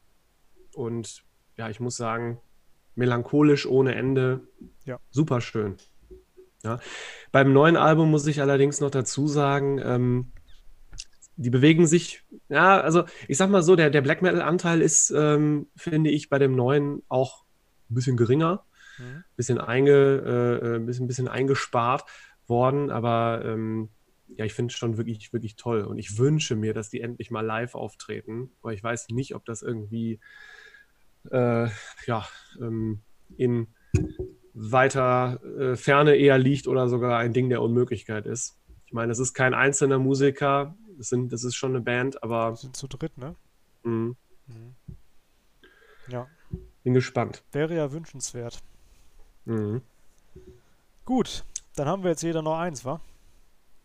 und 0.76 1.24
ja, 1.58 1.70
ich 1.70 1.80
muss 1.80 1.96
sagen, 1.96 2.40
melancholisch 2.96 3.66
ohne 3.66 3.96
Ende. 3.96 4.48
Ja. 4.86 5.00
Super 5.10 5.42
schön. 5.42 5.78
Ja. 6.64 6.80
Beim 7.32 7.52
neuen 7.52 7.76
Album 7.76 8.10
muss 8.12 8.28
ich 8.28 8.42
allerdings 8.42 8.80
noch 8.80 8.92
dazu 8.92 9.28
sagen, 9.28 9.80
ähm, 9.84 10.32
die 11.36 11.50
bewegen 11.50 11.88
sich, 11.88 12.24
ja, 12.48 12.80
also 12.80 13.04
ich 13.28 13.38
sag 13.38 13.50
mal 13.50 13.64
so, 13.64 13.76
der, 13.76 13.90
der 13.90 14.02
Black 14.02 14.22
Metal-Anteil 14.22 14.82
ist, 14.82 15.12
ähm, 15.12 15.68
finde 15.76 16.12
ich, 16.12 16.30
bei 16.30 16.38
dem 16.38 16.56
neuen 16.56 17.02
auch 17.10 17.44
ein 17.90 17.96
bisschen 17.96 18.18
geringer, 18.18 18.66
mhm. 19.00 19.24
bisschen, 19.36 19.58
einge, 19.60 19.92
äh, 20.62 20.76
äh 20.76 20.80
bisschen, 20.80 21.08
bisschen 21.08 21.28
eingespart 21.28 22.04
worden, 22.48 22.92
aber 22.92 23.44
ähm, 23.46 23.90
ja, 24.36 24.46
ich 24.46 24.54
finde 24.54 24.72
es 24.72 24.78
schon 24.78 24.98
wirklich, 24.98 25.34
wirklich 25.34 25.56
toll. 25.56 25.84
Und 25.84 25.98
ich 25.98 26.18
wünsche 26.18 26.56
mir, 26.56 26.74
dass 26.74 26.90
die 26.90 27.02
endlich 27.02 27.32
mal 27.32 27.46
live 27.46 27.76
auftreten, 27.76 28.52
weil 28.62 28.74
ich 28.74 28.84
weiß 28.84 29.10
nicht, 29.10 29.36
ob 29.36 29.46
das 29.46 29.62
irgendwie 29.62 30.20
äh, 31.32 31.68
ja, 32.06 32.28
ähm, 32.60 33.02
in 33.38 33.68
weiter 34.54 35.40
äh, 35.44 35.76
Ferne 35.76 36.16
eher 36.16 36.38
liegt 36.38 36.68
oder 36.68 36.88
sogar 36.88 37.20
ein 37.20 37.34
Ding 37.34 37.50
der 37.50 37.62
Unmöglichkeit 37.62 38.26
ist. 38.26 38.58
Ich 38.86 38.94
meine, 38.94 39.12
es 39.12 39.20
ist 39.20 39.34
kein 39.34 39.54
einzelner 39.54 40.00
Musiker, 40.00 40.76
das, 40.98 41.10
sind, 41.10 41.34
das 41.34 41.44
ist 41.44 41.56
schon 41.56 41.72
eine 41.72 41.82
Band, 41.82 42.22
aber. 42.24 42.52
Wir 42.52 42.58
sind 42.58 42.76
zu 42.76 42.88
dritt, 42.88 43.18
ne? 43.18 43.36
Mhm. 43.84 44.16
Mhm. 44.48 44.76
Ja. 46.08 46.28
Bin 46.84 46.94
gespannt. 46.94 47.44
Wäre 47.52 47.76
ja 47.76 47.92
wünschenswert. 47.92 48.60
Mhm. 49.46 49.82
Gut, 51.06 51.44
dann 51.76 51.88
haben 51.88 52.04
wir 52.04 52.12
jetzt 52.12 52.24
jeder 52.24 52.42
noch 52.42 52.58
eins, 52.58 52.86
wa? 52.86 53.02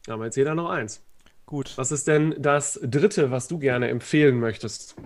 Dann 0.08 0.14
haben 0.14 0.20
wir 0.20 0.26
jetzt 0.26 0.36
jeder 0.36 0.54
noch 0.54 0.70
eins. 0.70 1.02
Gut. 1.44 1.76
Was 1.76 1.92
ist 1.92 2.08
denn 2.08 2.34
das 2.38 2.80
dritte, 2.82 3.30
was 3.30 3.46
du 3.46 3.58
gerne 3.58 3.88
empfehlen 3.88 4.40
möchtest? 4.40 4.96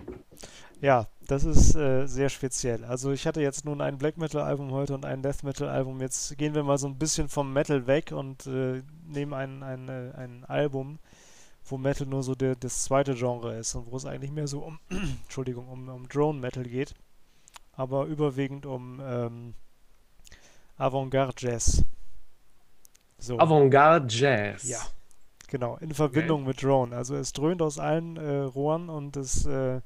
Ja, 0.79 1.09
das 1.27 1.43
ist 1.43 1.75
äh, 1.75 2.05
sehr 2.05 2.29
speziell. 2.29 2.85
Also 2.85 3.11
ich 3.11 3.27
hatte 3.27 3.41
jetzt 3.41 3.65
nun 3.65 3.81
ein 3.81 3.97
Black 3.97 4.17
Metal 4.17 4.41
Album 4.41 4.71
heute 4.71 4.93
und 4.93 5.03
ein 5.03 5.21
Death 5.21 5.43
Metal 5.43 5.67
Album. 5.67 5.99
Jetzt 5.99 6.37
gehen 6.37 6.55
wir 6.55 6.63
mal 6.63 6.77
so 6.77 6.87
ein 6.87 6.97
bisschen 6.97 7.27
vom 7.27 7.51
Metal 7.51 7.85
weg 7.85 8.13
und 8.13 8.47
äh, 8.47 8.81
nehmen 9.05 9.33
ein, 9.33 9.61
ein, 9.61 9.89
äh, 9.89 10.11
ein 10.15 10.45
Album, 10.45 10.99
wo 11.65 11.77
Metal 11.77 12.07
nur 12.07 12.23
so 12.23 12.33
der, 12.33 12.55
das 12.55 12.85
zweite 12.85 13.13
Genre 13.13 13.57
ist 13.57 13.75
und 13.75 13.91
wo 13.91 13.97
es 13.97 14.05
eigentlich 14.05 14.31
mehr 14.31 14.47
so 14.47 14.59
um, 14.59 14.79
Entschuldigung, 15.23 15.67
um, 15.67 15.89
um 15.89 16.07
Drone 16.07 16.39
Metal 16.39 16.63
geht, 16.63 16.93
aber 17.73 18.05
überwiegend 18.05 18.65
um 18.65 19.01
ähm, 19.03 19.53
Avantgarde 20.77 21.33
Jazz. 21.37 21.83
So. 23.23 23.39
Avantgarde 23.39 24.07
Jazz. 24.09 24.63
Ja, 24.63 24.79
genau, 25.47 25.77
in 25.77 25.93
Verbindung 25.93 26.41
okay. 26.41 26.47
mit 26.49 26.63
Drone. 26.63 26.93
Also 26.93 27.15
es 27.15 27.31
dröhnt 27.31 27.61
aus 27.61 27.79
allen 27.79 28.17
äh, 28.17 28.39
Rohren 28.39 28.89
und 28.89 29.15
es 29.15 29.45
äh, 29.45 29.79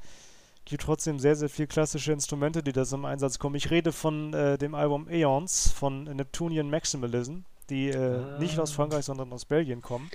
gibt 0.66 0.82
trotzdem 0.82 1.20
sehr, 1.20 1.36
sehr 1.36 1.48
viele 1.48 1.68
klassische 1.68 2.12
Instrumente, 2.12 2.64
die 2.64 2.72
da 2.72 2.84
zum 2.84 3.06
Einsatz 3.06 3.38
kommen. 3.38 3.54
Ich 3.54 3.70
rede 3.70 3.92
von 3.92 4.34
äh, 4.34 4.58
dem 4.58 4.74
Album 4.74 5.08
Aeons 5.08 5.70
von 5.70 6.06
Neptunian 6.06 6.72
Maximalism, 6.72 7.42
die 7.70 7.90
äh, 7.90 8.18
ah. 8.18 8.40
nicht 8.40 8.58
aus 8.58 8.72
Frankreich, 8.72 9.06
sondern 9.06 9.32
aus 9.32 9.46
Belgien 9.46 9.84
kommen. 9.84 10.10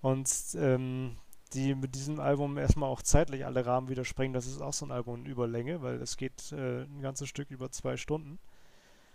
Und 0.00 0.28
ähm, 0.56 1.16
die 1.52 1.76
mit 1.76 1.94
diesem 1.94 2.18
Album 2.18 2.58
erstmal 2.58 2.90
auch 2.90 3.00
zeitlich 3.00 3.46
alle 3.46 3.64
Rahmen 3.64 3.88
wieder 3.88 4.04
sprengen. 4.04 4.34
Das 4.34 4.46
ist 4.46 4.60
auch 4.60 4.72
so 4.72 4.84
ein 4.86 4.90
Album 4.90 5.20
in 5.20 5.26
Überlänge, 5.26 5.82
weil 5.82 6.02
es 6.02 6.16
geht 6.16 6.50
äh, 6.50 6.82
ein 6.82 7.00
ganzes 7.00 7.28
Stück 7.28 7.52
über 7.52 7.70
zwei 7.70 7.96
Stunden. 7.96 8.40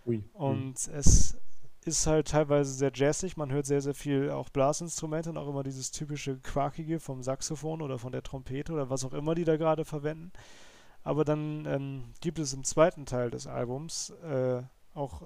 Ui. 0.06 0.24
Und 0.32 0.88
ui. 0.88 0.94
es 0.94 1.36
ist 1.84 2.06
halt 2.06 2.28
teilweise 2.28 2.72
sehr 2.72 2.92
jazzig. 2.94 3.36
Man 3.36 3.50
hört 3.50 3.66
sehr, 3.66 3.80
sehr 3.80 3.94
viel 3.94 4.30
auch 4.30 4.50
Blasinstrumente 4.50 5.30
und 5.30 5.38
auch 5.38 5.48
immer 5.48 5.62
dieses 5.62 5.90
typische 5.90 6.38
Quakige 6.38 7.00
vom 7.00 7.22
Saxophon 7.22 7.80
oder 7.80 7.98
von 7.98 8.12
der 8.12 8.22
Trompete 8.22 8.72
oder 8.72 8.90
was 8.90 9.04
auch 9.04 9.14
immer 9.14 9.34
die 9.34 9.44
da 9.44 9.56
gerade 9.56 9.84
verwenden. 9.84 10.32
Aber 11.02 11.24
dann 11.24 11.64
ähm, 11.66 12.04
gibt 12.20 12.38
es 12.38 12.52
im 12.52 12.64
zweiten 12.64 13.06
Teil 13.06 13.30
des 13.30 13.46
Albums 13.46 14.10
äh, 14.22 14.62
auch 14.92 15.22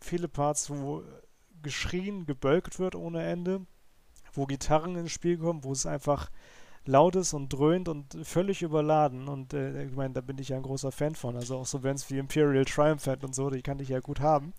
viele 0.00 0.28
Parts, 0.28 0.70
wo 0.70 1.02
geschrien, 1.62 2.26
gebölkt 2.26 2.78
wird 2.78 2.94
ohne 2.94 3.24
Ende, 3.24 3.66
wo 4.32 4.46
Gitarren 4.46 4.94
ins 4.96 5.10
Spiel 5.10 5.38
kommen, 5.38 5.64
wo 5.64 5.72
es 5.72 5.86
einfach 5.86 6.30
laut 6.86 7.16
ist 7.16 7.34
und 7.34 7.52
dröhnt 7.52 7.88
und 7.88 8.16
völlig 8.22 8.62
überladen. 8.62 9.28
Und 9.28 9.54
äh, 9.54 9.84
ich 9.84 9.94
meine, 9.94 10.14
da 10.14 10.20
bin 10.20 10.38
ich 10.38 10.50
ja 10.50 10.56
ein 10.56 10.62
großer 10.62 10.92
Fan 10.92 11.14
von. 11.14 11.36
Also 11.36 11.58
auch 11.58 11.66
so 11.66 11.80
Bands 11.80 12.10
wie 12.10 12.18
Imperial 12.18 12.64
Triumph 12.64 13.06
und 13.06 13.34
so, 13.34 13.50
die 13.50 13.62
kann 13.62 13.78
ich 13.80 13.88
ja 13.88 14.00
gut 14.00 14.20
haben. 14.20 14.52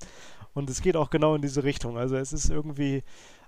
Und 0.54 0.70
es 0.70 0.82
geht 0.82 0.96
auch 0.96 1.10
genau 1.10 1.36
in 1.36 1.42
diese 1.42 1.64
Richtung. 1.64 1.98
Also 1.98 2.16
es 2.16 2.34
ist 2.34 2.50
irgendwie 2.50 3.04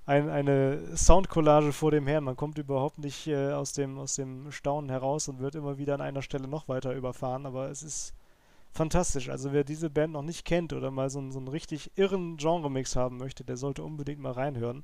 ein, 0.05 0.29
eine 0.29 0.95
Soundcollage 0.95 1.71
vor 1.71 1.91
dem 1.91 2.07
Herrn. 2.07 2.23
Man 2.23 2.35
kommt 2.35 2.57
überhaupt 2.57 2.99
nicht 2.99 3.27
äh, 3.27 3.51
aus, 3.51 3.73
dem, 3.73 3.97
aus 3.97 4.15
dem 4.15 4.51
Staunen 4.51 4.89
heraus 4.89 5.27
und 5.27 5.39
wird 5.39 5.55
immer 5.55 5.77
wieder 5.77 5.93
an 5.95 6.01
einer 6.01 6.21
Stelle 6.21 6.47
noch 6.47 6.67
weiter 6.67 6.93
überfahren. 6.93 7.45
Aber 7.45 7.69
es 7.69 7.83
ist 7.83 8.13
fantastisch. 8.71 9.29
Also 9.29 9.51
wer 9.53 9.63
diese 9.63 9.89
Band 9.89 10.13
noch 10.13 10.21
nicht 10.21 10.45
kennt 10.45 10.73
oder 10.73 10.91
mal 10.91 11.09
so, 11.09 11.29
so 11.31 11.39
einen 11.39 11.47
richtig 11.47 11.91
irren 11.95 12.37
Genre-Mix 12.37 12.95
haben 12.95 13.17
möchte, 13.17 13.43
der 13.43 13.57
sollte 13.57 13.83
unbedingt 13.83 14.21
mal 14.21 14.31
reinhören. 14.31 14.83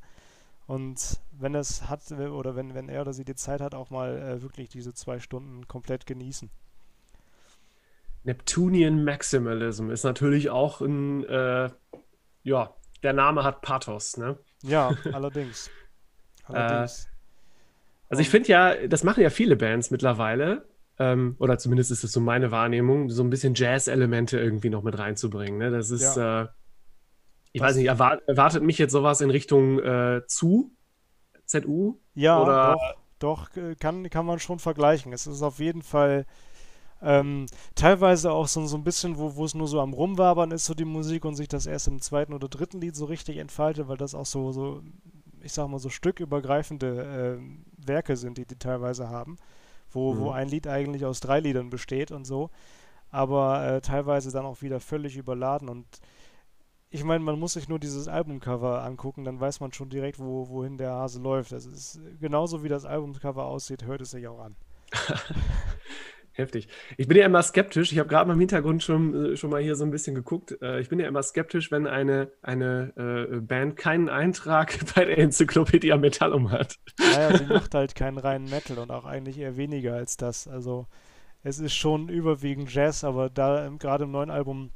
Und 0.67 1.19
wenn 1.31 1.53
es 1.53 1.89
hat 1.89 2.11
oder 2.11 2.55
wenn, 2.55 2.73
wenn 2.73 2.89
er 2.89 3.01
oder 3.01 3.13
sie 3.13 3.25
die 3.25 3.35
Zeit 3.35 3.61
hat, 3.61 3.75
auch 3.75 3.89
mal 3.89 4.17
äh, 4.17 4.41
wirklich 4.41 4.69
diese 4.69 4.93
zwei 4.93 5.19
Stunden 5.19 5.67
komplett 5.67 6.05
genießen. 6.05 6.49
Neptunian 8.23 9.03
Maximalism 9.03 9.91
ist 9.91 10.03
natürlich 10.03 10.49
auch 10.49 10.81
ein 10.81 11.23
äh, 11.25 11.69
ja, 12.45 12.73
der 13.03 13.13
Name 13.13 13.43
hat 13.43 13.61
Pathos, 13.61 14.17
ne? 14.17 14.37
Ja, 14.61 14.95
allerdings. 15.11 15.69
allerdings. 16.45 17.05
Äh, 17.05 17.07
also 18.09 18.21
ich 18.21 18.29
finde 18.29 18.49
ja, 18.49 18.87
das 18.87 19.03
machen 19.03 19.21
ja 19.21 19.29
viele 19.29 19.55
Bands 19.55 19.91
mittlerweile, 19.91 20.65
ähm, 20.97 21.35
oder 21.39 21.57
zumindest 21.57 21.91
ist 21.91 22.03
es 22.03 22.11
so 22.11 22.21
meine 22.21 22.51
Wahrnehmung, 22.51 23.09
so 23.09 23.23
ein 23.23 23.29
bisschen 23.29 23.55
Jazz-Elemente 23.55 24.39
irgendwie 24.39 24.69
noch 24.69 24.83
mit 24.83 24.97
reinzubringen. 24.97 25.57
Ne? 25.57 25.71
Das 25.71 25.89
ist, 25.89 26.15
ja. 26.15 26.43
äh, 26.43 26.47
ich 27.55 27.61
weiß 27.61 27.77
nicht, 27.77 27.85
erwart 27.85 28.21
erwartet 28.27 28.63
mich 28.63 28.77
jetzt 28.77 28.91
sowas 28.91 29.21
in 29.21 29.29
Richtung 29.29 29.79
äh, 29.79 30.23
zu 30.27 30.75
ZU? 31.45 31.95
Ja, 32.13 32.41
oder? 32.41 32.73
doch, 32.73 33.47
doch 33.47 33.57
äh, 33.57 33.75
kann, 33.75 34.09
kann 34.09 34.25
man 34.25 34.39
schon 34.39 34.59
vergleichen. 34.59 35.13
Es 35.13 35.25
ist 35.25 35.41
auf 35.41 35.59
jeden 35.59 35.81
Fall 35.81 36.25
ähm, 37.01 37.45
teilweise 37.73 38.33
auch 38.33 38.49
so, 38.49 38.65
so 38.65 38.75
ein 38.75 38.83
bisschen, 38.83 39.17
wo, 39.17 39.37
wo 39.37 39.45
es 39.45 39.55
nur 39.55 39.69
so 39.69 39.79
am 39.79 39.93
Rumwabern 39.93 40.51
ist, 40.51 40.65
so 40.65 40.73
die 40.73 40.83
Musik 40.83 41.23
und 41.23 41.35
sich 41.35 41.47
das 41.47 41.65
erst 41.65 41.87
im 41.87 42.01
zweiten 42.01 42.33
oder 42.33 42.49
dritten 42.49 42.81
Lied 42.81 42.97
so 42.97 43.05
richtig 43.05 43.37
entfaltet, 43.37 43.87
weil 43.87 43.95
das 43.95 44.15
auch 44.15 44.25
so, 44.25 44.51
so 44.51 44.81
ich 45.41 45.53
sag 45.53 45.69
mal, 45.69 45.79
so 45.79 45.87
stückübergreifende 45.87 47.39
äh, 47.39 47.87
Werke 47.87 48.17
sind, 48.17 48.37
die 48.37 48.45
die 48.45 48.59
teilweise 48.59 49.07
haben, 49.07 49.37
wo, 49.91 50.13
mhm. 50.13 50.19
wo 50.19 50.31
ein 50.31 50.49
Lied 50.49 50.67
eigentlich 50.67 51.05
aus 51.05 51.21
drei 51.21 51.39
Liedern 51.39 51.69
besteht 51.69 52.11
und 52.11 52.25
so, 52.25 52.49
aber 53.11 53.65
äh, 53.65 53.79
teilweise 53.79 54.33
dann 54.33 54.45
auch 54.45 54.61
wieder 54.61 54.81
völlig 54.81 55.15
überladen 55.15 55.69
und 55.69 55.85
ich 56.95 57.03
meine, 57.03 57.23
man 57.23 57.37
muss 57.37 57.53
sich 57.53 57.67
nur 57.67 57.77
dieses 57.77 58.07
Albumcover 58.07 58.81
angucken, 58.83 59.25
dann 59.25 59.37
weiß 59.37 59.59
man 59.59 59.73
schon 59.73 59.89
direkt, 59.89 60.17
wo, 60.17 60.47
wohin 60.47 60.77
der 60.77 60.91
Hase 60.91 61.21
läuft. 61.21 61.51
Das 61.51 61.65
ist 61.65 61.99
genauso 62.21 62.63
wie 62.63 62.69
das 62.69 62.85
Albumcover 62.85 63.45
aussieht, 63.45 63.83
hört 63.83 63.99
es 63.99 64.11
sich 64.11 64.27
auch 64.29 64.39
an. 64.39 64.55
Heftig. 66.31 66.69
Ich 66.97 67.07
bin 67.07 67.17
ja 67.17 67.25
immer 67.25 67.41
skeptisch. 67.43 67.91
Ich 67.91 67.99
habe 67.99 68.07
gerade 68.07 68.27
mal 68.27 68.33
im 68.33 68.39
Hintergrund 68.39 68.81
schon, 68.81 69.33
äh, 69.33 69.37
schon 69.37 69.49
mal 69.49 69.61
hier 69.61 69.75
so 69.75 69.83
ein 69.83 69.91
bisschen 69.91 70.15
geguckt. 70.15 70.57
Äh, 70.61 70.79
ich 70.79 70.87
bin 70.87 70.99
ja 70.99 71.07
immer 71.07 71.23
skeptisch, 71.23 71.69
wenn 71.69 71.85
eine, 71.85 72.31
eine 72.41 72.93
äh, 72.95 73.39
Band 73.41 73.75
keinen 73.75 74.07
Eintrag 74.07 74.77
bei 74.95 75.03
der 75.03 75.17
Enzyklopädie 75.17 75.95
Metallum 75.97 76.51
hat. 76.51 76.75
Naja, 76.97 77.37
sie 77.37 77.45
macht 77.53 77.73
halt 77.73 77.95
keinen 77.95 78.17
reinen 78.17 78.49
Metal 78.49 78.79
und 78.79 78.91
auch 78.91 79.05
eigentlich 79.05 79.37
eher 79.37 79.57
weniger 79.57 79.95
als 79.95 80.15
das. 80.15 80.47
Also 80.47 80.87
es 81.43 81.59
ist 81.59 81.75
schon 81.75 82.07
überwiegend 82.07 82.73
Jazz, 82.73 83.03
aber 83.03 83.29
da 83.29 83.69
gerade 83.79 84.05
im 84.05 84.11
neuen 84.11 84.31
Album 84.31 84.71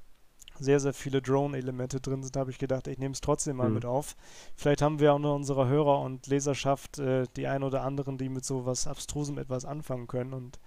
sehr, 0.59 0.79
sehr 0.79 0.93
viele 0.93 1.21
Drone-Elemente 1.21 1.99
drin 1.99 2.23
sind, 2.23 2.35
habe 2.37 2.51
ich 2.51 2.57
gedacht, 2.57 2.87
ich 2.87 2.97
nehme 2.97 3.13
es 3.13 3.21
trotzdem 3.21 3.57
mal 3.57 3.69
mhm. 3.69 3.75
mit 3.75 3.85
auf. 3.85 4.15
Vielleicht 4.55 4.81
haben 4.81 4.99
wir 4.99 5.13
auch 5.13 5.19
noch 5.19 5.35
unsere 5.35 5.67
Hörer 5.67 6.01
und 6.01 6.27
Leserschaft, 6.27 6.99
äh, 6.99 7.25
die 7.35 7.47
ein 7.47 7.63
oder 7.63 7.83
anderen, 7.83 8.17
die 8.17 8.29
mit 8.29 8.45
so 8.45 8.65
was 8.65 8.87
Abstrusem 8.87 9.37
etwas 9.37 9.65
anfangen 9.65 10.07
können 10.07 10.33
und 10.33 10.59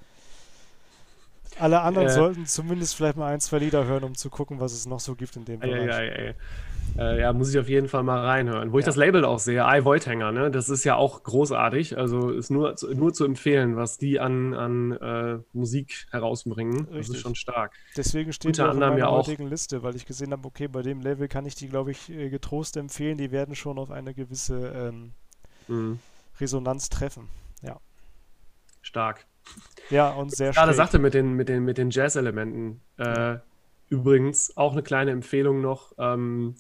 alle 1.59 1.81
anderen 1.81 2.09
äh, 2.09 2.11
sollten 2.11 2.47
zumindest 2.47 2.97
vielleicht 2.97 3.17
mal 3.17 3.33
ein, 3.33 3.41
zwei 3.41 3.59
Lieder 3.59 3.85
hören, 3.85 4.05
um 4.05 4.15
zu 4.15 4.31
gucken, 4.31 4.61
was 4.61 4.73
es 4.73 4.87
noch 4.87 5.01
so 5.01 5.15
gibt 5.15 5.37
in 5.37 5.45
dem 5.45 5.61
Bereich. 5.61 5.87
Ja, 5.87 6.03
ja, 6.03 6.23
ja, 6.23 6.35
äh, 6.99 7.21
ja, 7.21 7.33
muss 7.33 7.51
ich 7.51 7.59
auf 7.59 7.69
jeden 7.69 7.89
Fall 7.89 8.03
mal 8.03 8.25
reinhören. 8.25 8.73
Wo 8.73 8.79
ich 8.79 8.85
das 8.85 8.97
Label 8.97 9.25
auch 9.25 9.39
sehe, 9.39 9.63
I 9.63 9.85
Voidhanger, 9.85 10.33
ne? 10.33 10.51
das 10.51 10.69
ist 10.69 10.85
ja 10.85 10.97
auch 10.97 11.23
großartig. 11.23 11.97
Also 11.97 12.31
ist 12.31 12.51
nur, 12.51 12.75
nur 12.95 13.15
zu 13.15 13.25
empfehlen, 13.25 13.77
was 13.77 13.97
die 13.97 14.21
an, 14.21 14.55
an 14.55 14.93
äh, 14.93 15.39
Musik 15.53 16.07
herausbringen. 16.11 16.87
Richtig. 16.87 16.99
Das 16.99 17.09
ist 17.09 17.21
schon 17.23 17.35
stark. 17.35 17.73
Deswegen 17.97 18.33
steht 18.33 18.49
Unter 18.49 18.71
anderem 18.71 18.95
in 18.95 19.01
meiner 19.01 19.13
heutigen 19.13 19.49
Liste, 19.49 19.83
weil 19.83 19.97
ich 19.97 20.05
gesehen 20.05 20.33
habe, 20.33 20.47
okay, 20.47 20.69
bei 20.69 20.83
dem 20.83 21.01
Level 21.01 21.29
kann 21.29 21.47
ich 21.47 21.55
die, 21.55 21.69
glaube 21.69 21.93
ich, 21.93 22.11
äh, 22.11 22.29
getrost 22.29 22.77
empfehlen. 22.77 23.17
Die 23.17 23.31
werden 23.31 23.55
schon 23.55 23.79
auf 23.79 23.91
eine 23.91 24.13
gewisse 24.13 24.69
ähm, 24.69 25.13
mhm. 25.69 25.99
Resonanz 26.41 26.91
treffen. 26.91 27.29
Ja. 27.63 27.79
Stark. 28.83 29.27
Ja, 29.91 30.11
und 30.11 30.35
sehr 30.35 30.53
schön. 30.53 30.61
Gerade 30.61 30.75
sagte 30.75 30.99
mit 30.99 31.15
den, 31.15 31.35
mit 31.35 31.49
den, 31.49 31.65
mit 31.65 31.79
den 31.79 31.91
Jazz-Elementen. 31.91 32.81
Äh, 32.97 33.39
übrigens 33.89 34.57
auch 34.57 34.73
eine 34.73 34.83
kleine 34.83 35.11
Empfehlung 35.11 35.61
noch. 35.61 35.93
Ähm, 35.99 36.55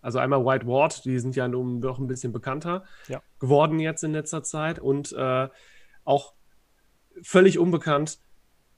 also 0.00 0.18
einmal 0.18 0.44
White 0.44 0.66
Ward, 0.66 1.04
die 1.04 1.18
sind 1.18 1.36
ja 1.36 1.48
nun 1.48 1.80
doch 1.80 1.98
ein 1.98 2.06
bisschen 2.06 2.32
bekannter 2.32 2.84
ja. 3.08 3.20
geworden 3.40 3.78
jetzt 3.78 4.04
in 4.04 4.12
letzter 4.12 4.42
Zeit 4.42 4.78
und 4.78 5.12
äh, 5.12 5.48
auch 6.04 6.34
völlig 7.22 7.58
unbekannt. 7.58 8.18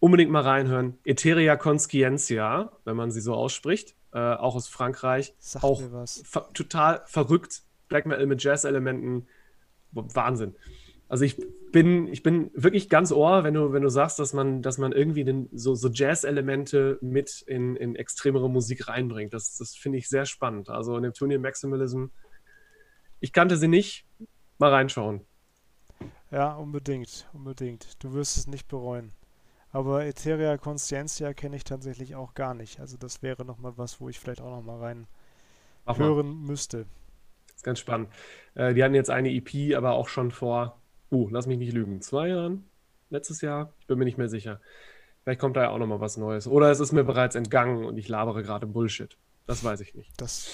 Unbedingt 0.01 0.31
mal 0.31 0.43
reinhören. 0.43 0.99
Etheria 1.05 1.57
Conscientia, 1.57 2.73
wenn 2.85 2.97
man 2.97 3.11
sie 3.11 3.21
so 3.21 3.35
ausspricht, 3.35 3.95
äh, 4.13 4.19
auch 4.19 4.55
aus 4.55 4.67
Frankreich. 4.67 5.35
Sagt 5.39 5.65
auch. 5.65 5.83
Ver 6.25 6.49
total 6.55 7.03
verrückt, 7.05 7.63
Black 7.89 8.07
Metal 8.07 8.27
mit 8.27 8.43
Jazz-Elementen. 8.43 9.29
Wahnsinn. 9.93 10.57
Also 11.11 11.25
ich 11.25 11.37
bin, 11.73 12.07
ich 12.07 12.23
bin 12.23 12.53
wirklich 12.55 12.89
ganz 12.89 13.11
ohr, 13.11 13.43
wenn 13.43 13.55
du, 13.55 13.73
wenn 13.73 13.83
du 13.83 13.89
sagst, 13.89 14.21
dass 14.21 14.33
man, 14.33 14.63
dass 14.63 14.79
man 14.79 14.93
irgendwie 14.93 15.25
den, 15.25 15.49
so, 15.53 15.75
so 15.75 15.89
Jazz-Elemente 15.89 16.99
mit 17.01 17.43
in, 17.49 17.75
in 17.75 17.97
extremere 17.97 18.49
Musik 18.49 18.87
reinbringt. 18.87 19.35
Das, 19.35 19.57
das 19.57 19.75
finde 19.75 19.99
ich 19.99 20.09
sehr 20.09 20.25
spannend. 20.25 20.69
Also 20.71 21.01
Neptunian 21.01 21.43
Maximalism, 21.43 22.07
ich 23.19 23.33
kannte 23.33 23.57
sie 23.57 23.67
nicht. 23.67 24.07
Mal 24.59 24.71
reinschauen. 24.71 25.23
Ja, 26.31 26.55
unbedingt, 26.55 27.29
unbedingt. 27.33 28.03
Du 28.05 28.13
wirst 28.15 28.37
es 28.37 28.47
nicht 28.47 28.69
bereuen. 28.69 29.11
Aber 29.73 30.05
Etheria 30.05 30.59
Conscientia 30.59 31.35
kenne 31.35 31.57
ich 31.57 31.65
tatsächlich 31.65 32.15
auch 32.15 32.35
gar 32.35 32.55
nicht. 32.55 32.79
Also 32.79 32.97
das 32.97 33.21
wäre 33.21 33.45
nochmal 33.45 33.73
was, 33.75 34.01
wo 34.01 34.09
ich 34.09 34.21
vielleicht 34.21 34.41
auch 34.41 34.55
nochmal 34.55 34.79
rein 34.79 35.09
Ach 35.87 35.99
hören 35.99 36.29
mal. 36.29 36.47
müsste. 36.47 36.87
Das 37.49 37.57
ist 37.57 37.65
ganz 37.65 37.81
spannend. 37.81 38.11
Äh, 38.55 38.75
die 38.75 38.85
hatten 38.85 38.95
jetzt 38.95 39.11
eine 39.11 39.33
EP, 39.33 39.77
aber 39.77 39.93
auch 39.95 40.09
schon 40.09 40.31
vor 40.31 40.80
uh, 41.11 41.29
lass 41.31 41.47
mich 41.47 41.59
nicht 41.59 41.73
lügen, 41.73 42.01
zwei 42.03 42.29
Jahren, 42.29 42.65
letztes 43.11 43.41
Jahr, 43.41 43.73
ich 43.81 43.87
bin 43.87 43.99
mir 43.99 44.05
nicht 44.05 44.19
mehr 44.19 44.29
sicher. 44.29 44.61
Vielleicht 45.23 45.41
kommt 45.41 45.57
da 45.57 45.63
ja 45.63 45.71
auch 45.71 45.79
nochmal 45.79 46.01
was 46.01 46.17
Neues. 46.17 46.47
Oder 46.47 46.71
es 46.71 46.81
ist 46.81 46.93
mir 46.93 47.05
bereits 47.05 47.35
entgangen 47.35 47.85
und 47.85 47.99
ich 47.99 48.09
labere 48.09 48.43
gerade 48.43 48.67
Bullshit. 48.67 49.17
Das 49.47 49.63
weiß 49.63 49.81
ich 49.81 49.95
nicht. 49.95 50.13
Das 50.21 50.49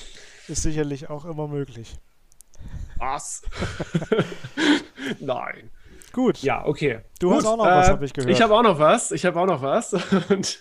ist 0.49 0.63
sicherlich 0.63 1.09
auch 1.09 1.25
immer 1.25 1.47
möglich. 1.49 1.99
Was? 2.99 3.43
Nein. 5.21 5.71
Gut. 6.13 6.39
Ja, 6.39 6.65
okay. 6.65 7.01
Du 7.21 7.29
Gut. 7.29 7.39
hast 7.39 7.47
auch 7.47 7.59
noch 7.59 7.67
was, 7.67 7.89
äh, 7.89 7.91
habe 7.91 8.05
ich 8.07 8.15
gehört. 8.15 8.31
Ich 8.31 8.41
habe 8.41 8.55
auch 8.55 8.63
noch 8.63 8.79
was. 8.79 9.13
Ich 9.13 9.27
habe 9.27 9.39
auch 9.39 9.47
noch 9.47 9.61
was. 9.61 9.93
Und 10.31 10.59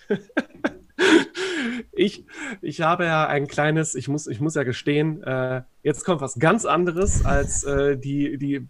ich, 1.96 2.26
ich 2.62 2.82
habe 2.82 3.06
ja 3.06 3.28
ein 3.28 3.48
kleines, 3.48 3.96
ich 3.96 4.08
muss, 4.08 4.28
ich 4.28 4.39
muss 4.39 4.56
ja 4.56 4.64
gestehen, 4.64 5.24
äh, 5.24 5.64
jetzt 5.84 6.04
kommt 6.04 6.22
was 6.22 6.38
ganz 6.39 6.66
anderes 6.66 7.26
als 7.26 7.64
äh, 7.64 7.98
die, 7.98 8.38
die 8.38 8.68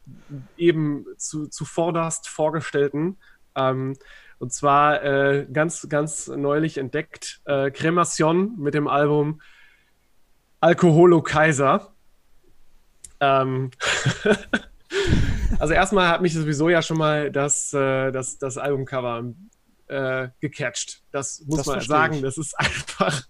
eben 0.57 1.05
zu, 1.17 1.47
zuvorderst 1.47 2.27
vorgestellten. 2.27 3.17
Ähm, 3.55 3.95
und 4.37 4.53
zwar 4.53 5.03
äh, 5.03 5.47
ganz, 5.51 5.87
ganz 5.89 6.27
neulich 6.27 6.77
entdeckt 6.77 7.41
äh, 7.45 7.71
Cremation 7.71 8.57
mit 8.57 8.73
dem 8.73 8.87
Album 8.87 9.41
Alkoholo 10.59 11.21
Kaiser. 11.21 11.93
Ähm 13.19 13.71
also 15.59 15.73
erstmal 15.73 16.09
hat 16.09 16.21
mich 16.21 16.33
sowieso 16.33 16.69
ja 16.69 16.81
schon 16.81 16.97
mal 16.97 17.31
das, 17.31 17.73
äh, 17.73 18.11
das, 18.11 18.37
das 18.37 18.57
Albumcover 18.57 19.23
äh, 19.87 20.29
gecatcht. 20.39 21.03
Das 21.11 21.43
muss 21.45 21.57
das 21.57 21.67
man 21.67 21.81
sagen. 21.81 22.15
Ich. 22.15 22.21
Das 22.21 22.37
ist 22.37 22.53
einfach. 22.59 23.27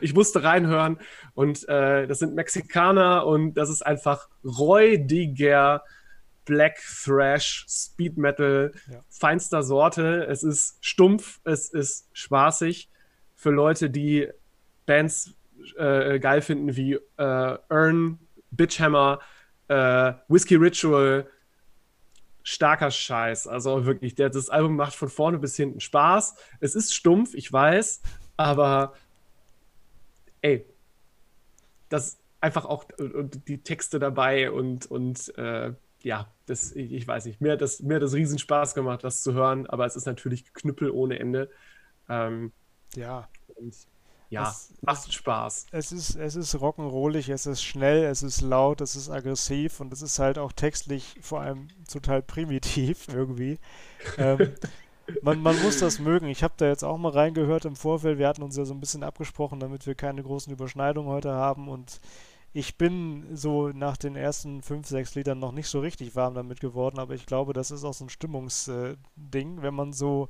ich 0.00 0.14
musste 0.14 0.42
reinhören 0.42 0.98
und 1.34 1.66
äh, 1.68 2.06
das 2.06 2.18
sind 2.18 2.34
Mexikaner 2.34 3.26
und 3.26 3.54
das 3.54 3.70
ist 3.70 3.82
einfach 3.82 4.28
räudiger 4.44 5.82
Black 6.44 6.78
Thrash, 7.04 7.64
Speed 7.68 8.18
Metal, 8.18 8.72
ja. 8.90 9.00
feinster 9.08 9.62
Sorte. 9.62 10.26
Es 10.26 10.42
ist 10.42 10.76
stumpf, 10.80 11.40
es 11.44 11.70
ist 11.70 12.08
spaßig 12.12 12.90
für 13.34 13.50
Leute, 13.50 13.90
die 13.90 14.28
Bands 14.86 15.34
äh, 15.76 16.18
geil 16.18 16.42
finden 16.42 16.76
wie 16.76 16.94
äh, 16.94 17.58
Earn, 17.68 18.18
Bitchhammer, 18.50 19.20
äh, 19.68 20.12
Whiskey 20.28 20.56
Ritual, 20.56 21.26
starker 22.44 22.92
Scheiß. 22.92 23.48
Also 23.48 23.86
wirklich, 23.86 24.14
der, 24.14 24.30
das 24.30 24.50
Album 24.50 24.76
macht 24.76 24.94
von 24.94 25.08
vorne 25.08 25.38
bis 25.38 25.56
hinten 25.56 25.80
Spaß. 25.80 26.36
Es 26.60 26.76
ist 26.76 26.94
stumpf, 26.94 27.34
ich 27.34 27.52
weiß, 27.52 28.02
aber 28.36 28.94
ey, 30.42 30.64
das 31.88 32.18
einfach 32.40 32.66
auch 32.66 32.84
und 32.98 33.48
die 33.48 33.58
Texte 33.58 33.98
dabei 33.98 34.50
und, 34.50 34.86
und 34.86 35.36
äh, 35.38 35.72
ja, 36.02 36.30
das, 36.44 36.72
ich, 36.72 37.08
weiß 37.08 37.24
nicht, 37.24 37.40
mir 37.40 37.52
hat, 37.52 37.62
das, 37.62 37.80
mir 37.80 37.94
hat 37.94 38.02
das 38.02 38.12
riesen 38.12 38.38
Spaß 38.38 38.74
gemacht, 38.74 39.02
das 39.02 39.22
zu 39.22 39.32
hören, 39.32 39.66
aber 39.66 39.86
es 39.86 39.96
ist 39.96 40.04
natürlich 40.04 40.52
Knüppel 40.52 40.90
ohne 40.90 41.18
Ende. 41.18 41.50
Ähm, 42.10 42.52
ja. 42.94 43.26
Und 43.54 43.74
ja, 44.30 44.50
es, 44.50 44.72
macht 44.82 45.12
Spaß. 45.12 45.66
Es 45.70 45.92
ist, 45.92 46.16
es 46.16 46.36
ist 46.36 46.54
rock'n'rollig, 46.54 47.32
es 47.32 47.46
ist 47.46 47.62
schnell, 47.62 48.04
es 48.04 48.22
ist 48.22 48.40
laut, 48.40 48.80
es 48.80 48.96
ist 48.96 49.10
aggressiv 49.10 49.80
und 49.80 49.92
es 49.92 50.02
ist 50.02 50.18
halt 50.18 50.38
auch 50.38 50.52
textlich 50.52 51.16
vor 51.20 51.40
allem 51.40 51.68
total 51.90 52.22
primitiv 52.22 53.08
irgendwie. 53.12 53.58
ähm, 54.18 54.54
man, 55.22 55.40
man 55.40 55.60
muss 55.62 55.78
das 55.78 55.98
mögen. 55.98 56.26
Ich 56.28 56.42
habe 56.42 56.54
da 56.56 56.66
jetzt 56.66 56.82
auch 56.82 56.96
mal 56.96 57.12
reingehört 57.12 57.64
im 57.66 57.76
Vorfeld. 57.76 58.18
Wir 58.18 58.28
hatten 58.28 58.42
uns 58.42 58.56
ja 58.56 58.64
so 58.64 58.74
ein 58.74 58.80
bisschen 58.80 59.02
abgesprochen, 59.02 59.60
damit 59.60 59.86
wir 59.86 59.94
keine 59.94 60.22
großen 60.22 60.52
Überschneidungen 60.52 61.10
heute 61.10 61.32
haben 61.32 61.68
und 61.68 62.00
ich 62.56 62.78
bin 62.78 63.26
so 63.36 63.70
nach 63.70 63.96
den 63.96 64.14
ersten 64.14 64.62
fünf, 64.62 64.86
sechs 64.86 65.16
Liedern 65.16 65.40
noch 65.40 65.50
nicht 65.50 65.66
so 65.66 65.80
richtig 65.80 66.14
warm 66.14 66.34
damit 66.34 66.60
geworden, 66.60 67.00
aber 67.00 67.14
ich 67.14 67.26
glaube, 67.26 67.52
das 67.52 67.72
ist 67.72 67.82
auch 67.82 67.92
so 67.92 68.04
ein 68.04 68.10
Stimmungsding, 68.10 69.58
äh, 69.58 69.62
wenn 69.62 69.74
man 69.74 69.92
so 69.92 70.28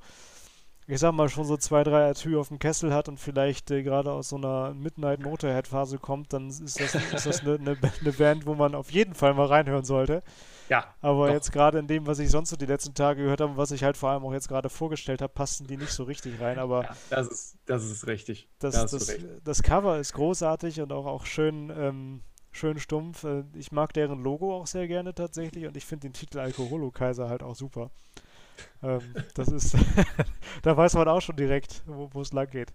ich 0.87 1.01
sag 1.01 1.13
mal, 1.13 1.29
schon 1.29 1.45
so 1.45 1.57
zwei, 1.57 1.83
drei 1.83 2.11
Atü 2.11 2.37
auf 2.37 2.49
dem 2.49 2.59
Kessel 2.59 2.93
hat 2.93 3.09
und 3.09 3.19
vielleicht 3.19 3.71
äh, 3.71 3.83
gerade 3.83 4.13
aus 4.13 4.29
so 4.29 4.37
einer 4.37 4.75
Midnight 4.75 5.21
Motorhead-Phase 5.21 5.99
kommt, 5.99 6.33
dann 6.33 6.49
ist 6.49 6.79
das, 6.79 6.95
ist 6.95 7.27
das 7.27 7.41
eine, 7.41 7.55
eine, 7.55 7.77
eine, 8.01 8.13
Band, 8.19 8.45
wo 8.45 8.55
man 8.55 8.75
auf 8.75 8.91
jeden 8.91 9.15
Fall 9.15 9.33
mal 9.33 9.47
reinhören 9.47 9.85
sollte. 9.85 10.23
Ja. 10.69 10.95
Aber 11.01 11.29
doch. 11.29 11.35
jetzt 11.35 11.53
gerade 11.53 11.79
in 11.79 11.87
dem, 11.87 12.07
was 12.07 12.19
ich 12.19 12.31
sonst 12.31 12.51
so 12.51 12.57
die 12.57 12.67
letzten 12.67 12.95
Tage 12.95 13.23
gehört 13.23 13.41
habe, 13.41 13.57
was 13.57 13.71
ich 13.71 13.83
halt 13.83 13.97
vor 13.97 14.11
allem 14.11 14.25
auch 14.25 14.33
jetzt 14.33 14.49
gerade 14.49 14.69
vorgestellt 14.69 15.23
habe, 15.23 15.33
passten 15.33 15.67
die 15.67 15.77
nicht 15.77 15.93
so 15.93 16.05
richtig 16.05 16.39
rein. 16.41 16.59
Aber 16.59 16.83
ja, 16.83 16.97
das 17.11 17.29
ist, 17.29 17.57
das 17.65 17.85
ist 17.85 18.07
richtig. 18.07 18.49
Das, 18.59 18.75
da 18.75 18.83
das, 18.83 19.19
das, 19.43 19.63
Cover 19.63 19.99
ist 19.99 20.13
großartig 20.13 20.83
und 20.83 20.93
auch, 20.93 21.07
auch 21.07 21.25
schön, 21.25 21.73
ähm, 21.75 22.23
schön 22.51 22.79
stumpf. 22.79 23.25
Äh, 23.25 23.45
ich 23.55 23.73
mag 23.73 23.95
deren 23.95 24.23
Logo 24.23 24.55
auch 24.55 24.67
sehr 24.67 24.87
gerne 24.87 25.15
tatsächlich 25.15 25.67
und 25.67 25.77
ich 25.79 25.87
finde 25.87 26.09
den 26.09 26.13
Titel 26.13 26.39
Alkoholo-Kaiser 26.39 27.29
halt 27.29 27.43
auch 27.43 27.55
super. 27.55 27.91
Ähm, 28.83 29.01
das 29.35 29.49
ist, 29.49 29.77
da 30.63 30.77
weiß 30.77 30.95
man 30.95 31.09
auch 31.09 31.21
schon 31.21 31.37
direkt, 31.37 31.83
wo 31.87 32.21
es 32.21 32.33
lang 32.33 32.51
geht. 32.51 32.73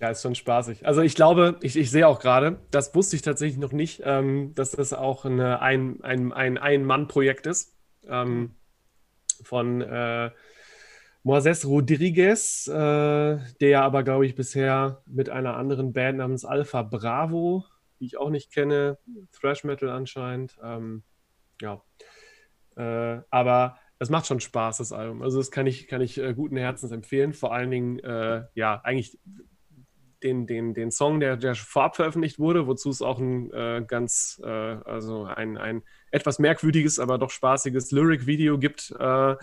Ja, 0.00 0.10
ist 0.10 0.22
schon 0.22 0.36
spaßig. 0.36 0.86
Also 0.86 1.02
ich 1.02 1.16
glaube, 1.16 1.58
ich, 1.60 1.76
ich 1.76 1.90
sehe 1.90 2.06
auch 2.06 2.20
gerade, 2.20 2.60
das 2.70 2.94
wusste 2.94 3.16
ich 3.16 3.22
tatsächlich 3.22 3.58
noch 3.58 3.72
nicht, 3.72 4.02
ähm, 4.04 4.54
dass 4.54 4.72
das 4.72 4.92
auch 4.92 5.24
eine, 5.24 5.60
ein, 5.60 6.02
ein, 6.02 6.32
ein 6.32 6.56
Ein-Mann-Projekt 6.56 7.46
ist 7.46 7.74
ähm, 8.06 8.54
von 9.42 9.80
äh, 9.80 10.30
Moises 11.24 11.66
Rodriguez, 11.66 12.68
äh, 12.68 13.38
der 13.60 13.82
aber, 13.82 14.04
glaube 14.04 14.24
ich, 14.24 14.36
bisher 14.36 15.02
mit 15.06 15.30
einer 15.30 15.56
anderen 15.56 15.92
Band 15.92 16.18
namens 16.18 16.44
Alpha 16.44 16.82
Bravo, 16.82 17.64
die 17.98 18.06
ich 18.06 18.18
auch 18.18 18.30
nicht 18.30 18.52
kenne, 18.52 18.98
Thrash 19.32 19.64
Metal 19.64 19.88
anscheinend. 19.88 20.56
Ähm, 20.62 21.02
ja. 21.60 21.82
Äh, 22.76 23.22
aber 23.30 23.78
es 23.98 24.10
macht 24.10 24.26
schon 24.26 24.40
Spaß, 24.40 24.78
das 24.78 24.92
Album. 24.92 25.22
Also 25.22 25.38
das 25.38 25.50
kann 25.50 25.66
ich, 25.66 25.88
kann 25.88 26.00
ich 26.00 26.18
äh, 26.18 26.32
guten 26.34 26.56
Herzens 26.56 26.92
empfehlen. 26.92 27.32
Vor 27.32 27.52
allen 27.52 27.70
Dingen, 27.70 27.98
äh, 28.00 28.44
ja, 28.54 28.80
eigentlich 28.84 29.18
den, 30.22 30.46
den, 30.46 30.74
den 30.74 30.90
Song, 30.90 31.20
der, 31.20 31.36
der 31.36 31.54
vorab 31.54 31.96
veröffentlicht 31.96 32.38
wurde, 32.38 32.66
wozu 32.66 32.90
es 32.90 33.02
auch 33.02 33.18
ein 33.18 33.52
äh, 33.52 33.84
ganz, 33.86 34.40
äh, 34.44 34.48
also 34.48 35.24
ein, 35.24 35.56
ein 35.56 35.82
etwas 36.10 36.38
merkwürdiges, 36.38 36.98
aber 36.98 37.18
doch 37.18 37.30
spaßiges 37.30 37.90
Lyric-Video 37.90 38.58
gibt, 38.58 38.94
äh, 38.98 39.36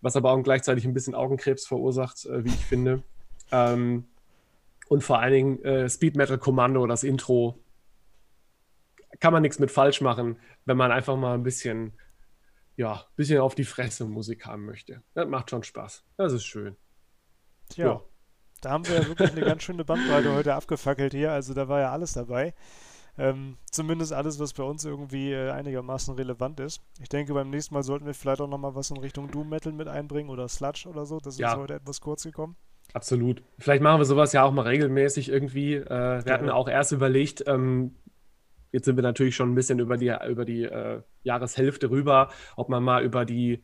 was 0.00 0.16
aber 0.16 0.32
auch 0.32 0.42
gleichzeitig 0.42 0.84
ein 0.84 0.94
bisschen 0.94 1.14
Augenkrebs 1.14 1.66
verursacht, 1.66 2.26
äh, 2.26 2.44
wie 2.44 2.48
ich 2.48 2.66
finde. 2.66 3.02
Ähm, 3.52 4.04
und 4.88 5.04
vor 5.04 5.20
allen 5.20 5.32
Dingen 5.60 5.88
Speed 5.88 6.16
Metal 6.16 6.36
Kommando, 6.36 6.84
das 6.84 7.04
Intro, 7.04 7.62
kann 9.20 9.32
man 9.32 9.42
nichts 9.42 9.60
mit 9.60 9.70
falsch 9.70 10.00
machen, 10.00 10.36
wenn 10.64 10.76
man 10.76 10.90
einfach 10.90 11.16
mal 11.16 11.34
ein 11.34 11.44
bisschen 11.44 11.92
ja, 12.80 12.94
ein 12.94 13.16
bisschen 13.16 13.40
auf 13.40 13.54
die 13.54 13.64
Fresse 13.64 14.06
Musik 14.06 14.46
haben 14.46 14.64
möchte. 14.64 15.02
Das 15.12 15.28
macht 15.28 15.50
schon 15.50 15.62
Spaß. 15.62 16.02
Das 16.16 16.32
ist 16.32 16.44
schön. 16.44 16.76
Tja, 17.68 17.86
ja. 17.86 18.00
da 18.62 18.70
haben 18.70 18.88
wir 18.88 19.02
ja 19.02 19.06
wirklich 19.06 19.30
eine 19.32 19.42
ganz 19.42 19.62
schöne 19.62 19.84
Bandbreite 19.84 20.32
heute 20.32 20.54
abgefackelt 20.54 21.12
hier. 21.12 21.30
Also 21.30 21.52
da 21.52 21.68
war 21.68 21.80
ja 21.80 21.92
alles 21.92 22.14
dabei. 22.14 22.54
Ähm, 23.18 23.58
zumindest 23.70 24.14
alles, 24.14 24.40
was 24.40 24.54
bei 24.54 24.62
uns 24.62 24.86
irgendwie 24.86 25.30
äh, 25.30 25.50
einigermaßen 25.50 26.14
relevant 26.14 26.58
ist. 26.58 26.80
Ich 27.02 27.10
denke, 27.10 27.34
beim 27.34 27.50
nächsten 27.50 27.74
Mal 27.74 27.82
sollten 27.82 28.06
wir 28.06 28.14
vielleicht 28.14 28.40
auch 28.40 28.48
nochmal 28.48 28.74
was 28.74 28.88
in 28.88 28.96
Richtung 28.96 29.30
Doom 29.30 29.50
Metal 29.50 29.74
mit 29.74 29.86
einbringen 29.86 30.30
oder 30.30 30.48
Sludge 30.48 30.88
oder 30.88 31.04
so. 31.04 31.18
Das 31.18 31.34
ist 31.34 31.40
ja. 31.40 31.58
heute 31.58 31.74
etwas 31.74 32.00
kurz 32.00 32.22
gekommen. 32.22 32.56
Absolut. 32.94 33.42
Vielleicht 33.58 33.82
machen 33.82 34.00
wir 34.00 34.06
sowas 34.06 34.32
ja 34.32 34.42
auch 34.42 34.52
mal 34.52 34.66
regelmäßig 34.66 35.28
irgendwie. 35.28 35.74
Äh, 35.74 35.88
wir 35.88 36.22
ja. 36.24 36.32
hatten 36.32 36.48
auch 36.48 36.66
erst 36.66 36.92
überlegt, 36.92 37.44
ähm, 37.46 37.94
Jetzt 38.72 38.84
sind 38.84 38.96
wir 38.96 39.02
natürlich 39.02 39.36
schon 39.36 39.50
ein 39.52 39.54
bisschen 39.54 39.78
über 39.78 39.96
die, 39.96 40.14
über 40.28 40.44
die 40.44 40.64
äh, 40.64 41.02
Jahreshälfte 41.22 41.90
rüber, 41.90 42.30
ob 42.56 42.68
man 42.68 42.82
mal 42.82 43.04
über 43.04 43.24
die 43.24 43.62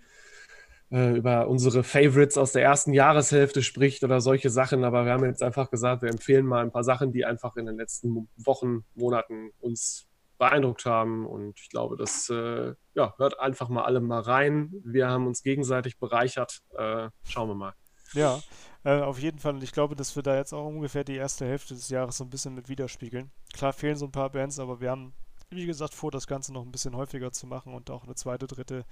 äh, 0.90 1.16
über 1.16 1.48
unsere 1.48 1.82
Favorites 1.82 2.38
aus 2.38 2.52
der 2.52 2.62
ersten 2.62 2.92
Jahreshälfte 2.92 3.62
spricht 3.62 4.04
oder 4.04 4.20
solche 4.20 4.50
Sachen. 4.50 4.84
Aber 4.84 5.04
wir 5.04 5.12
haben 5.12 5.24
jetzt 5.24 5.42
einfach 5.42 5.70
gesagt, 5.70 6.02
wir 6.02 6.11
empfehlen 6.11 6.46
mal 6.46 6.62
ein 6.62 6.72
paar 6.72 6.84
Sachen, 6.84 7.12
die 7.12 7.24
einfach 7.24 7.57
in 7.57 7.66
den 7.66 7.76
letzten 7.76 8.28
Wochen, 8.36 8.84
Monaten 8.94 9.50
uns 9.61 10.07
beeindruckt 10.38 10.84
haben. 10.84 11.26
Und 11.26 11.59
ich 11.61 11.70
glaube, 11.70 11.96
das 11.96 12.30
äh, 12.30 12.74
ja, 12.94 13.14
hört 13.18 13.40
einfach 13.40 13.68
mal 13.68 13.84
alle 13.84 14.00
mal 14.00 14.20
rein. 14.20 14.72
Wir 14.84 15.09
haben 15.09 15.26
uns 15.26 15.42
gegenseitig 15.42 15.98
bereichert. 15.98 16.62
Äh, 16.76 17.09
schauen 17.24 17.48
wir 17.48 17.54
mal. 17.54 17.74
Ja, 18.14 18.40
äh, 18.84 19.00
auf 19.00 19.18
jeden 19.18 19.38
Fall. 19.38 19.54
Und 19.54 19.62
ich 19.62 19.72
glaube, 19.72 19.96
dass 19.96 20.14
wir 20.14 20.22
da 20.22 20.36
jetzt 20.36 20.52
auch 20.52 20.66
ungefähr 20.66 21.04
die 21.04 21.16
erste 21.16 21.44
Hälfte 21.44 21.74
des 21.74 21.88
Jahres 21.88 22.18
so 22.18 22.24
ein 22.24 22.30
bisschen 22.30 22.54
mit 22.54 22.68
widerspiegeln. 22.68 23.30
Klar 23.52 23.72
fehlen 23.72 23.96
so 23.96 24.07
ein 24.07 24.12
paar 24.12 24.30
Bands, 24.30 24.59
aber 24.59 24.80
wir 24.80 24.90
haben 24.90 25.12
wie 25.50 25.66
gesagt, 25.66 25.94
vor, 25.94 26.11
das 26.11 26.26
Ganze 26.26 26.52
noch 26.52 26.62
ein 26.62 26.72
bisschen 26.72 26.96
häufiger 26.96 27.32
zu 27.32 27.46
machen 27.46 27.74
und 27.74 27.90
auch 27.90 28.04
eine 28.04 28.14
zweite, 28.14 28.46
dritte, 28.46 28.84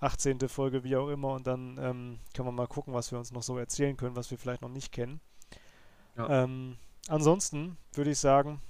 18. 0.00 0.48
Folge, 0.48 0.84
wie 0.84 0.96
auch 0.96 1.08
immer. 1.08 1.32
Und 1.32 1.46
dann 1.46 1.78
ähm, 1.78 2.18
können 2.34 2.48
wir 2.48 2.52
mal 2.52 2.66
gucken, 2.66 2.92
was 2.92 3.12
wir 3.12 3.18
uns 3.18 3.32
noch 3.32 3.42
so 3.42 3.56
erzählen 3.58 3.96
können, 3.96 4.16
was 4.16 4.30
wir 4.30 4.38
vielleicht 4.38 4.62
noch 4.62 4.68
nicht 4.68 4.92
kennen. 4.92 5.20
Ja. 6.16 6.44
Ähm, 6.44 6.76
ansonsten 7.08 7.76
würde 7.92 8.10
ich 8.10 8.18
sagen, 8.18 8.60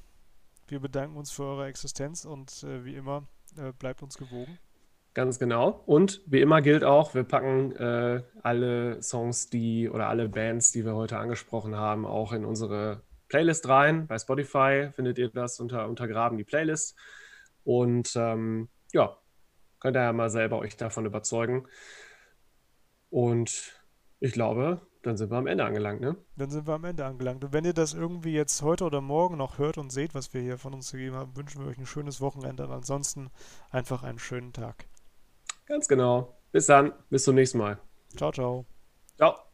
wir 0.69 0.81
bedanken 0.81 1.17
uns 1.17 1.31
für 1.31 1.45
eure 1.45 1.67
Existenz 1.67 2.25
und 2.25 2.63
äh, 2.65 2.85
wie 2.85 2.97
immer, 2.97 3.25
äh, 3.57 3.73
bleibt 3.73 4.03
uns 4.03 4.19
gewogen. 4.19 4.59
Ganz 5.17 5.39
genau. 5.39 5.83
Und 5.87 6.21
wie 6.27 6.43
immer 6.43 6.61
gilt 6.61 6.85
auch, 6.85 7.15
wir 7.15 7.25
packen 7.25 7.75
äh, 7.77 8.23
alle 8.43 9.03
Songs, 9.03 9.49
die 9.49 9.89
oder 9.89 10.11
alle 10.11 10.29
Bands, 10.29 10.73
die 10.73 10.85
wir 10.85 10.95
heute 10.95 11.17
angesprochen 11.17 11.75
haben, 11.75 12.05
auch 12.05 12.35
in 12.35 12.45
unsere 12.45 13.01
Playlist 13.29 13.67
rein. 13.67 14.07
Bei 14.09 14.19
Spotify 14.19 14.91
findet 14.93 15.17
ihr 15.17 15.31
das 15.31 15.59
unter 15.59 15.89
Untergraben 15.89 16.37
die 16.37 16.45
Playlist. 16.45 16.97
Und 17.65 18.15
ähm, 18.15 18.69
ja, 18.93 19.17
könnt 19.81 19.97
ihr 19.97 20.03
ja 20.03 20.13
mal 20.13 20.29
selber 20.29 20.59
euch 20.59 20.77
davon 20.77 21.07
überzeugen. 21.07 21.67
Und 23.09 23.73
ich 24.21 24.33
glaube, 24.33 24.83
dann 25.01 25.17
sind 25.17 25.31
wir 25.31 25.39
am 25.39 25.47
Ende 25.47 25.65
angelangt, 25.65 26.03
ne? 26.03 26.17
Dann 26.37 26.51
sind 26.51 26.67
wir 26.67 26.75
am 26.75 26.85
Ende 26.85 27.07
angelangt. 27.07 27.43
Und 27.43 27.55
wenn 27.55 27.65
ihr 27.65 27.73
das 27.73 27.95
irgendwie 27.95 28.35
jetzt 28.35 28.61
heute 28.61 28.85
oder 28.85 29.01
morgen 29.01 29.39
noch 29.39 29.57
hört 29.57 29.79
und 29.79 29.91
seht, 29.91 30.15
was 30.15 30.35
wir 30.35 30.43
hier 30.43 30.59
von 30.59 30.75
uns 30.75 30.93
gegeben 30.93 31.17
haben, 31.17 31.35
wünschen 31.39 31.63
wir 31.63 31.71
euch 31.71 31.79
ein 31.79 31.87
schönes 31.87 32.21
Wochenende. 32.21 32.67
Und 32.67 32.73
ansonsten 32.73 33.31
einfach 33.71 34.03
einen 34.03 34.19
schönen 34.19 34.53
Tag. 34.53 34.85
Ganz 35.67 35.89
genau. 35.89 36.39
Bis 36.53 36.67
dann. 36.67 36.93
Bis 37.11 37.25
zum 37.25 37.35
nächsten 37.35 37.59
Mal. 37.59 37.79
Ciao, 38.17 38.33
ciao. 38.33 38.65
Ciao. 39.17 39.46